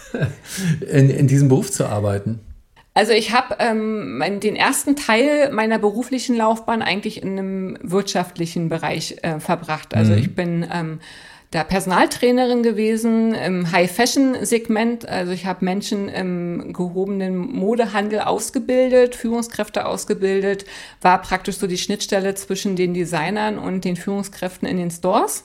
in, 0.90 1.10
in 1.10 1.28
diesem 1.28 1.48
Beruf 1.48 1.70
zu 1.70 1.86
arbeiten? 1.86 2.40
Also 2.94 3.12
ich 3.12 3.32
habe 3.32 3.56
ähm, 3.60 4.20
den 4.42 4.56
ersten 4.56 4.96
Teil 4.96 5.52
meiner 5.52 5.78
beruflichen 5.78 6.36
Laufbahn 6.36 6.82
eigentlich 6.82 7.22
in 7.22 7.38
einem 7.38 7.78
wirtschaftlichen 7.82 8.68
Bereich 8.68 9.18
äh, 9.22 9.38
verbracht. 9.38 9.94
Also 9.94 10.12
mhm. 10.12 10.18
ich 10.18 10.34
bin 10.34 10.66
ähm, 10.72 10.98
da 11.50 11.64
Personaltrainerin 11.64 12.62
gewesen 12.62 13.34
im 13.34 13.72
High-Fashion-Segment. 13.72 15.08
Also 15.08 15.32
ich 15.32 15.46
habe 15.46 15.64
Menschen 15.64 16.08
im 16.08 16.72
gehobenen 16.74 17.38
Modehandel 17.38 18.20
ausgebildet, 18.20 19.14
Führungskräfte 19.14 19.86
ausgebildet, 19.86 20.66
war 21.00 21.22
praktisch 21.22 21.56
so 21.56 21.66
die 21.66 21.78
Schnittstelle 21.78 22.34
zwischen 22.34 22.76
den 22.76 22.92
Designern 22.92 23.58
und 23.58 23.84
den 23.84 23.96
Führungskräften 23.96 24.68
in 24.68 24.76
den 24.76 24.90
Stores. 24.90 25.44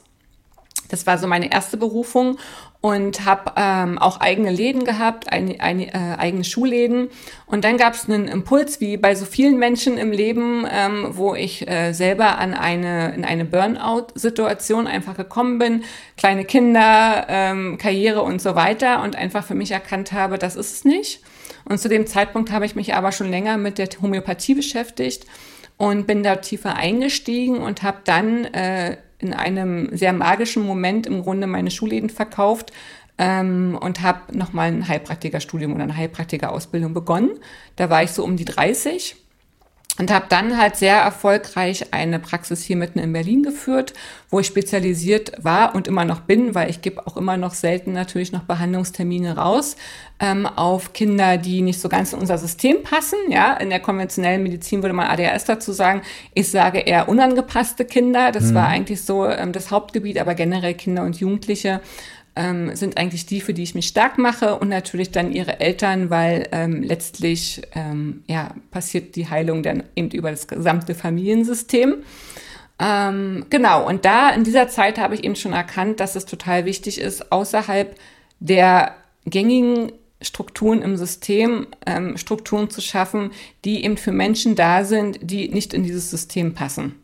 Das 0.89 1.08
war 1.08 1.18
so 1.18 1.28
meine 1.28 1.51
erste 1.51 1.78
Berufung 1.78 2.38
und 2.84 3.23
habe 3.23 3.53
ähm, 3.55 3.97
auch 3.97 4.19
eigene 4.19 4.51
Läden 4.51 4.84
gehabt, 4.84 5.31
eine, 5.31 5.61
eine, 5.61 5.93
äh, 5.93 6.17
eigene 6.17 6.43
Schuhläden. 6.43 7.07
Und 7.45 7.63
dann 7.63 7.77
gab 7.77 7.93
es 7.93 8.09
einen 8.09 8.27
Impuls, 8.27 8.81
wie 8.81 8.97
bei 8.97 9.15
so 9.15 9.23
vielen 9.23 9.57
Menschen 9.57 9.97
im 9.97 10.11
Leben, 10.11 10.67
ähm, 10.69 11.11
wo 11.11 11.34
ich 11.34 11.65
äh, 11.65 11.93
selber 11.93 12.38
an 12.39 12.53
eine, 12.53 13.15
in 13.15 13.23
eine 13.23 13.45
Burnout-Situation 13.45 14.88
einfach 14.88 15.15
gekommen 15.15 15.59
bin. 15.59 15.86
Kleine 16.17 16.43
Kinder, 16.43 17.25
ähm, 17.29 17.77
Karriere 17.77 18.21
und 18.21 18.41
so 18.41 18.53
weiter 18.55 19.01
und 19.01 19.15
einfach 19.15 19.45
für 19.45 19.55
mich 19.55 19.71
erkannt 19.71 20.11
habe, 20.11 20.38
das 20.38 20.57
ist 20.57 20.73
es 20.73 20.84
nicht. 20.84 21.21
Und 21.63 21.79
zu 21.79 21.88
dem 21.88 22.05
Zeitpunkt 22.05 22.51
habe 22.51 22.65
ich 22.65 22.75
mich 22.75 22.95
aber 22.95 23.13
schon 23.13 23.29
länger 23.29 23.55
mit 23.55 23.77
der 23.77 23.88
Homöopathie 24.01 24.55
beschäftigt 24.55 25.25
und 25.77 26.05
bin 26.05 26.21
da 26.21 26.36
tiefer 26.36 26.75
eingestiegen 26.75 27.59
und 27.59 27.81
habe 27.81 27.99
dann 28.03 28.43
äh, 28.43 28.97
in 29.24 29.34
einem 29.34 29.95
sehr 29.95 30.13
magischen 30.13 30.65
Moment 30.65 31.07
im 31.07 31.24
Grunde 31.24 31.47
meine 31.47 31.71
Schulläden 31.71 32.09
verkauft 32.09 32.71
ähm, 33.17 33.78
und 33.80 34.01
habe 34.01 34.36
nochmal 34.38 34.67
ein 34.67 34.88
Heilpraktikerstudium 34.88 35.74
oder 35.74 35.84
eine 35.84 35.97
Heilpraktikerausbildung 35.97 36.93
begonnen. 36.93 37.32
Da 37.76 37.89
war 37.89 38.03
ich 38.03 38.11
so 38.11 38.24
um 38.24 38.38
die 38.38 38.45
30 38.45 39.15
und 39.99 40.09
habe 40.11 40.25
dann 40.27 40.57
halt 40.57 40.75
sehr 40.75 40.97
erfolgreich 40.97 41.93
eine 41.93 42.17
Praxis 42.17 42.63
hier 42.63 42.75
mitten 42.75 42.97
in 42.97 43.13
Berlin 43.13 43.43
geführt, 43.43 43.93
wo 44.29 44.39
ich 44.39 44.47
spezialisiert 44.47 45.33
war 45.43 45.75
und 45.75 45.87
immer 45.87 46.03
noch 46.03 46.21
bin, 46.21 46.55
weil 46.55 46.71
ich 46.71 46.81
gebe 46.81 47.05
auch 47.05 47.15
immer 47.15 47.37
noch 47.37 47.53
selten 47.53 47.93
natürlich 47.93 48.31
noch 48.31 48.43
Behandlungstermine 48.43 49.37
raus 49.37 49.75
ähm, 50.19 50.47
auf 50.47 50.93
Kinder, 50.93 51.37
die 51.37 51.61
nicht 51.61 51.79
so 51.79 51.89
ganz 51.89 52.11
in 52.11 52.19
unser 52.19 52.39
System 52.39 52.81
passen. 52.81 53.19
Ja, 53.29 53.53
in 53.53 53.69
der 53.69 53.79
konventionellen 53.79 54.41
Medizin 54.41 54.81
würde 54.81 54.93
man 54.93 55.07
ADHS 55.07 55.45
dazu 55.45 55.71
sagen. 55.71 56.01
Ich 56.33 56.49
sage 56.49 56.79
eher 56.79 57.07
unangepasste 57.07 57.85
Kinder. 57.85 58.31
Das 58.31 58.45
mhm. 58.45 58.55
war 58.55 58.67
eigentlich 58.67 59.03
so 59.03 59.27
ähm, 59.27 59.51
das 59.51 59.69
Hauptgebiet, 59.69 60.17
aber 60.17 60.33
generell 60.33 60.73
Kinder 60.73 61.03
und 61.03 61.19
Jugendliche 61.19 61.81
ähm, 62.36 62.75
sind 62.75 62.97
eigentlich 62.97 63.25
die, 63.25 63.41
für 63.41 63.53
die 63.53 63.63
ich 63.63 63.75
mich 63.75 63.88
stark 63.88 64.17
mache 64.17 64.57
und 64.57 64.69
natürlich 64.69 65.11
dann 65.11 65.31
ihre 65.31 65.59
Eltern, 65.59 66.09
weil 66.09 66.47
ähm, 66.51 66.81
letztlich 66.81 67.61
ähm, 67.75 68.23
ja, 68.27 68.55
passiert 68.71 69.15
die 69.15 69.29
Heilung 69.29 69.63
dann 69.63 69.84
eben 69.95 70.09
über 70.11 70.31
das 70.31 70.47
gesamte 70.47 70.95
Familiensystem. 70.95 71.97
Ähm, 72.79 73.45
genau, 73.49 73.88
und 73.88 74.03
da 74.05 74.31
in 74.31 74.43
dieser 74.43 74.67
Zeit 74.67 74.97
habe 74.97 75.15
ich 75.15 75.23
eben 75.23 75.36
schon 75.36 75.53
erkannt, 75.53 75.99
dass 75.99 76.15
es 76.15 76.25
total 76.25 76.65
wichtig 76.65 76.99
ist, 76.99 77.31
außerhalb 77.31 77.95
der 78.39 78.95
gängigen 79.25 79.91
Strukturen 80.21 80.81
im 80.81 80.97
System, 80.97 81.67
ähm, 81.86 82.17
Strukturen 82.17 82.69
zu 82.69 82.81
schaffen, 82.81 83.31
die 83.63 83.84
eben 83.84 83.97
für 83.97 84.11
Menschen 84.11 84.55
da 84.55 84.86
sind, 84.86 85.19
die 85.21 85.49
nicht 85.49 85.73
in 85.73 85.84
dieses 85.84 86.09
System 86.09 86.53
passen. 86.53 86.95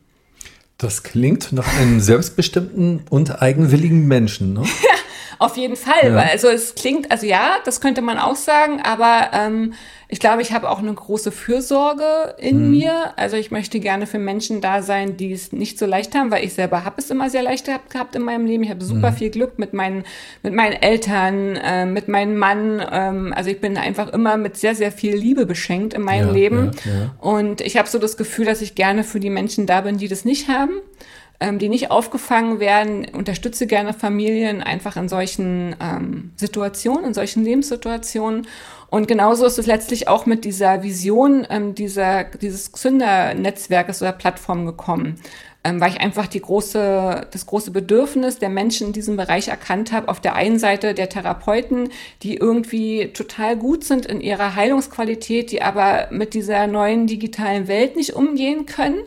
Das 0.78 1.04
klingt 1.04 1.52
nach 1.52 1.68
einem 1.78 2.00
selbstbestimmten 2.00 3.02
und 3.10 3.42
eigenwilligen 3.42 4.08
Menschen, 4.08 4.54
ne? 4.54 4.64
Auf 5.40 5.56
jeden 5.56 5.78
Fall. 5.78 6.12
Ja. 6.14 6.18
Also 6.18 6.50
es 6.50 6.76
klingt, 6.76 7.10
also 7.12 7.26
ja, 7.26 7.56
das 7.64 7.80
könnte 7.80 8.02
man 8.02 8.18
auch 8.18 8.36
sagen, 8.36 8.82
aber 8.84 9.30
ähm, 9.32 9.74
ich 10.10 10.20
glaube, 10.20 10.42
ich 10.42 10.52
habe 10.52 10.70
auch 10.70 10.80
eine 10.80 10.94
große 10.94 11.32
Fürsorge 11.32 12.36
in 12.40 12.66
mhm. 12.66 12.72
mir. 12.72 13.14
Also 13.16 13.38
ich 13.38 13.50
möchte 13.50 13.80
gerne 13.80 14.06
für 14.06 14.20
Menschen 14.20 14.60
da 14.60 14.82
sein, 14.82 15.16
die 15.16 15.32
es 15.32 15.54
nicht 15.54 15.80
so 15.80 15.86
leicht 15.86 16.14
haben, 16.14 16.30
weil 16.30 16.44
ich 16.44 16.54
selber 16.54 16.84
habe 16.84 16.96
es 16.98 17.10
immer 17.10 17.30
sehr 17.30 17.42
leicht 17.42 17.68
gehabt, 17.68 17.90
gehabt 17.90 18.18
in 18.18 18.24
meinem 18.24 18.46
Leben. 18.48 18.64
Ich 18.64 18.70
habe 18.70 18.84
super 18.84 19.12
mhm. 19.12 19.16
viel 19.16 19.30
Glück 19.30 19.58
mit 19.58 19.72
meinen, 19.72 20.04
mit 20.44 20.54
meinen 20.54 20.74
Eltern, 20.74 21.56
äh, 21.56 21.86
mit 21.86 22.10
meinem 22.10 22.38
Mann. 22.38 22.86
Ähm, 22.92 23.34
also 23.34 23.50
ich 23.50 23.62
bin 23.62 23.78
einfach 23.78 24.10
immer 24.10 24.36
mit 24.36 24.58
sehr, 24.58 24.76
sehr 24.76 24.92
viel 24.92 25.16
Liebe 25.16 25.46
beschenkt 25.46 25.94
in 25.94 26.02
meinem 26.02 26.28
ja, 26.28 26.34
Leben. 26.34 26.72
Ja. 26.84 27.16
Und 27.18 27.62
ich 27.62 27.78
habe 27.78 27.88
so 27.88 27.98
das 27.98 28.18
Gefühl, 28.18 28.46
dass 28.46 28.62
ich 28.62 28.76
gerne 28.76 29.06
für 29.06 29.22
die 29.22 29.30
Menschen 29.30 29.68
da 29.68 29.80
bin, 29.80 29.98
die 30.00 30.10
das 30.10 30.26
nicht 30.26 30.50
haben 30.50 30.82
ähm, 31.40 31.60
die 31.60 31.70
nicht 31.70 31.92
aufgefangen 31.92 32.60
werden. 32.60 33.08
Unterstütze 33.14 33.68
gerne 33.68 33.94
Familien 33.94 34.62
einfach 34.62 34.98
in 34.98 35.08
solchen 35.08 35.76
ähm, 35.82 36.32
Situationen, 36.36 37.06
in 37.06 37.14
solchen 37.14 37.44
Lebenssituationen. 37.44 38.48
Und 38.90 39.08
genauso 39.08 39.46
ist 39.46 39.60
es 39.60 39.68
letztlich 39.68 40.08
auch 40.08 40.26
mit 40.26 40.44
dieser 40.46 40.84
Vision 40.84 41.48
ähm, 41.50 41.76
dieser, 41.76 42.26
dieses 42.26 42.72
Zündernetzwerkes 42.72 44.02
oder 44.02 44.12
Plattform 44.12 44.66
gekommen. 44.66 45.16
Ähm, 45.64 45.82
weil 45.82 45.92
ich 45.92 46.02
einfach 46.02 46.28
die 46.28 46.42
große, 46.42 47.28
das 47.32 47.46
große 47.46 47.72
Bedürfnis 47.72 48.40
der 48.40 48.50
Menschen 48.50 48.88
in 48.88 48.94
diesem 48.94 49.18
Bereich 49.18 49.50
erkannt 49.50 49.92
habe. 49.92 50.08
Auf 50.08 50.22
der 50.22 50.36
einen 50.36 50.58
Seite 50.58 50.94
der 50.94 51.10
Therapeuten, 51.10 51.90
die 52.24 52.36
irgendwie 52.36 53.12
total 53.14 53.58
gut 53.58 53.84
sind 53.84 54.06
in 54.06 54.22
ihrer 54.22 54.56
Heilungsqualität, 54.56 55.52
die 55.52 55.62
aber 55.62 56.08
mit 56.12 56.34
dieser 56.34 56.68
neuen 56.68 57.08
digitalen 57.08 57.68
Welt 57.68 57.96
nicht 57.96 58.14
umgehen 58.14 58.66
können 58.66 59.00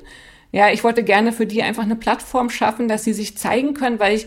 ja, 0.52 0.70
ich 0.70 0.84
wollte 0.84 1.02
gerne 1.02 1.32
für 1.32 1.46
die 1.46 1.62
einfach 1.62 1.82
eine 1.82 1.96
Plattform 1.96 2.50
schaffen, 2.50 2.86
dass 2.86 3.04
sie 3.04 3.14
sich 3.14 3.36
zeigen 3.38 3.74
können, 3.74 3.98
weil 3.98 4.14
ich 4.14 4.26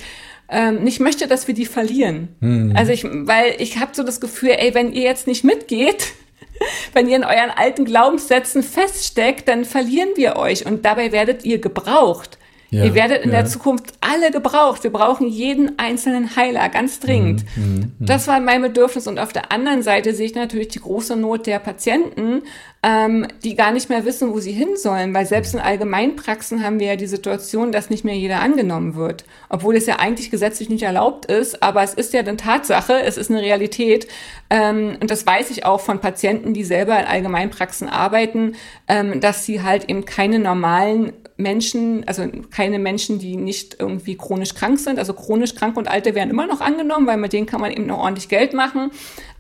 ähm, 0.50 0.84
nicht 0.84 1.00
möchte, 1.00 1.28
dass 1.28 1.48
wir 1.48 1.54
die 1.54 1.66
verlieren. 1.66 2.30
Mhm. 2.40 2.74
Also 2.76 2.92
ich, 2.92 3.04
weil 3.04 3.56
ich 3.60 3.80
habe 3.80 3.92
so 3.94 4.04
das 4.04 4.20
Gefühl, 4.20 4.56
ey, 4.58 4.74
wenn 4.74 4.92
ihr 4.92 5.04
jetzt 5.04 5.28
nicht 5.28 5.44
mitgeht, 5.44 6.14
wenn 6.94 7.08
ihr 7.08 7.18
in 7.18 7.24
euren 7.24 7.52
alten 7.56 7.86
Glaubenssätzen 7.86 8.64
feststeckt, 8.64 9.48
dann 9.48 9.66
verlieren 9.66 10.10
wir 10.16 10.36
euch 10.36 10.66
und 10.66 10.84
dabei 10.84 11.12
werdet 11.12 11.46
ihr 11.46 11.60
gebraucht. 11.60 12.38
Ja, 12.72 12.84
Ihr 12.84 12.96
werdet 12.96 13.24
in 13.24 13.32
ja. 13.32 13.42
der 13.42 13.46
Zukunft 13.46 13.94
alle 14.02 14.32
gebraucht. 14.32 14.84
Wir 14.84 14.92
brauchen 14.92 15.28
jeden 15.28 15.78
einzelnen 15.78 16.36
Heiler, 16.36 16.68
ganz 16.70 17.00
dringend. 17.00 17.46
Mh. 17.56 17.88
Das 18.00 18.28
war 18.28 18.40
mein 18.40 18.62
Bedürfnis. 18.62 19.08
Und 19.08 19.20
auf 19.20 19.34
der 19.34 19.52
anderen 19.52 19.84
Seite 19.84 20.14
sehe 20.16 20.26
ich 20.26 20.36
natürlich 20.36 20.70
die 20.70 20.80
große 20.80 21.16
Not 21.16 21.46
der 21.46 21.60
Patienten, 21.60 22.42
ähm, 22.82 23.28
die 23.44 23.56
gar 23.56 23.72
nicht 23.72 23.90
mehr 23.90 24.04
wissen, 24.06 24.34
wo 24.34 24.40
sie 24.40 24.52
hin 24.52 24.78
sollen. 24.78 25.14
Weil 25.14 25.26
selbst 25.26 25.54
in 25.54 25.60
Allgemeinpraxen 25.60 26.64
haben 26.64 26.80
wir 26.80 26.88
ja 26.88 26.96
die 26.96 27.08
Situation, 27.08 27.72
dass 27.72 27.90
nicht 27.90 28.04
mehr 28.04 28.16
jeder 28.16 28.42
angenommen 28.42 28.96
wird. 28.96 29.26
Obwohl 29.50 29.76
es 29.76 29.86
ja 29.86 30.00
eigentlich 30.00 30.32
gesetzlich 30.32 30.70
nicht 30.70 30.84
erlaubt 30.84 31.26
ist. 31.28 31.62
Aber 31.62 31.84
es 31.84 31.94
ist 31.94 32.14
ja 32.14 32.22
eine 32.22 32.36
Tatsache, 32.36 33.00
es 33.02 33.18
ist 33.18 33.30
eine 33.30 33.42
Realität. 33.42 34.08
Ähm, 34.50 34.98
und 35.00 35.12
das 35.12 35.26
weiß 35.26 35.52
ich 35.52 35.66
auch 35.66 35.82
von 35.82 36.00
Patienten, 36.00 36.54
die 36.54 36.64
selber 36.64 37.00
in 37.00 37.06
Allgemeinpraxen 37.06 37.90
arbeiten, 37.90 38.56
ähm, 38.88 39.22
dass 39.22 39.46
sie 39.46 39.62
halt 39.62 39.88
eben 39.88 40.06
keine 40.06 40.40
normalen 40.40 41.14
Menschen, 41.38 42.08
also 42.08 42.24
keine 42.50 42.80
Menschen, 42.80 43.20
die 43.20 43.36
nicht 43.36 43.76
irgendwie 43.78 44.16
chronisch 44.16 44.54
krank 44.56 44.80
sind. 44.80 45.00
Also 45.00 45.14
chronisch 45.14 45.54
krank 45.54 45.76
und 45.76 45.90
Alte 45.90 46.16
werden 46.16 46.30
immer 46.30 46.48
noch 46.48 46.62
angenommen, 46.62 47.08
weil 47.08 47.18
mit 47.18 47.34
denen 47.34 47.46
kann 47.46 47.60
man 47.60 47.72
eben 47.72 47.88
noch 47.88 48.00
ordentlich 48.00 48.30
Geld 48.30 48.54
machen. 48.54 48.92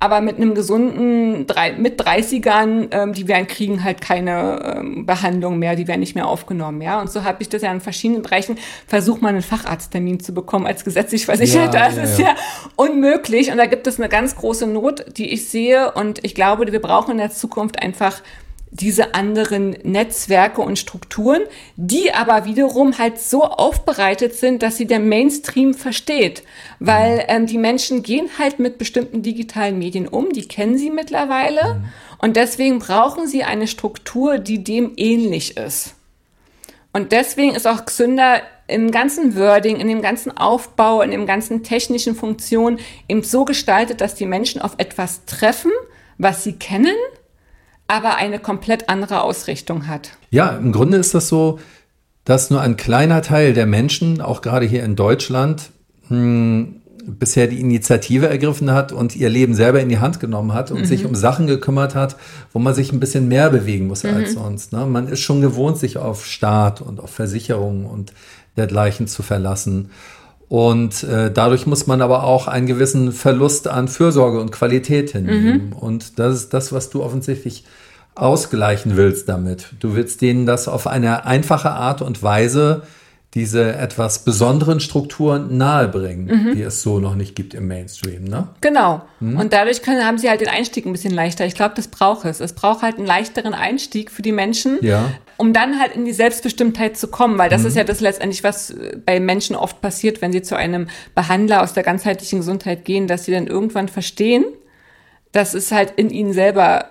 Aber 0.01 0.19
mit 0.19 0.35
einem 0.35 0.55
gesunden 0.55 1.47
drei, 1.47 1.71
mit 1.71 2.01
30ern, 2.01 2.89
ähm, 2.91 3.13
die 3.13 3.29
werden 3.29 3.47
kriegen 3.47 3.81
halt 3.81 4.01
keine 4.01 4.75
ähm, 4.77 5.05
Behandlung 5.05 5.57
mehr, 5.57 5.77
die 5.77 5.87
werden 5.87 6.01
nicht 6.01 6.15
mehr 6.15 6.27
aufgenommen. 6.27 6.81
Ja, 6.81 6.99
und 6.99 7.09
so 7.09 7.23
habe 7.23 7.41
ich 7.41 7.47
das 7.47 7.61
ja 7.61 7.71
in 7.71 7.79
verschiedenen 7.79 8.23
Bereichen 8.23 8.57
versucht, 8.87 9.21
mal 9.21 9.29
einen 9.29 9.41
Facharzttermin 9.41 10.19
zu 10.19 10.33
bekommen 10.33 10.67
als 10.67 10.83
gesetzlich 10.83 11.25
Versicherter. 11.25 11.77
Ja, 11.77 11.85
das 11.85 11.95
ja, 11.95 12.03
ist 12.03 12.19
ja. 12.19 12.25
ja 12.27 12.35
unmöglich. 12.75 13.51
Und 13.51 13.57
da 13.57 13.67
gibt 13.67 13.87
es 13.87 13.99
eine 13.99 14.09
ganz 14.09 14.35
große 14.35 14.67
Not, 14.67 15.05
die 15.15 15.31
ich 15.31 15.47
sehe. 15.47 15.93
Und 15.93 16.25
ich 16.25 16.35
glaube, 16.35 16.69
wir 16.69 16.81
brauchen 16.81 17.11
in 17.11 17.17
der 17.19 17.31
Zukunft 17.31 17.81
einfach 17.81 18.21
diese 18.79 19.15
anderen 19.15 19.71
Netzwerke 19.83 20.61
und 20.61 20.77
Strukturen, 20.77 21.43
die 21.77 22.13
aber 22.13 22.45
wiederum 22.45 22.97
halt 22.97 23.19
so 23.19 23.43
aufbereitet 23.43 24.35
sind, 24.35 24.61
dass 24.63 24.75
sie 24.75 24.85
der 24.85 24.99
Mainstream 24.99 25.73
versteht. 25.73 26.43
Weil 26.79 27.17
mhm. 27.17 27.23
ähm, 27.27 27.45
die 27.47 27.57
Menschen 27.57 28.03
gehen 28.03 28.29
halt 28.37 28.59
mit 28.59 28.77
bestimmten 28.77 29.21
digitalen 29.21 29.79
Medien 29.79 30.07
um, 30.07 30.31
die 30.33 30.47
kennen 30.47 30.77
sie 30.77 30.89
mittlerweile. 30.89 31.75
Mhm. 31.75 31.85
Und 32.17 32.35
deswegen 32.35 32.79
brauchen 32.79 33.27
sie 33.27 33.43
eine 33.43 33.67
Struktur, 33.67 34.39
die 34.39 34.63
dem 34.63 34.91
ähnlich 34.97 35.55
ist. 35.55 35.95
Und 36.91 37.11
deswegen 37.11 37.55
ist 37.55 37.67
auch 37.67 37.85
Xünder 37.85 38.41
im 38.67 38.91
ganzen 38.91 39.37
Wording, 39.37 39.77
in 39.77 39.87
dem 39.87 40.01
ganzen 40.01 40.35
Aufbau, 40.35 41.01
in 41.01 41.11
dem 41.11 41.25
ganzen 41.25 41.63
technischen 41.63 42.15
Funktion 42.15 42.79
eben 43.07 43.23
so 43.23 43.45
gestaltet, 43.45 44.01
dass 44.01 44.15
die 44.15 44.25
Menschen 44.25 44.61
auf 44.61 44.73
etwas 44.77 45.23
treffen, 45.25 45.71
was 46.17 46.43
sie 46.43 46.53
kennen, 46.53 46.95
aber 47.87 48.15
eine 48.15 48.39
komplett 48.39 48.89
andere 48.89 49.21
Ausrichtung 49.21 49.87
hat. 49.87 50.11
Ja, 50.31 50.49
im 50.49 50.71
Grunde 50.71 50.97
ist 50.97 51.13
das 51.13 51.27
so, 51.27 51.59
dass 52.23 52.49
nur 52.49 52.61
ein 52.61 52.77
kleiner 52.77 53.21
Teil 53.21 53.53
der 53.53 53.67
Menschen, 53.67 54.21
auch 54.21 54.41
gerade 54.41 54.65
hier 54.65 54.83
in 54.83 54.95
Deutschland, 54.95 55.69
mh, 56.09 56.17
hm, 56.17 56.81
bisher 57.07 57.47
die 57.47 57.59
Initiative 57.59 58.27
ergriffen 58.27 58.71
hat 58.71 58.91
und 58.91 59.15
ihr 59.15 59.29
Leben 59.29 59.53
selber 59.53 59.79
in 59.79 59.89
die 59.89 59.99
Hand 59.99 60.19
genommen 60.19 60.53
hat 60.53 60.71
und 60.71 60.81
mhm. 60.81 60.85
sich 60.85 61.05
um 61.05 61.13
Sachen 61.13 61.45
gekümmert 61.45 61.93
hat, 61.93 62.15
wo 62.51 62.59
man 62.59 62.73
sich 62.73 62.91
ein 62.91 62.99
bisschen 62.99 63.27
mehr 63.27 63.49
bewegen 63.51 63.87
muss 63.87 64.03
mhm. 64.03 64.15
als 64.15 64.33
sonst. 64.33 64.73
Ne? 64.73 64.85
Man 64.85 65.07
ist 65.07 65.19
schon 65.19 65.41
gewohnt, 65.41 65.77
sich 65.77 65.97
auf 65.97 66.25
Staat 66.25 66.81
und 66.81 66.99
auf 66.99 67.11
Versicherungen 67.11 67.85
und 67.85 68.13
dergleichen 68.57 69.07
zu 69.07 69.21
verlassen. 69.21 69.91
Und 70.47 71.03
äh, 71.03 71.31
dadurch 71.31 71.65
muss 71.65 71.87
man 71.87 72.01
aber 72.01 72.23
auch 72.23 72.47
einen 72.47 72.67
gewissen 72.67 73.11
Verlust 73.11 73.67
an 73.67 73.87
Fürsorge 73.87 74.39
und 74.39 74.51
Qualität 74.51 75.11
hinnehmen. 75.11 75.69
Mhm. 75.69 75.73
Und 75.73 76.19
das 76.19 76.35
ist 76.35 76.53
das, 76.53 76.71
was 76.71 76.89
du 76.89 77.03
offensichtlich 77.03 77.63
ausgleichen 78.13 78.95
willst 78.95 79.27
damit. 79.27 79.73
Du 79.79 79.95
willst 79.95 80.21
denen 80.21 80.45
das 80.45 80.67
auf 80.67 80.87
eine 80.87 81.25
einfache 81.25 81.71
Art 81.71 82.01
und 82.01 82.23
Weise 82.23 82.83
diese 83.35 83.75
etwas 83.75 84.19
besonderen 84.23 84.79
Strukturen 84.79 85.57
nahebringen, 85.57 86.25
mhm. 86.25 86.55
die 86.55 86.61
es 86.61 86.81
so 86.81 86.99
noch 86.99 87.15
nicht 87.15 87.35
gibt 87.35 87.53
im 87.53 87.67
Mainstream. 87.67 88.23
Ne? 88.23 88.47
Genau. 88.61 89.01
Mhm. 89.19 89.37
Und 89.37 89.51
dadurch 89.51 89.81
können, 89.81 90.05
haben 90.05 90.17
sie 90.17 90.29
halt 90.29 90.39
den 90.39 90.47
Einstieg 90.47 90.85
ein 90.85 90.93
bisschen 90.93 91.13
leichter. 91.13 91.45
Ich 91.45 91.53
glaube, 91.53 91.73
das 91.75 91.89
braucht 91.89 92.23
es. 92.23 92.39
Es 92.39 92.53
braucht 92.53 92.81
halt 92.81 92.97
einen 92.97 93.05
leichteren 93.05 93.53
Einstieg 93.53 94.09
für 94.09 94.21
die 94.21 94.31
Menschen, 94.31 94.77
ja. 94.81 95.11
um 95.35 95.51
dann 95.51 95.77
halt 95.81 95.93
in 95.95 96.05
die 96.05 96.13
Selbstbestimmtheit 96.13 96.95
zu 96.95 97.09
kommen, 97.09 97.37
weil 97.37 97.49
das 97.49 97.61
mhm. 97.61 97.67
ist 97.67 97.75
ja 97.75 97.83
das 97.83 97.99
letztendlich, 97.99 98.41
was 98.45 98.73
bei 99.05 99.19
Menschen 99.19 99.57
oft 99.57 99.81
passiert, 99.81 100.21
wenn 100.21 100.31
sie 100.31 100.41
zu 100.41 100.55
einem 100.55 100.87
Behandler 101.13 101.61
aus 101.61 101.73
der 101.73 101.83
ganzheitlichen 101.83 102.39
Gesundheit 102.39 102.85
gehen, 102.85 103.07
dass 103.07 103.25
sie 103.25 103.33
dann 103.33 103.47
irgendwann 103.47 103.89
verstehen, 103.89 104.45
dass 105.33 105.53
es 105.53 105.73
halt 105.73 105.91
in 105.97 106.09
ihnen 106.09 106.31
selber 106.31 106.85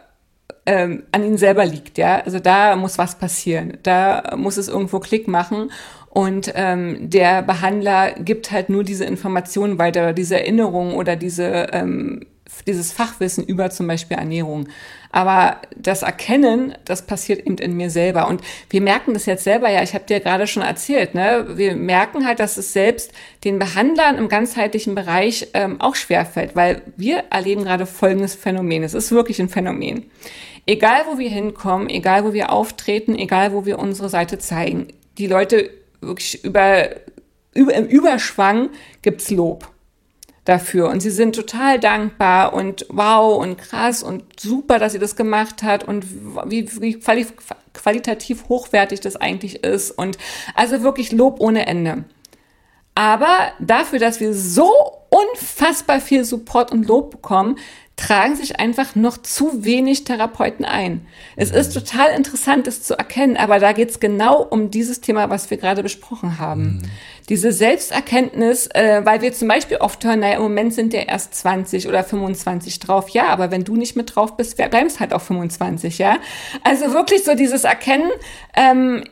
ähm, 0.66 1.02
an 1.12 1.24
ihnen 1.24 1.36
selber 1.36 1.66
liegt, 1.66 1.98
ja. 1.98 2.22
Also 2.24 2.38
da 2.38 2.76
muss 2.76 2.96
was 2.96 3.18
passieren. 3.18 3.78
Da 3.82 4.34
muss 4.36 4.56
es 4.56 4.68
irgendwo 4.68 4.98
Klick 4.98 5.28
machen. 5.28 5.70
Und 6.14 6.52
ähm, 6.54 7.10
der 7.10 7.42
Behandler 7.42 8.12
gibt 8.12 8.52
halt 8.52 8.70
nur 8.70 8.84
diese 8.84 9.04
Informationen 9.04 9.78
weiter, 9.78 10.12
diese 10.12 10.38
Erinnerungen 10.38 10.94
oder 10.94 11.16
diese, 11.16 11.66
ähm, 11.72 12.24
dieses 12.68 12.92
Fachwissen 12.92 13.44
über 13.44 13.70
zum 13.70 13.88
Beispiel 13.88 14.16
Ernährung. 14.16 14.68
Aber 15.10 15.56
das 15.76 16.02
Erkennen, 16.02 16.72
das 16.84 17.04
passiert 17.04 17.44
eben 17.44 17.58
in 17.58 17.76
mir 17.76 17.90
selber. 17.90 18.28
Und 18.28 18.42
wir 18.70 18.80
merken 18.80 19.12
das 19.12 19.26
jetzt 19.26 19.42
selber 19.42 19.68
ja, 19.70 19.82
ich 19.82 19.92
habe 19.92 20.04
dir 20.04 20.20
gerade 20.20 20.46
schon 20.46 20.62
erzählt, 20.62 21.16
ne? 21.16 21.46
wir 21.56 21.74
merken 21.74 22.24
halt, 22.24 22.38
dass 22.38 22.58
es 22.58 22.72
selbst 22.72 23.10
den 23.42 23.58
Behandlern 23.58 24.16
im 24.16 24.28
ganzheitlichen 24.28 24.94
Bereich 24.94 25.48
ähm, 25.52 25.80
auch 25.80 25.96
schwerfällt, 25.96 26.54
weil 26.54 26.82
wir 26.96 27.24
erleben 27.30 27.64
gerade 27.64 27.86
folgendes 27.86 28.36
Phänomen. 28.36 28.84
Es 28.84 28.94
ist 28.94 29.10
wirklich 29.10 29.40
ein 29.40 29.48
Phänomen. 29.48 30.08
Egal, 30.64 31.02
wo 31.10 31.18
wir 31.18 31.28
hinkommen, 31.28 31.88
egal, 31.88 32.24
wo 32.24 32.32
wir 32.32 32.52
auftreten, 32.52 33.16
egal, 33.16 33.52
wo 33.52 33.66
wir 33.66 33.80
unsere 33.80 34.08
Seite 34.08 34.38
zeigen, 34.38 34.86
die 35.18 35.26
Leute 35.26 35.70
wirklich 36.00 36.44
über, 36.44 36.90
über 37.54 37.74
im 37.74 37.86
Überschwang 37.86 38.70
gibt's 39.02 39.30
Lob 39.30 39.68
dafür. 40.44 40.88
Und 40.88 41.00
sie 41.00 41.10
sind 41.10 41.34
total 41.34 41.80
dankbar 41.80 42.52
und 42.52 42.86
wow 42.90 43.40
und 43.40 43.56
krass 43.56 44.02
und 44.02 44.24
super, 44.38 44.78
dass 44.78 44.92
sie 44.92 44.98
das 44.98 45.16
gemacht 45.16 45.62
hat 45.62 45.84
und 45.84 46.04
wie, 46.46 46.68
wie 46.80 46.98
quali 46.98 47.26
qualitativ 47.72 48.48
hochwertig 48.48 49.00
das 49.00 49.16
eigentlich 49.16 49.64
ist. 49.64 49.90
Und 49.90 50.18
also 50.54 50.82
wirklich 50.82 51.12
Lob 51.12 51.40
ohne 51.40 51.66
Ende. 51.66 52.04
Aber 52.94 53.52
dafür, 53.58 53.98
dass 53.98 54.20
wir 54.20 54.34
so 54.34 54.70
unfassbar 55.10 56.00
viel 56.00 56.24
Support 56.24 56.70
und 56.70 56.86
Lob 56.86 57.10
bekommen, 57.10 57.56
tragen 57.96 58.34
sich 58.34 58.58
einfach 58.58 58.96
noch 58.96 59.18
zu 59.18 59.64
wenig 59.64 60.04
Therapeuten 60.04 60.64
ein. 60.64 61.06
Es 61.36 61.50
ist 61.50 61.74
mhm. 61.74 61.80
total 61.80 62.10
interessant, 62.16 62.66
das 62.66 62.82
zu 62.82 62.98
erkennen, 62.98 63.36
aber 63.36 63.60
da 63.60 63.72
geht 63.72 63.90
es 63.90 64.00
genau 64.00 64.42
um 64.42 64.70
dieses 64.70 65.00
Thema, 65.00 65.30
was 65.30 65.50
wir 65.50 65.58
gerade 65.58 65.82
besprochen 65.82 66.38
haben. 66.38 66.62
Mhm. 66.62 66.82
Diese 67.28 67.52
Selbsterkenntnis, 67.52 68.66
äh, 68.66 69.00
weil 69.04 69.22
wir 69.22 69.32
zum 69.32 69.48
Beispiel 69.48 69.78
oft 69.78 70.04
hören, 70.04 70.20
naja, 70.20 70.36
im 70.36 70.42
Moment 70.42 70.74
sind 70.74 70.92
ja 70.92 71.00
erst 71.00 71.34
20 71.34 71.88
oder 71.88 72.04
25 72.04 72.80
drauf. 72.80 73.08
Ja, 73.10 73.28
aber 73.28 73.50
wenn 73.50 73.64
du 73.64 73.76
nicht 73.76 73.96
mit 73.96 74.14
drauf 74.14 74.36
bist, 74.36 74.56
bleibst 74.56 75.00
halt 75.00 75.14
auch 75.14 75.22
25, 75.22 75.98
ja. 75.98 76.18
Also 76.62 76.92
wirklich 76.92 77.24
so 77.24 77.34
dieses 77.34 77.64
Erkennen, 77.64 78.10
ähm, 78.54 79.04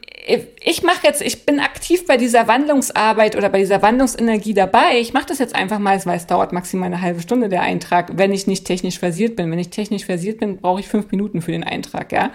ich 0.63 0.83
mache 0.83 1.07
jetzt, 1.07 1.21
ich 1.21 1.47
bin 1.47 1.59
aktiv 1.59 2.07
bei 2.07 2.17
dieser 2.17 2.47
Wandlungsarbeit 2.47 3.35
oder 3.35 3.49
bei 3.49 3.59
dieser 3.59 3.83
Wandlungsenergie 3.83 4.55
dabei. 4.55 4.99
Ich 4.99 5.13
mache 5.13 5.27
das 5.27 5.39
jetzt 5.39 5.55
einfach 5.55 5.79
mal, 5.79 6.01
weil 6.05 6.17
es 6.17 6.27
dauert 6.27 6.53
maximal 6.53 6.87
eine 6.87 7.01
halbe 7.01 7.21
Stunde 7.21 7.49
der 7.49 7.63
Eintrag, 7.63 8.13
wenn 8.17 8.33
ich 8.33 8.47
nicht 8.47 8.67
technisch 8.67 8.99
versiert 8.99 9.37
bin. 9.37 9.51
Wenn 9.51 9.59
ich 9.59 9.71
technisch 9.71 10.05
versiert 10.05 10.39
bin, 10.39 10.59
brauche 10.59 10.81
ich 10.81 10.89
fünf 10.89 11.11
Minuten 11.11 11.43
für 11.43 11.51
den 11.51 11.65
Eintrag, 11.65 12.13
ja. 12.13 12.31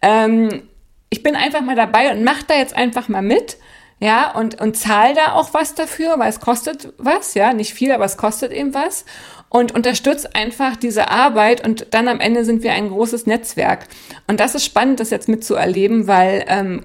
Ähm, 0.00 0.62
ich 1.10 1.22
bin 1.22 1.36
einfach 1.36 1.60
mal 1.60 1.76
dabei 1.76 2.10
und 2.10 2.24
mache 2.24 2.44
da 2.48 2.54
jetzt 2.56 2.74
einfach 2.74 3.08
mal 3.08 3.22
mit, 3.22 3.58
ja, 4.02 4.36
und, 4.36 4.60
und 4.60 4.76
zahle 4.76 5.14
da 5.14 5.34
auch 5.34 5.54
was 5.54 5.76
dafür, 5.76 6.18
weil 6.18 6.28
es 6.28 6.40
kostet 6.40 6.92
was, 6.98 7.34
ja, 7.34 7.52
nicht 7.52 7.72
viel, 7.72 7.92
aber 7.92 8.04
es 8.04 8.16
kostet 8.16 8.50
eben 8.50 8.74
was 8.74 9.04
und 9.48 9.72
unterstützt 9.72 10.34
einfach 10.34 10.74
diese 10.74 11.08
Arbeit 11.08 11.64
und 11.64 11.86
dann 11.90 12.08
am 12.08 12.18
Ende 12.18 12.44
sind 12.44 12.64
wir 12.64 12.72
ein 12.72 12.88
großes 12.88 13.26
Netzwerk. 13.26 13.86
Und 14.26 14.40
das 14.40 14.56
ist 14.56 14.64
spannend, 14.64 14.98
das 14.98 15.10
jetzt 15.10 15.28
mitzuerleben, 15.28 16.08
weil 16.08 16.44
ähm, 16.48 16.82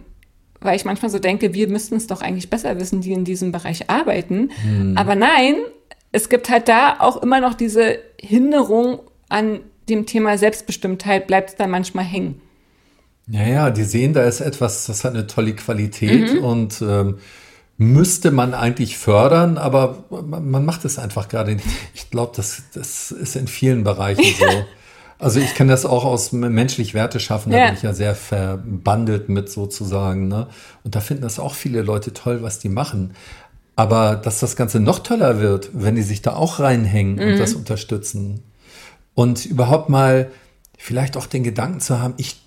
weil 0.60 0.76
ich 0.76 0.86
manchmal 0.86 1.10
so 1.10 1.18
denke, 1.18 1.56
wir 1.56 1.68
müssten 1.68 1.96
es 1.96 2.06
doch 2.06 2.22
eigentlich 2.22 2.52
besser 2.52 2.80
wissen, 2.80 3.02
die 3.02 3.14
in 3.14 3.26
diesem 3.26 3.52
Bereich 3.52 3.90
arbeiten. 3.90 4.52
Hm. 4.62 4.96
Aber 4.96 5.16
nein, 5.16 5.56
es 6.12 6.30
gibt 6.30 6.50
halt 6.50 6.68
da 6.68 6.98
auch 7.00 7.22
immer 7.24 7.42
noch 7.42 7.56
diese 7.56 7.98
Hinderung 8.20 9.00
an 9.30 9.62
dem 9.90 10.06
Thema 10.06 10.38
Selbstbestimmtheit, 10.38 11.26
bleibt 11.26 11.50
es 11.52 11.56
da 11.56 11.66
manchmal 11.66 12.06
hängen. 12.06 12.42
Ja, 13.30 13.46
ja, 13.46 13.70
die 13.70 13.84
sehen, 13.84 14.14
da 14.14 14.24
ist 14.24 14.40
etwas, 14.40 14.86
das 14.86 15.04
hat 15.04 15.14
eine 15.14 15.28
tolle 15.28 15.54
Qualität 15.54 16.34
mhm. 16.34 16.44
und 16.44 16.82
ähm, 16.82 17.18
müsste 17.78 18.32
man 18.32 18.54
eigentlich 18.54 18.98
fördern, 18.98 19.58
aber 19.58 20.06
man 20.10 20.66
macht 20.66 20.86
es 20.86 20.98
einfach 20.98 21.28
gerade 21.28 21.56
nicht. 21.56 21.68
Ich 21.94 22.10
glaube, 22.10 22.32
das, 22.36 22.64
das 22.74 23.12
ist 23.12 23.36
in 23.36 23.48
vielen 23.48 23.84
Bereichen 23.84 24.24
so. 24.40 24.46
Also 25.20 25.40
ich 25.40 25.56
kenne 25.56 25.72
das 25.72 25.84
auch 25.84 26.06
aus 26.06 26.32
menschlich 26.32 26.94
Werte 26.94 27.20
schaffen, 27.20 27.52
da 27.52 27.58
ja. 27.58 27.66
bin 27.66 27.74
ich 27.74 27.82
ja 27.82 27.92
sehr 27.92 28.14
verbandelt 28.14 29.30
mit 29.30 29.50
sozusagen. 29.50 30.28
Ne? 30.28 30.46
Und 30.84 30.94
da 30.94 31.00
finden 31.00 31.24
das 31.24 31.40
auch 31.40 31.56
viele 31.56 31.82
Leute 31.82 32.14
toll, 32.14 32.44
was 32.44 32.60
die 32.60 32.70
machen. 32.70 33.16
Aber 33.76 34.16
dass 34.16 34.40
das 34.40 34.56
Ganze 34.56 34.80
noch 34.80 35.00
toller 35.00 35.40
wird, 35.40 35.72
wenn 35.74 35.96
die 35.96 36.04
sich 36.04 36.22
da 36.22 36.36
auch 36.36 36.60
reinhängen 36.60 37.16
mhm. 37.16 37.32
und 37.32 37.40
das 37.40 37.56
unterstützen. 37.56 38.44
Und 39.16 39.44
überhaupt 39.48 39.90
mal 39.90 40.30
vielleicht 40.78 41.18
auch 41.18 41.26
den 41.26 41.44
Gedanken 41.44 41.80
zu 41.80 42.00
haben, 42.00 42.14
ich 42.18 42.40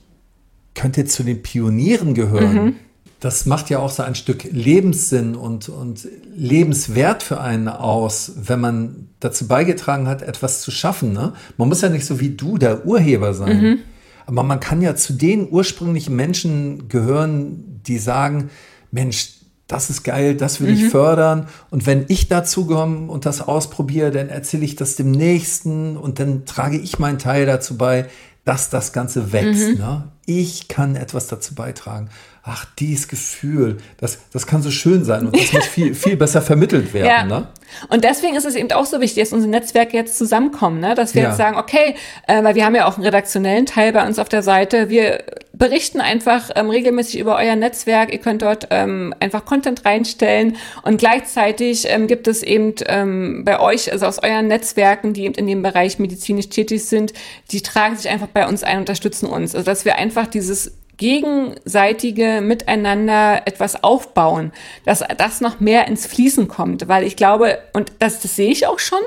könnte 0.75 1.05
zu 1.05 1.23
den 1.23 1.43
Pionieren 1.43 2.15
gehören. 2.15 2.65
Mhm 2.65 2.75
das 3.21 3.45
macht 3.45 3.69
ja 3.69 3.79
auch 3.79 3.91
so 3.91 4.03
ein 4.03 4.15
Stück 4.15 4.45
Lebenssinn 4.51 5.37
und, 5.37 5.69
und 5.69 6.09
Lebenswert 6.35 7.23
für 7.23 7.41
einen 7.41 7.69
aus, 7.69 8.33
wenn 8.37 8.61
man 8.61 9.09
dazu 9.21 9.47
beigetragen 9.47 10.09
hat, 10.09 10.23
etwas 10.23 10.63
zu 10.63 10.71
schaffen. 10.71 11.13
Ne? 11.13 11.35
Man 11.59 11.69
muss 11.69 11.83
ja 11.83 11.91
nicht 11.91 12.07
so 12.07 12.19
wie 12.19 12.31
du 12.31 12.57
der 12.57 12.87
Urheber 12.87 13.35
sein. 13.35 13.61
Mhm. 13.61 13.79
Aber 14.25 14.43
man 14.43 14.59
kann 14.59 14.81
ja 14.81 14.97
zu 14.97 15.13
den 15.13 15.49
ursprünglichen 15.51 16.17
Menschen 16.17 16.89
gehören, 16.89 17.83
die 17.87 17.99
sagen, 17.99 18.49
Mensch, 18.91 19.35
das 19.67 19.91
ist 19.91 20.03
geil, 20.03 20.35
das 20.35 20.61
will 20.61 20.71
mhm. 20.71 20.77
ich 20.77 20.89
fördern. 20.89 21.47
Und 21.69 21.87
wenn 21.87 22.07
ich 22.09 22.29
dazu 22.29 22.67
komme 22.67 23.11
und 23.11 23.27
das 23.27 23.43
ausprobiere, 23.43 24.11
dann 24.11 24.31
erzähle 24.31 24.65
ich 24.65 24.77
das 24.77 24.97
dem 24.97 25.11
Nächsten 25.11 25.99
und 25.99 26.19
dann 26.21 26.47
trage 26.47 26.79
ich 26.79 26.99
meinen 26.99 27.19
Teil 27.19 27.45
dazu 27.45 27.77
bei, 27.77 28.07
dass 28.51 28.69
das 28.69 28.93
Ganze 28.93 29.33
wächst. 29.33 29.79
Ne? 29.79 30.09
Ich 30.27 30.67
kann 30.67 30.97
etwas 30.97 31.29
dazu 31.29 31.55
beitragen. 31.55 32.09
Ach, 32.43 32.65
dieses 32.81 33.07
Gefühl, 33.07 33.77
das, 33.99 34.19
das 34.33 34.45
kann 34.45 34.61
so 34.61 34.73
schön 34.73 35.05
sein 35.05 35.27
und 35.27 35.37
das 35.37 35.53
muss 35.53 35.67
viel, 35.69 35.95
viel 35.95 36.17
besser 36.17 36.43
vermittelt 36.43 36.93
werden. 36.93 37.07
Ja. 37.07 37.23
Ne? 37.23 37.47
Und 37.91 38.03
deswegen 38.03 38.35
ist 38.35 38.45
es 38.45 38.57
eben 38.57 38.73
auch 38.73 38.87
so 38.87 39.01
wichtig, 39.01 39.23
dass 39.23 39.33
unsere 39.33 39.53
Netzwerke 39.53 39.97
jetzt 39.97 40.19
zusammenkommen, 40.19 40.81
ne? 40.81 40.97
dass 40.97 41.15
wir 41.15 41.23
Ja. 41.23 41.29
jetzt 41.29 41.37
sagen, 41.37 41.59
okay, 41.59 41.95
äh, 42.27 42.43
weil 42.43 42.57
wir 42.57 42.65
haben 42.65 42.75
ja 42.75 42.87
auch 42.87 42.97
einen 42.97 43.05
redaktionellen 43.05 43.67
Teil 43.67 43.93
bei 43.93 44.05
uns 44.05 44.19
auf 44.19 44.29
der 44.29 44.43
Seite, 44.43 44.89
wir 44.89 45.23
berichten 45.61 46.01
einfach 46.01 46.51
ähm, 46.57 46.71
regelmäßig 46.71 47.21
über 47.21 47.37
euer 47.37 47.55
Netzwerk, 47.55 48.13
ihr 48.13 48.19
könnt 48.19 48.41
dort 48.41 48.69
ähm, 48.71 49.15
einfach 49.21 49.45
Content 49.45 49.85
reinstellen 49.85 50.57
und 50.83 50.97
gleichzeitig 50.97 51.85
ähm, 51.87 52.07
gibt 52.07 52.27
es 52.27 52.43
eben 52.43 52.75
ähm, 52.87 53.45
bei 53.45 53.61
euch, 53.61 53.93
also 53.93 54.07
aus 54.07 54.23
euren 54.23 54.49
Netzwerken, 54.49 55.13
die 55.13 55.27
eben 55.27 55.35
in 55.35 55.47
dem 55.47 55.63
Bereich 55.63 55.99
medizinisch 55.99 56.49
tätig 56.49 56.87
sind, 56.87 57.13
die 57.53 57.61
tragen 57.61 57.95
sich 57.95 58.11
einfach 58.11 58.29
bei 58.29 58.49
uns 58.49 58.65
ein, 58.65 58.79
unterstützen 58.79 59.27
uns. 59.27 59.55
Also 59.55 59.67
dass 59.67 59.85
wir 59.85 59.97
einfach 59.97 60.27
dieses 60.27 60.79
gegenseitige 60.97 62.41
Miteinander 62.43 63.43
etwas 63.47 63.85
aufbauen, 63.85 64.53
dass 64.87 65.05
das 65.19 65.43
noch 65.43 65.61
mehr 65.61 65.89
ins 65.89 66.07
Fließen 66.07 66.49
kommt, 66.49 66.89
weil 66.89 67.05
ich 67.05 67.17
glaube, 67.17 67.59
und 67.75 67.93
das, 67.99 68.21
das 68.21 68.35
sehe 68.35 68.51
ich 68.51 68.67
auch 68.67 68.79
schon, 68.79 68.99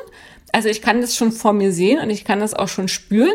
also 0.51 0.69
ich 0.69 0.83
kann 0.83 1.01
das 1.01 1.15
schon 1.15 1.31
vor 1.31 1.53
mir 1.53 1.71
sehen 1.71 1.99
und 1.99 2.11
ich 2.11 2.25
kann 2.25 2.39
das 2.39 2.53
auch 2.53 2.67
schon 2.67 2.87
spüren. 2.87 3.33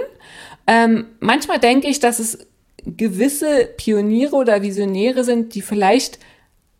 Ähm, 0.68 1.06
manchmal 1.18 1.58
denke 1.58 1.88
ich, 1.88 1.98
dass 1.98 2.20
es 2.20 2.47
gewisse 2.84 3.68
Pioniere 3.76 4.34
oder 4.34 4.62
Visionäre 4.62 5.24
sind, 5.24 5.54
die 5.54 5.62
vielleicht 5.62 6.18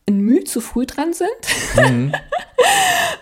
ein 0.09 0.21
Mühe 0.21 0.45
zu 0.45 0.61
früh 0.61 0.87
dran 0.87 1.13
sind. 1.13 1.29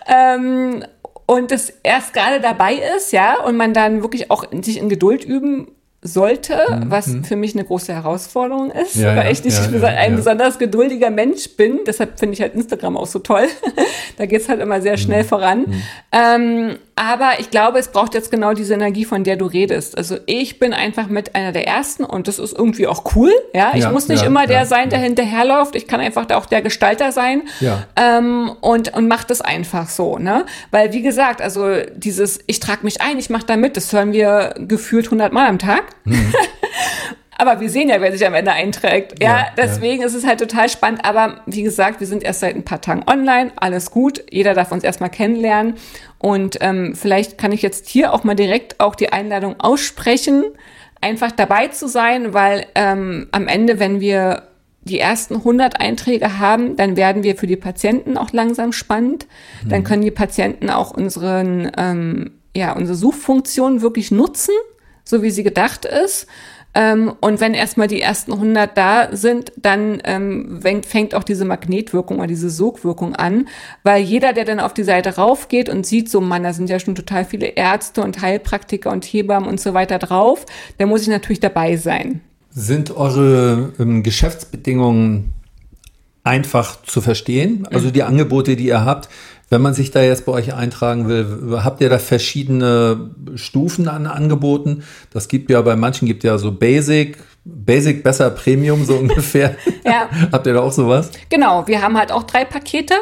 ähm, 0.07 0.85
und 1.25 1.51
das 1.51 1.73
erst 1.83 2.13
gerade 2.13 2.39
dabei 2.39 2.75
ist, 2.97 3.11
ja, 3.11 3.41
und 3.43 3.57
man 3.57 3.73
dann 3.73 4.01
wirklich 4.01 4.31
auch 4.31 4.49
in, 4.49 4.63
sich 4.63 4.77
in 4.77 4.87
Geduld 4.87 5.25
üben 5.25 5.67
sollte, 6.01 6.83
was 6.85 7.15
für 7.23 7.35
mich 7.35 7.53
eine 7.53 7.65
große 7.65 7.93
Herausforderung 7.93 8.71
ist, 8.71 8.95
Ja, 8.95 9.15
weil 9.15 9.25
ja, 9.25 9.31
ich 9.31 9.43
nicht 9.43 9.59
ja, 9.71 9.87
ein 9.87 10.15
besonders 10.15 10.59
geduldiger 10.59 11.09
Mensch 11.09 11.57
bin. 11.57 11.81
Deshalb 11.85 12.19
finde 12.19 12.35
ich 12.35 12.41
halt 12.41 12.53
Instagram 12.53 12.95
auch 12.95 13.07
so 13.07 13.19
toll. 13.19 13.47
da 14.17 14.25
geht's 14.25 14.47
halt 14.47 14.61
immer 14.61 14.79
sehr 14.81 14.97
schnell 14.97 15.23
voran. 15.23 15.65
Ähm, 16.11 16.77
aber 16.97 17.39
ich 17.39 17.51
glaube, 17.51 17.77
es 17.79 17.89
braucht 17.89 18.13
jetzt 18.15 18.31
genau 18.31 18.53
diese 18.53 18.73
Energie, 18.73 19.05
von 19.05 19.23
der 19.23 19.37
du 19.37 19.45
redest. 19.45 19.97
Also 19.97 20.17
ich 20.25 20.59
bin 20.59 20.73
einfach 20.73 21.07
mit 21.07 21.35
einer 21.35 21.51
der 21.51 21.67
ersten 21.67 22.03
und 22.03 22.27
das 22.27 22.39
ist 22.39 22.57
irgendwie 22.57 22.87
auch 22.87 23.15
cool. 23.15 23.31
Ja, 23.53 23.71
ich 23.75 23.83
Ja, 23.83 23.91
muss 23.91 24.07
nicht 24.07 24.21
ja, 24.21 24.27
immer 24.27 24.47
der 24.47 24.59
ja, 24.61 24.65
sein, 24.65 24.89
der 24.89 24.99
hinterherläuft. 24.99 25.75
Ich 25.75 25.87
kann 25.87 25.99
einfach 25.99 26.29
auch 26.31 26.47
der 26.47 26.61
Gestalter 26.61 27.11
sein 27.11 27.43
Ja. 27.59 27.83
ähm, 27.95 28.51
und, 28.61 28.93
und 28.95 29.07
macht 29.07 29.29
das 29.29 29.41
einfach 29.41 29.87
so, 29.89 30.17
ne? 30.17 30.45
Weil, 30.71 30.91
wie 30.91 31.03
gesagt, 31.03 31.41
also 31.41 31.67
dieses, 31.95 32.39
ich 32.47 32.59
trage 32.59 32.79
mich 32.83 32.99
ein, 33.01 33.19
ich 33.19 33.29
mache 33.29 33.45
da 33.45 33.55
mit, 33.57 33.77
das 33.77 33.93
hören 33.93 34.11
wir 34.11 34.55
gefühlt 34.57 35.05
100 35.05 35.31
Mal 35.31 35.47
am 35.47 35.59
Tag. 35.59 35.83
Aber 37.37 37.59
wir 37.59 37.69
sehen 37.69 37.89
ja, 37.89 38.01
wer 38.01 38.11
sich 38.11 38.25
am 38.25 38.33
Ende 38.33 38.51
einträgt. 38.51 39.21
Ja, 39.21 39.29
Ja, 39.29 39.37
ja. 39.39 39.45
deswegen 39.57 40.03
ist 40.03 40.15
es 40.15 40.25
halt 40.25 40.39
total 40.39 40.69
spannend. 40.69 41.05
Aber 41.05 41.41
wie 41.45 41.63
gesagt, 41.63 41.99
wir 41.99 42.07
sind 42.07 42.23
erst 42.23 42.39
seit 42.39 42.55
ein 42.55 42.63
paar 42.65 42.81
Tagen 42.81 43.03
online. 43.07 43.51
Alles 43.57 43.91
gut. 43.91 44.23
Jeder 44.31 44.53
darf 44.53 44.71
uns 44.71 44.83
erstmal 44.83 45.09
kennenlernen. 45.09 45.75
Und 46.19 46.57
ähm, 46.61 46.95
vielleicht 46.95 47.37
kann 47.37 47.51
ich 47.51 47.61
jetzt 47.61 47.87
hier 47.87 48.13
auch 48.13 48.23
mal 48.23 48.35
direkt 48.35 48.79
auch 48.79 48.95
die 48.95 49.13
Einladung 49.13 49.59
aussprechen, 49.59 50.43
einfach 50.99 51.31
dabei 51.31 51.67
zu 51.67 51.87
sein, 51.87 52.33
weil 52.33 52.65
ähm, 52.73 53.27
am 53.31 53.47
Ende, 53.47 53.79
wenn 53.79 53.99
wir 53.99 54.47
die 54.81 54.99
ersten 54.99 55.35
100 55.35 55.79
Einträge 55.79 56.39
haben, 56.39 56.75
dann 56.75 56.97
werden 56.97 57.21
wir 57.21 57.35
für 57.35 57.45
die 57.45 57.55
Patienten 57.57 58.17
auch 58.17 58.31
langsam 58.31 58.71
spannend. 58.71 59.27
Dann 59.67 59.83
können 59.83 60.01
die 60.01 60.11
Patienten 60.11 60.69
auch 60.69 60.91
unseren, 60.91 61.69
ähm, 61.77 62.31
ja, 62.55 62.73
unsere 62.73 62.95
Suchfunktion 62.97 63.81
wirklich 63.81 64.11
nutzen, 64.11 64.53
so 65.03 65.21
wie 65.21 65.29
sie 65.29 65.43
gedacht 65.43 65.85
ist. 65.85 66.27
Ähm, 66.77 67.13
und 67.21 67.41
wenn 67.41 67.55
erstmal 67.55 67.87
die 67.87 67.99
ersten 67.99 68.33
100 68.33 68.77
da 68.77 69.07
sind, 69.11 69.51
dann 69.57 69.99
ähm, 70.03 70.61
fängt, 70.85 71.15
auch 71.15 71.23
diese 71.23 71.43
Magnetwirkung 71.43 72.19
oder 72.19 72.27
diese 72.27 72.51
Sogwirkung 72.51 73.15
an, 73.15 73.47
weil 73.81 74.03
jeder, 74.03 74.31
der 74.31 74.45
dann 74.45 74.59
auf 74.59 74.75
die 74.75 74.83
Seite 74.83 75.15
raufgeht 75.15 75.69
und 75.69 75.87
sieht, 75.87 76.07
so 76.07 76.21
Mann, 76.21 76.43
da 76.43 76.53
sind 76.53 76.69
ja 76.69 76.79
schon 76.79 76.93
total 76.93 77.25
viele 77.25 77.47
Ärzte 77.47 78.03
und 78.03 78.21
Heilpraktiker 78.21 78.91
und 78.91 79.05
Hebammen 79.05 79.49
und 79.49 79.59
so 79.59 79.73
weiter 79.73 79.97
drauf, 79.97 80.45
dann 80.77 80.89
muss 80.89 81.01
ich 81.01 81.07
natürlich 81.07 81.39
dabei 81.39 81.77
sein. 81.77 82.21
Sind 82.51 82.95
eure 82.95 83.73
ähm, 83.79 84.03
Geschäftsbedingungen 84.03 85.33
einfach 86.23 86.83
zu 86.83 87.01
verstehen? 87.01 87.67
Also 87.71 87.89
die 87.89 88.03
Angebote, 88.03 88.55
die 88.55 88.67
ihr 88.67 88.85
habt, 88.85 89.09
wenn 89.49 89.61
man 89.61 89.73
sich 89.73 89.91
da 89.91 90.01
jetzt 90.01 90.25
bei 90.25 90.31
euch 90.33 90.53
eintragen 90.53 91.07
will, 91.07 91.59
habt 91.63 91.81
ihr 91.81 91.89
da 91.89 91.99
verschiedene 91.99 93.11
Stufen 93.35 93.87
an 93.87 94.05
Angeboten? 94.05 94.83
Das 95.13 95.27
gibt 95.27 95.49
ja 95.49 95.61
bei 95.61 95.75
manchen 95.75 96.05
gibt 96.05 96.23
ja 96.23 96.37
so 96.37 96.51
Basic, 96.51 97.17
Basic 97.45 98.03
besser 98.03 98.29
Premium 98.29 98.83
so 98.83 98.95
ungefähr. 98.97 99.55
Ja. 99.85 100.09
habt 100.31 100.47
ihr 100.47 100.53
da 100.53 100.61
auch 100.61 100.73
sowas? 100.73 101.11
Genau, 101.29 101.67
wir 101.67 101.81
haben 101.81 101.97
halt 101.97 102.11
auch 102.11 102.23
drei 102.23 102.45
Pakete. 102.45 102.95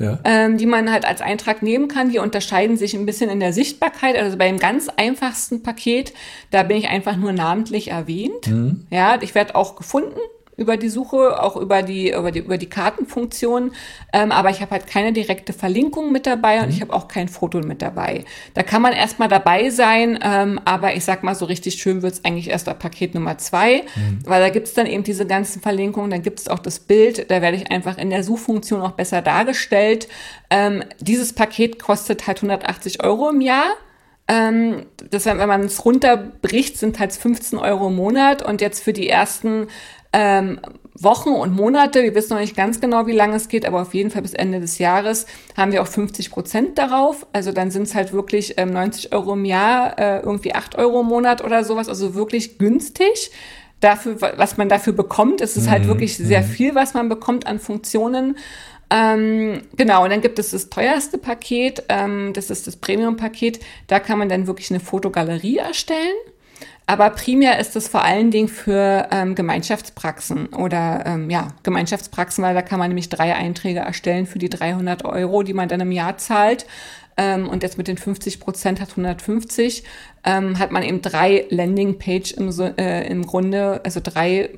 Ja. 0.00 0.20
ähm, 0.22 0.58
die 0.58 0.66
man 0.66 0.92
halt 0.92 1.04
als 1.04 1.20
Eintrag 1.20 1.60
nehmen 1.60 1.88
kann. 1.88 2.10
Die 2.10 2.20
unterscheiden 2.20 2.76
sich 2.76 2.94
ein 2.94 3.04
bisschen 3.04 3.30
in 3.30 3.40
der 3.40 3.52
Sichtbarkeit. 3.52 4.16
Also 4.16 4.36
beim 4.36 4.60
ganz 4.60 4.88
einfachsten 4.96 5.64
Paket, 5.64 6.12
da 6.52 6.62
bin 6.62 6.76
ich 6.76 6.88
einfach 6.88 7.16
nur 7.16 7.32
namentlich 7.32 7.90
erwähnt. 7.90 8.48
Ja, 8.90 9.18
ich 9.20 9.34
werde 9.34 9.56
auch 9.56 9.74
gefunden 9.74 10.20
über 10.58 10.76
die 10.76 10.88
Suche, 10.88 11.42
auch 11.42 11.56
über 11.56 11.82
die, 11.82 12.10
über 12.12 12.30
die, 12.30 12.40
über 12.40 12.58
die 12.58 12.68
Kartenfunktion. 12.68 13.70
Ähm, 14.12 14.32
aber 14.32 14.50
ich 14.50 14.60
habe 14.60 14.72
halt 14.72 14.86
keine 14.86 15.12
direkte 15.12 15.52
Verlinkung 15.52 16.12
mit 16.12 16.26
dabei 16.26 16.62
und 16.62 16.68
ich 16.68 16.82
habe 16.82 16.92
auch 16.92 17.08
kein 17.08 17.28
Foto 17.28 17.60
mit 17.60 17.80
dabei. 17.80 18.24
Da 18.54 18.62
kann 18.64 18.82
man 18.82 18.92
erstmal 18.92 19.28
dabei 19.28 19.70
sein, 19.70 20.18
ähm, 20.22 20.60
aber 20.64 20.94
ich 20.96 21.04
sag 21.04 21.22
mal, 21.22 21.36
so 21.36 21.46
richtig 21.46 21.80
schön 21.80 22.02
wird's 22.02 22.24
eigentlich 22.24 22.50
erst 22.50 22.68
ab 22.68 22.80
Paket 22.80 23.14
Nummer 23.14 23.38
zwei, 23.38 23.84
weil 24.24 24.42
da 24.42 24.50
gibt's 24.50 24.74
dann 24.74 24.86
eben 24.86 25.04
diese 25.04 25.26
ganzen 25.26 25.62
Verlinkungen, 25.62 26.10
dann 26.10 26.22
gibt's 26.22 26.48
auch 26.48 26.58
das 26.58 26.80
Bild, 26.80 27.30
da 27.30 27.40
werde 27.40 27.56
ich 27.56 27.70
einfach 27.70 27.96
in 27.96 28.10
der 28.10 28.24
Suchfunktion 28.24 28.82
auch 28.82 28.92
besser 28.92 29.22
dargestellt. 29.22 30.08
Ähm, 30.50 30.82
dieses 30.98 31.32
Paket 31.32 31.80
kostet 31.80 32.26
halt 32.26 32.38
180 32.38 33.04
Euro 33.04 33.30
im 33.30 33.40
Jahr. 33.40 33.68
Ähm, 34.30 34.84
das, 35.10 35.24
wenn 35.24 35.38
man 35.38 35.62
es 35.62 35.84
runterbricht, 35.84 36.76
sind 36.76 36.98
halt 36.98 37.12
15 37.12 37.58
Euro 37.58 37.88
im 37.88 37.96
Monat 37.96 38.42
und 38.42 38.60
jetzt 38.60 38.84
für 38.84 38.92
die 38.92 39.08
ersten 39.08 39.68
ähm, 40.18 40.58
Wochen 41.00 41.28
und 41.30 41.54
Monate, 41.54 42.02
wir 42.02 42.12
wissen 42.16 42.34
noch 42.34 42.40
nicht 42.40 42.56
ganz 42.56 42.80
genau, 42.80 43.06
wie 43.06 43.12
lange 43.12 43.36
es 43.36 43.46
geht, 43.48 43.64
aber 43.64 43.82
auf 43.82 43.94
jeden 43.94 44.10
Fall 44.10 44.22
bis 44.22 44.34
Ende 44.34 44.58
des 44.58 44.78
Jahres 44.78 45.26
haben 45.56 45.70
wir 45.70 45.80
auch 45.80 45.86
50 45.86 46.30
Prozent 46.32 46.76
darauf. 46.76 47.24
Also 47.32 47.52
dann 47.52 47.70
sind 47.70 47.84
es 47.84 47.94
halt 47.94 48.12
wirklich 48.12 48.54
ähm, 48.56 48.72
90 48.72 49.12
Euro 49.12 49.34
im 49.34 49.44
Jahr, 49.44 49.96
äh, 49.96 50.18
irgendwie 50.20 50.54
8 50.56 50.76
Euro 50.76 51.00
im 51.02 51.06
Monat 51.06 51.44
oder 51.44 51.62
sowas, 51.62 51.88
also 51.88 52.16
wirklich 52.16 52.58
günstig. 52.58 53.30
Dafür, 53.80 54.20
wa- 54.20 54.32
was 54.36 54.56
man 54.56 54.68
dafür 54.68 54.92
bekommt, 54.92 55.40
es 55.40 55.56
ist 55.56 55.70
halt 55.70 55.82
wirklich 55.86 56.16
sehr 56.16 56.42
viel, 56.42 56.74
was 56.74 56.94
man 56.94 57.08
bekommt 57.08 57.46
an 57.46 57.60
Funktionen. 57.60 58.36
Ähm, 58.90 59.62
genau, 59.76 60.02
und 60.02 60.10
dann 60.10 60.20
gibt 60.20 60.38
es 60.40 60.50
das 60.50 60.68
teuerste 60.70 61.18
Paket, 61.18 61.84
ähm, 61.88 62.32
das 62.32 62.50
ist 62.50 62.66
das 62.66 62.76
Premium-Paket. 62.76 63.60
Da 63.86 64.00
kann 64.00 64.18
man 64.18 64.28
dann 64.28 64.46
wirklich 64.48 64.70
eine 64.70 64.80
Fotogalerie 64.80 65.58
erstellen. 65.58 66.16
Aber 66.88 67.10
primär 67.10 67.58
ist 67.58 67.76
es 67.76 67.86
vor 67.86 68.02
allen 68.02 68.30
Dingen 68.30 68.48
für 68.48 69.08
ähm, 69.10 69.34
Gemeinschaftspraxen 69.34 70.46
oder 70.46 71.04
ähm, 71.04 71.28
ja, 71.28 71.48
Gemeinschaftspraxen, 71.62 72.42
weil 72.42 72.54
da 72.54 72.62
kann 72.62 72.78
man 72.78 72.88
nämlich 72.88 73.10
drei 73.10 73.34
Einträge 73.34 73.80
erstellen 73.80 74.24
für 74.24 74.38
die 74.38 74.48
300 74.48 75.04
Euro, 75.04 75.42
die 75.42 75.52
man 75.52 75.68
dann 75.68 75.80
im 75.80 75.92
Jahr 75.92 76.16
zahlt. 76.16 76.64
Ähm, 77.18 77.46
und 77.46 77.62
jetzt 77.62 77.76
mit 77.76 77.88
den 77.88 77.98
50 77.98 78.40
Prozent 78.40 78.80
hat 78.80 78.88
150, 78.92 79.84
ähm, 80.24 80.58
hat 80.58 80.72
man 80.72 80.82
eben 80.82 81.02
drei 81.02 81.44
Landingpage 81.50 82.32
im, 82.32 82.48
äh, 82.78 83.06
im 83.06 83.26
Grunde, 83.26 83.82
also 83.84 84.00
drei 84.02 84.48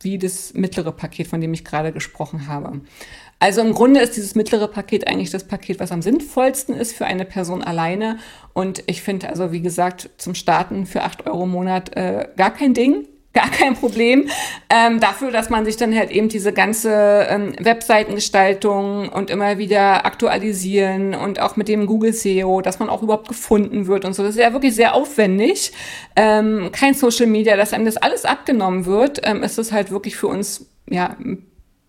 wie 0.00 0.18
das 0.18 0.52
mittlere 0.52 0.92
Paket, 0.92 1.28
von 1.28 1.40
dem 1.40 1.54
ich 1.54 1.64
gerade 1.64 1.92
gesprochen 1.92 2.46
habe. 2.46 2.82
Also 3.40 3.62
im 3.62 3.72
Grunde 3.72 4.00
ist 4.00 4.16
dieses 4.16 4.34
mittlere 4.34 4.68
Paket 4.68 5.08
eigentlich 5.08 5.30
das 5.30 5.44
Paket, 5.44 5.80
was 5.80 5.92
am 5.92 6.02
sinnvollsten 6.02 6.76
ist 6.76 6.94
für 6.94 7.06
eine 7.06 7.24
Person 7.24 7.62
alleine. 7.62 8.18
Und 8.52 8.82
ich 8.86 9.02
finde 9.02 9.30
also, 9.30 9.50
wie 9.50 9.62
gesagt, 9.62 10.10
zum 10.18 10.34
Starten 10.34 10.84
für 10.84 11.02
8 11.02 11.26
Euro 11.26 11.44
im 11.44 11.50
Monat 11.50 11.96
äh, 11.96 12.28
gar 12.36 12.52
kein 12.52 12.74
Ding. 12.74 13.06
Gar 13.32 13.48
kein 13.48 13.74
Problem. 13.74 14.28
Ähm, 14.68 14.98
dafür, 14.98 15.30
dass 15.30 15.50
man 15.50 15.64
sich 15.64 15.76
dann 15.76 15.96
halt 15.96 16.10
eben 16.10 16.28
diese 16.28 16.52
ganze 16.52 17.28
ähm, 17.30 17.54
Webseitengestaltung 17.60 19.08
und 19.08 19.30
immer 19.30 19.56
wieder 19.56 20.04
aktualisieren 20.04 21.14
und 21.14 21.38
auch 21.38 21.54
mit 21.54 21.68
dem 21.68 21.86
Google 21.86 22.12
SEO, 22.12 22.60
dass 22.60 22.80
man 22.80 22.88
auch 22.88 23.04
überhaupt 23.04 23.28
gefunden 23.28 23.86
wird 23.86 24.04
und 24.04 24.14
so. 24.14 24.24
Das 24.24 24.32
ist 24.32 24.40
ja 24.40 24.52
wirklich 24.52 24.74
sehr 24.74 24.96
aufwendig. 24.96 25.70
Ähm, 26.16 26.70
kein 26.72 26.94
Social 26.94 27.28
Media, 27.28 27.56
dass 27.56 27.72
einem 27.72 27.84
das 27.84 27.98
alles 27.98 28.24
abgenommen 28.24 28.84
wird, 28.84 29.20
ähm, 29.22 29.44
ist 29.44 29.58
es 29.58 29.70
halt 29.70 29.92
wirklich 29.92 30.16
für 30.16 30.26
uns 30.26 30.66
ja 30.88 31.16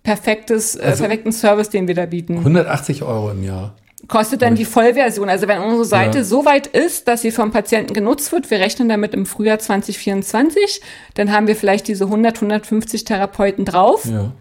perfektes, 0.03 0.75
äh, 0.75 0.81
Also- 0.83 1.03
perfekten 1.03 1.31
Service, 1.31 1.69
den 1.69 1.87
wir 1.87 1.95
da 1.95 2.05
bieten. 2.05 2.37
180 2.39 3.03
Euro 3.03 3.31
im 3.31 3.43
Jahr. 3.43 3.75
Kostet 4.07 4.41
dann 4.41 4.55
die 4.55 4.65
Vollversion. 4.65 5.29
Also 5.29 5.47
wenn 5.47 5.59
unsere 5.59 5.85
Seite 5.85 6.17
Ja. 6.19 6.23
so 6.23 6.43
weit 6.43 6.67
ist, 6.67 7.07
dass 7.07 7.21
sie 7.21 7.31
vom 7.31 7.51
Patienten 7.51 7.93
genutzt 7.93 8.31
wird, 8.31 8.49
wir 8.49 8.59
rechnen 8.59 8.89
damit 8.89 9.13
im 9.13 9.25
Frühjahr 9.27 9.59
2024, 9.59 10.81
dann 11.13 11.31
haben 11.31 11.47
wir 11.47 11.55
vielleicht 11.55 11.87
diese 11.87 12.05
100, 12.09 12.41
150 12.41 13.05
Therapeuten 13.05 13.63
drauf. 13.63 14.05
Ja. 14.05 14.31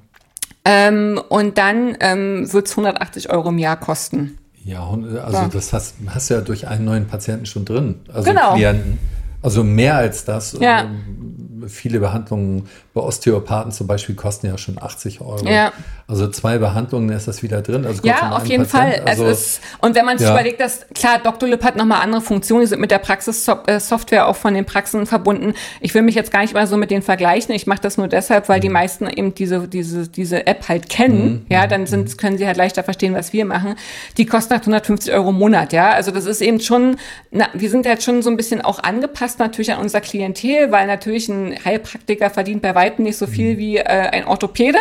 Ähm, 0.65 1.21
und 1.29 1.59
dann 1.59 1.97
ähm, 2.01 2.51
wird 2.53 2.67
es 2.69 2.73
180 2.77 3.31
Euro 3.31 3.51
im 3.51 3.59
Jahr 3.59 3.79
kosten. 3.79 4.39
Ja, 4.65 4.89
hund- 4.89 5.07
also 5.19 5.37
Ja. 5.39 5.49
das 5.49 5.73
hast, 5.73 5.95
hast 6.09 6.31
du 6.31 6.35
ja 6.35 6.41
durch 6.41 6.67
einen 6.69 6.85
neuen 6.85 7.07
Patienten 7.07 7.47
schon 7.47 7.65
drin. 7.65 7.97
Also 8.13 8.31
Genau. 8.31 8.55
Klienten. 8.55 8.99
Also 9.43 9.65
mehr 9.65 9.97
als 9.97 10.25
das. 10.27 10.57
Ja. 10.61 10.83
Ähm, 10.83 11.65
viele 11.69 12.01
Behandlungen 12.01 12.67
bei 12.93 13.01
Osteopathen 13.01 13.71
zum 13.71 13.87
Beispiel 13.87 14.17
kosten 14.17 14.49
ja 14.49 14.59
schon 14.59 14.83
80 14.83 15.21
Euro. 15.21 15.47
Ja. 15.47 15.73
Also 16.09 16.27
zwei 16.27 16.59
Behandlungen 16.59 17.11
ist 17.11 17.29
das 17.29 17.41
wieder 17.41 17.63
drin. 17.63 17.87
Also 17.87 18.03
ja, 18.03 18.33
auf 18.33 18.47
jeden 18.47 18.67
Patient. 18.67 18.95
Fall. 18.97 19.03
Also, 19.07 19.27
es 19.27 19.41
ist, 19.41 19.61
und 19.81 19.95
wenn 19.95 20.05
man 20.05 20.19
sich 20.19 20.27
ja. 20.27 20.35
überlegt, 20.35 20.61
dass 20.61 20.87
klar, 20.93 21.21
Dr. 21.23 21.49
Lip 21.49 21.63
hat 21.63 21.77
nochmal 21.77 22.01
andere 22.03 22.21
Funktionen, 22.21 22.63
die 22.63 22.67
sind 22.67 22.81
mit 22.81 22.91
der 22.91 22.99
Praxissoftware 22.99 24.27
auch 24.27 24.35
von 24.35 24.55
den 24.55 24.65
Praxen 24.65 25.07
verbunden. 25.07 25.55
Ich 25.81 25.95
will 25.95 26.03
mich 26.03 26.17
jetzt 26.17 26.33
gar 26.33 26.41
nicht 26.41 26.55
mal 26.55 26.67
so 26.67 26.77
mit 26.77 26.91
denen 26.91 27.03
vergleichen. 27.03 27.55
Ich 27.55 27.69
mache 27.69 27.81
das 27.81 27.97
nur 27.97 28.09
deshalb, 28.09 28.49
weil 28.49 28.59
die 28.59 28.69
mhm. 28.69 28.75
meisten 28.75 29.07
eben 29.07 29.37
diese, 29.37 29.69
diese, 29.69 30.09
diese 30.09 30.49
App 30.49 30.69
halt 30.69 30.89
kennen. 30.89 31.45
Mhm. 31.45 31.47
Ja, 31.49 31.69
dann 31.69 31.87
sind, 31.87 32.19
können 32.19 32.39
sie 32.39 32.47
halt 32.49 32.57
leichter 32.57 32.83
verstehen, 32.83 33.15
was 33.15 33.33
wir 33.33 33.45
machen. 33.45 33.77
Die 34.17 34.27
kosten 34.27 34.55
150 34.55 35.13
Euro 35.15 35.29
im 35.29 35.39
Monat. 35.39 35.73
Ja, 35.73 35.91
also 35.91 36.11
das 36.11 36.27
ist 36.27 36.41
eben 36.41 36.59
schon, 36.59 36.97
na, 37.31 37.47
wir 37.55 37.71
sind 37.71 37.87
halt 37.87 38.03
schon 38.03 38.23
so 38.23 38.31
ein 38.31 38.37
bisschen 38.37 38.61
auch 38.63 38.83
angepasst 38.83 39.39
natürlich 39.39 39.73
an 39.73 39.79
unser 39.79 40.01
Klientel, 40.01 40.73
weil 40.73 40.89
natürlich 40.89 41.29
ein 41.29 41.57
Heilpraktiker 41.65 42.31
verdient 42.31 42.63
bei 42.63 42.75
weitem 42.81 43.05
nicht 43.05 43.19
so 43.19 43.27
viel 43.27 43.55
mhm. 43.55 43.59
wie 43.59 43.77
äh, 43.77 43.85
ein 43.85 44.25
Orthopäde. 44.27 44.79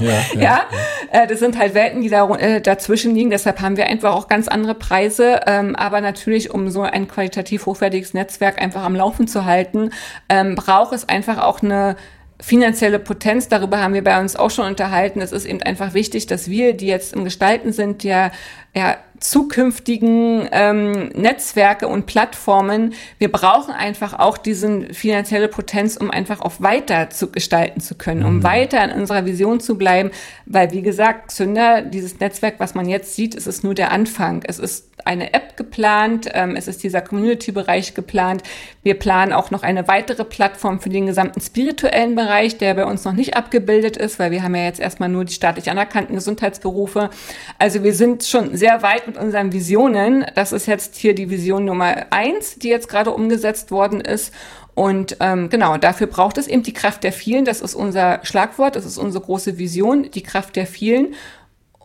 Ja, 0.00 0.08
ja, 0.08 0.20
ja. 0.40 0.62
Äh, 1.10 1.26
das 1.26 1.38
sind 1.38 1.58
halt 1.58 1.74
Welten, 1.74 2.00
die 2.00 2.08
da, 2.08 2.28
äh, 2.36 2.60
dazwischen 2.60 3.14
liegen. 3.14 3.30
Deshalb 3.30 3.60
haben 3.60 3.76
wir 3.76 3.86
einfach 3.86 4.14
auch 4.14 4.28
ganz 4.28 4.48
andere 4.48 4.74
Preise. 4.74 5.40
Ähm, 5.46 5.76
aber 5.76 6.00
natürlich, 6.00 6.50
um 6.50 6.70
so 6.70 6.82
ein 6.82 7.08
qualitativ 7.08 7.66
hochwertiges 7.66 8.14
Netzwerk 8.14 8.60
einfach 8.60 8.82
am 8.82 8.96
Laufen 8.96 9.26
zu 9.26 9.44
halten, 9.44 9.90
ähm, 10.28 10.54
braucht 10.54 10.92
es 10.92 11.08
einfach 11.08 11.38
auch 11.42 11.62
eine 11.62 11.96
finanzielle 12.40 12.98
Potenz, 12.98 13.48
darüber 13.48 13.80
haben 13.80 13.94
wir 13.94 14.02
bei 14.02 14.20
uns 14.20 14.34
auch 14.34 14.50
schon 14.50 14.66
unterhalten. 14.66 15.20
Es 15.20 15.30
ist 15.30 15.44
eben 15.44 15.62
einfach 15.62 15.94
wichtig, 15.94 16.26
dass 16.26 16.50
wir, 16.50 16.72
die 16.74 16.88
jetzt 16.88 17.14
im 17.14 17.22
Gestalten 17.22 17.72
sind, 17.72 18.02
ja, 18.02 18.32
ja 18.74 18.96
zukünftigen 19.22 20.48
ähm, 20.52 21.08
Netzwerke 21.14 21.88
und 21.88 22.06
Plattformen, 22.06 22.94
wir 23.18 23.30
brauchen 23.30 23.72
einfach 23.72 24.18
auch 24.18 24.36
diesen 24.36 24.92
finanzielle 24.92 25.48
Potenz, 25.48 25.96
um 25.96 26.10
einfach 26.10 26.40
auch 26.40 26.54
weiter 26.58 27.10
zu 27.10 27.30
gestalten 27.30 27.80
zu 27.80 27.94
können, 27.94 28.24
um 28.24 28.38
mhm. 28.38 28.42
weiter 28.42 28.82
in 28.84 28.90
unserer 28.90 29.24
Vision 29.24 29.60
zu 29.60 29.78
bleiben, 29.78 30.10
weil 30.46 30.72
wie 30.72 30.82
gesagt, 30.82 31.30
Zünder, 31.30 31.82
dieses 31.82 32.20
Netzwerk, 32.20 32.56
was 32.58 32.74
man 32.74 32.88
jetzt 32.88 33.14
sieht, 33.14 33.34
es 33.34 33.46
ist 33.46 33.64
nur 33.64 33.74
der 33.74 33.92
Anfang. 33.92 34.42
Es 34.46 34.58
ist 34.58 34.92
eine 35.04 35.34
App 35.34 35.56
geplant, 35.56 36.28
ähm, 36.32 36.56
es 36.56 36.68
ist 36.68 36.82
dieser 36.82 37.00
Community-Bereich 37.00 37.94
geplant. 37.94 38.42
Wir 38.82 38.94
planen 38.94 39.32
auch 39.32 39.50
noch 39.50 39.62
eine 39.62 39.88
weitere 39.88 40.24
Plattform 40.24 40.80
für 40.80 40.90
den 40.90 41.06
gesamten 41.06 41.40
spirituellen 41.40 42.14
Bereich, 42.14 42.58
der 42.58 42.74
bei 42.74 42.84
uns 42.84 43.04
noch 43.04 43.12
nicht 43.12 43.36
abgebildet 43.36 43.96
ist, 43.96 44.18
weil 44.18 44.30
wir 44.30 44.42
haben 44.42 44.54
ja 44.54 44.64
jetzt 44.64 44.80
erstmal 44.80 45.08
nur 45.08 45.24
die 45.24 45.34
staatlich 45.34 45.70
anerkannten 45.70 46.14
Gesundheitsberufe. 46.14 47.10
Also 47.58 47.82
wir 47.82 47.94
sind 47.94 48.24
schon 48.24 48.56
sehr 48.56 48.82
weit 48.82 49.08
mit 49.12 49.22
unseren 49.22 49.52
Visionen. 49.52 50.24
Das 50.34 50.52
ist 50.52 50.66
jetzt 50.66 50.96
hier 50.96 51.14
die 51.14 51.28
Vision 51.28 51.64
Nummer 51.64 52.06
eins, 52.10 52.56
die 52.58 52.68
jetzt 52.68 52.88
gerade 52.88 53.10
umgesetzt 53.10 53.70
worden 53.70 54.00
ist. 54.00 54.32
Und 54.74 55.18
ähm, 55.20 55.50
genau, 55.50 55.76
dafür 55.76 56.06
braucht 56.06 56.38
es 56.38 56.46
eben 56.46 56.62
die 56.62 56.72
Kraft 56.72 57.04
der 57.04 57.12
vielen. 57.12 57.44
Das 57.44 57.60
ist 57.60 57.74
unser 57.74 58.20
Schlagwort, 58.22 58.74
das 58.74 58.86
ist 58.86 58.96
unsere 58.96 59.22
große 59.22 59.58
Vision, 59.58 60.10
die 60.10 60.22
Kraft 60.22 60.56
der 60.56 60.66
vielen. 60.66 61.14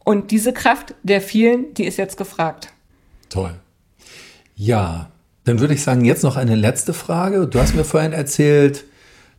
Und 0.06 0.32
diese 0.32 0.54
Kraft 0.54 0.96
der 1.04 1.20
vielen, 1.20 1.74
die 1.74 1.84
ist 1.84 1.98
jetzt 1.98 2.18
gefragt. 2.18 2.70
Toll. 3.28 3.56
Ja, 4.56 5.12
dann 5.44 5.60
würde 5.60 5.74
ich 5.74 5.84
sagen, 5.84 6.06
jetzt 6.06 6.24
noch 6.24 6.38
eine 6.38 6.56
letzte 6.56 6.94
Frage. 6.94 7.46
Du 7.48 7.60
hast 7.60 7.76
mir 7.76 7.84
vorhin 7.84 8.14
erzählt, 8.14 8.86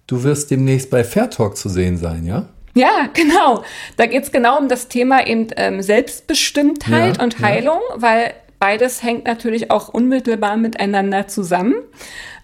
du 0.07 0.25
wirst 0.25 0.51
demnächst 0.51 0.91
bei 0.91 1.05
Fair 1.05 1.31
Talk 1.31 1.57
zu 1.57 1.71
sehen 1.71 1.97
sein, 1.97 2.27
ja? 2.27 2.51
Ja, 2.75 3.09
genau. 3.13 3.65
Da 3.97 4.07
geht 4.07 4.25
es 4.25 4.33
genau 4.33 4.59
um 4.59 4.69
das 4.69 4.89
Thema 4.89 5.27
eben 5.27 5.49
ähm, 5.57 5.83
Selbstbestimmtheit 5.83 7.17
ja, 7.19 7.23
und 7.23 7.41
Heilung, 7.41 7.81
ja. 7.91 8.03
weil 8.03 8.35
beides 8.59 9.03
hängt 9.03 9.27
natürlich 9.27 9.71
auch 9.71 9.89
unmittelbar 9.89 10.57
miteinander 10.57 11.29
zusammen. 11.29 11.75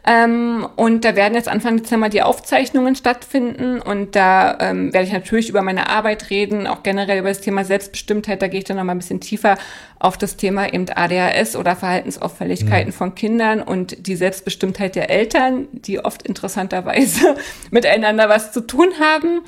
Ähm, 0.07 0.67
und 0.77 1.05
da 1.05 1.17
werden 1.17 1.35
jetzt 1.35 1.49
Anfang 1.49 1.79
Dezember 1.79 2.11
die 2.11 2.23
Aufzeichnungen 2.23 2.95
stattfinden 2.95 3.81
und 3.81 4.15
da 4.15 4.59
ähm, 4.61 4.93
werde 4.93 5.07
ich 5.07 5.13
natürlich 5.13 5.49
über 5.49 5.63
meine 5.63 5.89
Arbeit 5.89 6.29
reden, 6.29 6.67
auch 6.67 6.83
generell 6.83 7.21
über 7.21 7.31
das 7.31 7.41
Thema 7.41 7.65
Selbstbestimmtheit. 7.65 8.43
Da 8.43 8.49
gehe 8.49 8.59
ich 8.59 8.65
dann 8.65 8.77
noch 8.77 8.85
mal 8.85 8.93
ein 8.93 8.99
bisschen 8.99 9.21
tiefer 9.21 9.57
auf 10.05 10.19
das 10.19 10.37
Thema 10.37 10.71
eben 10.71 10.87
ADHS 10.95 11.57
oder 11.57 11.77
Verhaltensauffälligkeiten 11.77 12.91
mhm. 12.91 12.97
von 12.97 13.15
Kindern 13.15 13.63
und 13.63 14.07
die 14.07 14.17
Selbstbestimmtheit 14.17 14.97
der 14.97 15.09
Eltern, 15.09 15.67
die 15.73 16.05
oft 16.05 16.23
interessanterweise 16.23 17.37
miteinander 17.71 18.29
was 18.29 18.53
zu 18.53 18.61
tun 18.61 18.89
haben. 19.01 19.41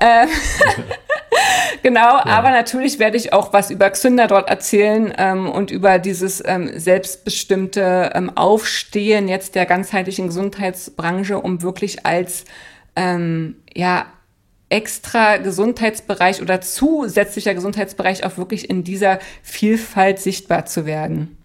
Äh, 0.00 0.26
genau, 1.82 2.00
ja. 2.00 2.26
aber 2.26 2.50
natürlich 2.50 2.98
werde 2.98 3.16
ich 3.16 3.32
auch 3.32 3.52
was 3.52 3.70
über 3.70 3.88
Xünder 3.90 4.26
dort 4.26 4.50
erzählen 4.50 5.14
ähm, 5.16 5.48
und 5.48 5.70
über 5.70 6.00
dieses 6.00 6.42
ähm, 6.44 6.72
selbstbestimmte 6.74 8.10
ähm, 8.14 8.36
Aufstehen 8.36 9.28
jetzt 9.28 9.54
der 9.54 9.66
ganzheitlichen 10.00 10.28
Gesundheitsbranche, 10.28 11.38
um 11.38 11.62
wirklich 11.62 12.06
als 12.06 12.44
ähm, 12.96 13.56
ja 13.74 14.06
extra 14.68 15.36
Gesundheitsbereich 15.38 16.40
oder 16.40 16.60
zusätzlicher 16.60 17.54
Gesundheitsbereich 17.54 18.24
auch 18.24 18.38
wirklich 18.38 18.70
in 18.70 18.84
dieser 18.84 19.18
Vielfalt 19.42 20.20
sichtbar 20.20 20.64
zu 20.64 20.86
werden. 20.86 21.36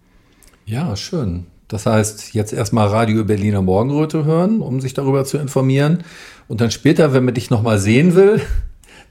Ja, 0.64 0.96
schön. 0.96 1.46
Das 1.68 1.86
heißt, 1.86 2.34
jetzt 2.34 2.52
erstmal 2.52 2.86
Radio 2.88 3.24
Berliner 3.24 3.62
Morgenröte 3.62 4.24
hören, 4.24 4.60
um 4.60 4.80
sich 4.80 4.94
darüber 4.94 5.24
zu 5.24 5.38
informieren. 5.38 6.04
Und 6.46 6.60
dann 6.60 6.70
später, 6.70 7.12
wenn 7.12 7.24
man 7.24 7.34
dich 7.34 7.50
nochmal 7.50 7.78
sehen 7.78 8.14
will, 8.14 8.40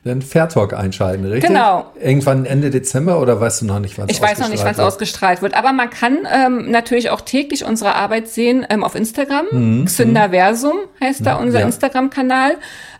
dann 0.05 0.21
Fairtalk 0.21 0.73
einschalten, 0.73 1.25
richtig? 1.25 1.49
Genau. 1.49 1.91
Irgendwann 1.99 2.45
Ende 2.45 2.69
Dezember 2.69 3.19
oder 3.19 3.41
weißt 3.41 3.61
du 3.61 3.65
noch 3.65 3.79
nicht, 3.79 3.97
wann 3.97 4.07
es 4.07 4.15
Ich 4.15 4.21
weiß 4.21 4.39
noch 4.39 4.49
nicht, 4.49 4.63
wann 4.63 4.71
es 4.71 4.79
ausgestrahlt 4.79 5.41
wird. 5.41 5.55
Aber 5.55 5.73
man 5.73 5.89
kann 5.89 6.27
ähm, 6.31 6.69
natürlich 6.69 7.09
auch 7.09 7.21
täglich 7.21 7.65
unsere 7.65 7.95
Arbeit 7.95 8.27
sehen 8.27 8.65
ähm, 8.69 8.83
auf 8.83 8.93
Instagram. 8.93 9.45
Mhm. 9.51 9.85
Xyndaversum 9.85 10.77
heißt 11.03 11.25
da 11.25 11.35
unser 11.35 11.61
ja. 11.61 11.65
Instagram-Kanal. 11.65 12.57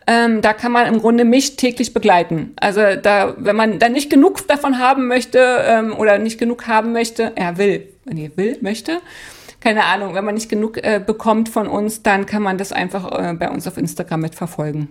Ähm, 0.07 0.41
da 0.41 0.53
kann 0.53 0.71
man 0.71 0.87
im 0.87 0.99
Grunde 0.99 1.25
mich 1.25 1.57
täglich 1.57 1.93
begleiten. 1.93 2.53
Also 2.59 2.81
da, 3.01 3.35
wenn 3.37 3.55
man 3.55 3.77
da 3.77 3.89
nicht 3.89 4.09
genug 4.09 4.47
davon 4.47 4.79
haben 4.79 5.07
möchte 5.07 5.39
ähm, 5.39 5.93
oder 5.95 6.17
nicht 6.17 6.39
genug 6.39 6.67
haben 6.67 6.91
möchte, 6.91 7.33
er 7.35 7.57
will, 7.57 7.87
wenn 8.05 8.17
ihr 8.17 8.35
will, 8.35 8.57
möchte, 8.61 8.99
keine 9.61 9.85
Ahnung, 9.85 10.13
wenn 10.13 10.25
man 10.25 10.35
nicht 10.35 10.49
genug 10.49 10.77
äh, 10.77 11.01
bekommt 11.03 11.49
von 11.49 11.67
uns, 11.67 12.03
dann 12.03 12.25
kann 12.25 12.43
man 12.43 12.57
das 12.57 12.71
einfach 12.71 13.11
äh, 13.11 13.33
bei 13.33 13.49
uns 13.49 13.67
auf 13.67 13.77
Instagram 13.77 14.21
mitverfolgen. 14.21 14.89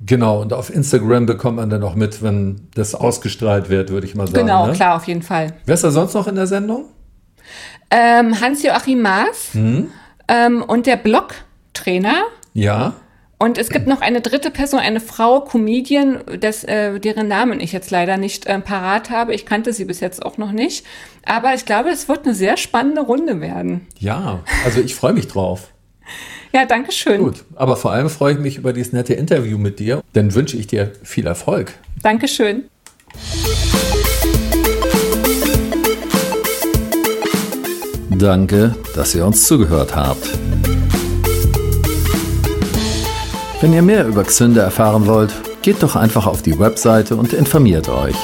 Genau, 0.00 0.42
und 0.42 0.52
auf 0.52 0.74
Instagram 0.74 1.26
bekommt 1.26 1.56
man 1.56 1.70
dann 1.70 1.82
auch 1.82 1.94
mit, 1.94 2.22
wenn 2.22 2.68
das 2.74 2.94
ausgestrahlt 2.94 3.70
wird, 3.70 3.90
würde 3.90 4.06
ich 4.06 4.14
mal 4.14 4.26
sagen. 4.26 4.40
Genau, 4.40 4.66
ne? 4.66 4.72
klar, 4.72 4.96
auf 4.96 5.04
jeden 5.06 5.22
Fall. 5.22 5.54
Wer 5.64 5.74
ist 5.74 5.84
da 5.84 5.90
sonst 5.90 6.14
noch 6.14 6.26
in 6.26 6.34
der 6.34 6.46
Sendung? 6.46 6.86
Ähm, 7.90 8.40
Hans-Joachim 8.40 9.00
Maas 9.00 9.50
hm? 9.52 9.90
ähm, 10.28 10.62
und 10.62 10.86
der 10.86 10.96
Blog-Trainer. 10.96 12.24
Ja. 12.52 12.94
Und 13.38 13.58
es 13.58 13.68
gibt 13.68 13.86
noch 13.86 14.00
eine 14.00 14.20
dritte 14.20 14.50
Person, 14.50 14.80
eine 14.80 15.00
Frau, 15.00 15.40
Comedian, 15.40 16.20
des, 16.40 16.64
äh, 16.64 16.98
deren 16.98 17.28
Namen 17.28 17.60
ich 17.60 17.72
jetzt 17.72 17.90
leider 17.90 18.16
nicht 18.16 18.46
äh, 18.46 18.58
parat 18.58 19.10
habe. 19.10 19.34
Ich 19.34 19.44
kannte 19.44 19.72
sie 19.72 19.84
bis 19.84 20.00
jetzt 20.00 20.24
auch 20.24 20.38
noch 20.38 20.52
nicht. 20.52 20.86
Aber 21.24 21.54
ich 21.54 21.66
glaube, 21.66 21.90
es 21.90 22.08
wird 22.08 22.24
eine 22.24 22.34
sehr 22.34 22.56
spannende 22.56 23.02
Runde 23.02 23.40
werden. 23.40 23.86
Ja, 23.98 24.40
also 24.64 24.80
ich 24.80 24.94
freue 24.94 25.12
mich 25.12 25.28
drauf. 25.28 25.68
ja, 26.54 26.64
danke 26.64 26.92
schön. 26.92 27.20
Gut, 27.20 27.44
aber 27.56 27.76
vor 27.76 27.92
allem 27.92 28.08
freue 28.08 28.34
ich 28.34 28.38
mich 28.38 28.56
über 28.58 28.72
dieses 28.72 28.92
nette 28.92 29.14
Interview 29.14 29.58
mit 29.58 29.80
dir. 29.80 30.02
Dann 30.12 30.34
wünsche 30.34 30.56
ich 30.56 30.68
dir 30.68 30.92
viel 31.02 31.26
Erfolg. 31.26 31.72
Dankeschön. 32.02 32.64
Danke, 38.10 38.76
dass 38.94 39.14
ihr 39.14 39.26
uns 39.26 39.44
zugehört 39.44 39.96
habt. 39.96 40.38
Wenn 43.60 43.72
ihr 43.72 43.82
mehr 43.82 44.06
über 44.06 44.22
Xünde 44.22 44.60
erfahren 44.60 45.06
wollt, 45.06 45.32
geht 45.62 45.82
doch 45.82 45.96
einfach 45.96 46.26
auf 46.26 46.42
die 46.42 46.58
Webseite 46.58 47.16
und 47.16 47.32
informiert 47.32 47.88
euch. 47.88 48.16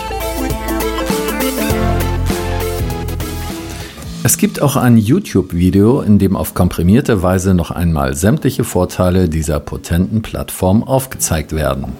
Es 4.23 4.37
gibt 4.37 4.61
auch 4.61 4.77
ein 4.77 4.99
YouTube-Video, 4.99 6.03
in 6.03 6.19
dem 6.19 6.37
auf 6.37 6.53
komprimierte 6.53 7.23
Weise 7.23 7.55
noch 7.55 7.71
einmal 7.71 8.15
sämtliche 8.15 8.65
Vorteile 8.65 9.31
dieser 9.31 9.61
potenten 9.61 10.21
Plattform 10.21 10.83
aufgezeigt 10.83 11.53
werden. 11.55 11.93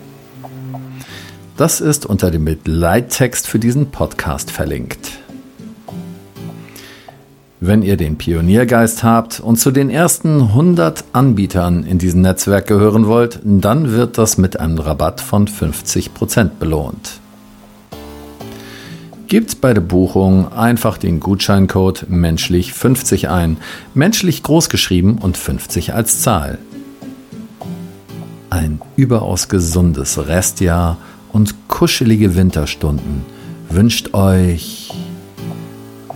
Das 1.57 1.81
ist 1.81 2.05
unter 2.05 2.31
dem 2.31 2.45
Bild 2.45 2.69
Leittext 2.69 3.47
für 3.47 3.59
diesen 3.59 3.91
Podcast 3.91 4.51
verlinkt. 4.51 5.13
Wenn 7.59 7.83
ihr 7.83 7.97
den 7.97 8.19
Pioniergeist 8.19 9.03
habt 9.03 9.41
und 9.41 9.57
zu 9.57 9.71
den 9.71 9.89
ersten 9.89 10.43
100 10.43 11.05
Anbietern 11.15 11.85
in 11.85 11.99
diesem 11.99 12.21
Netzwerk 12.21 12.67
gehören 12.67 13.07
wollt, 13.07 13.41
dann 13.45 13.93
wird 13.93 14.19
das 14.19 14.37
mit 14.37 14.61
einem 14.61 14.79
Rabatt 14.79 15.23
von 15.23 15.49
50% 15.49 16.51
belohnt. 16.59 17.21
Gebt 19.31 19.61
bei 19.61 19.73
der 19.75 19.81
Buchung 19.81 20.53
einfach 20.53 20.99
den 20.99 21.21
Gutscheincode 21.21 22.07
menschlich50 22.11 23.29
ein, 23.29 23.59
menschlich 23.95 24.43
großgeschrieben 24.43 25.19
und 25.19 25.37
50 25.37 25.95
als 25.95 26.21
Zahl. 26.21 26.59
Ein 28.51 28.81
überaus 28.97 29.49
gesundes 29.49 30.27
Restjahr 30.27 30.99
und 31.31 31.69
kuschelige 31.69 32.35
Winterstunden 32.35 33.25
wünscht 33.69 34.15
euch 34.15 34.91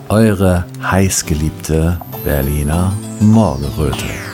eure 0.08 0.64
heißgeliebte 0.82 2.00
Berliner 2.24 2.94
Morgenröte. 3.20 4.33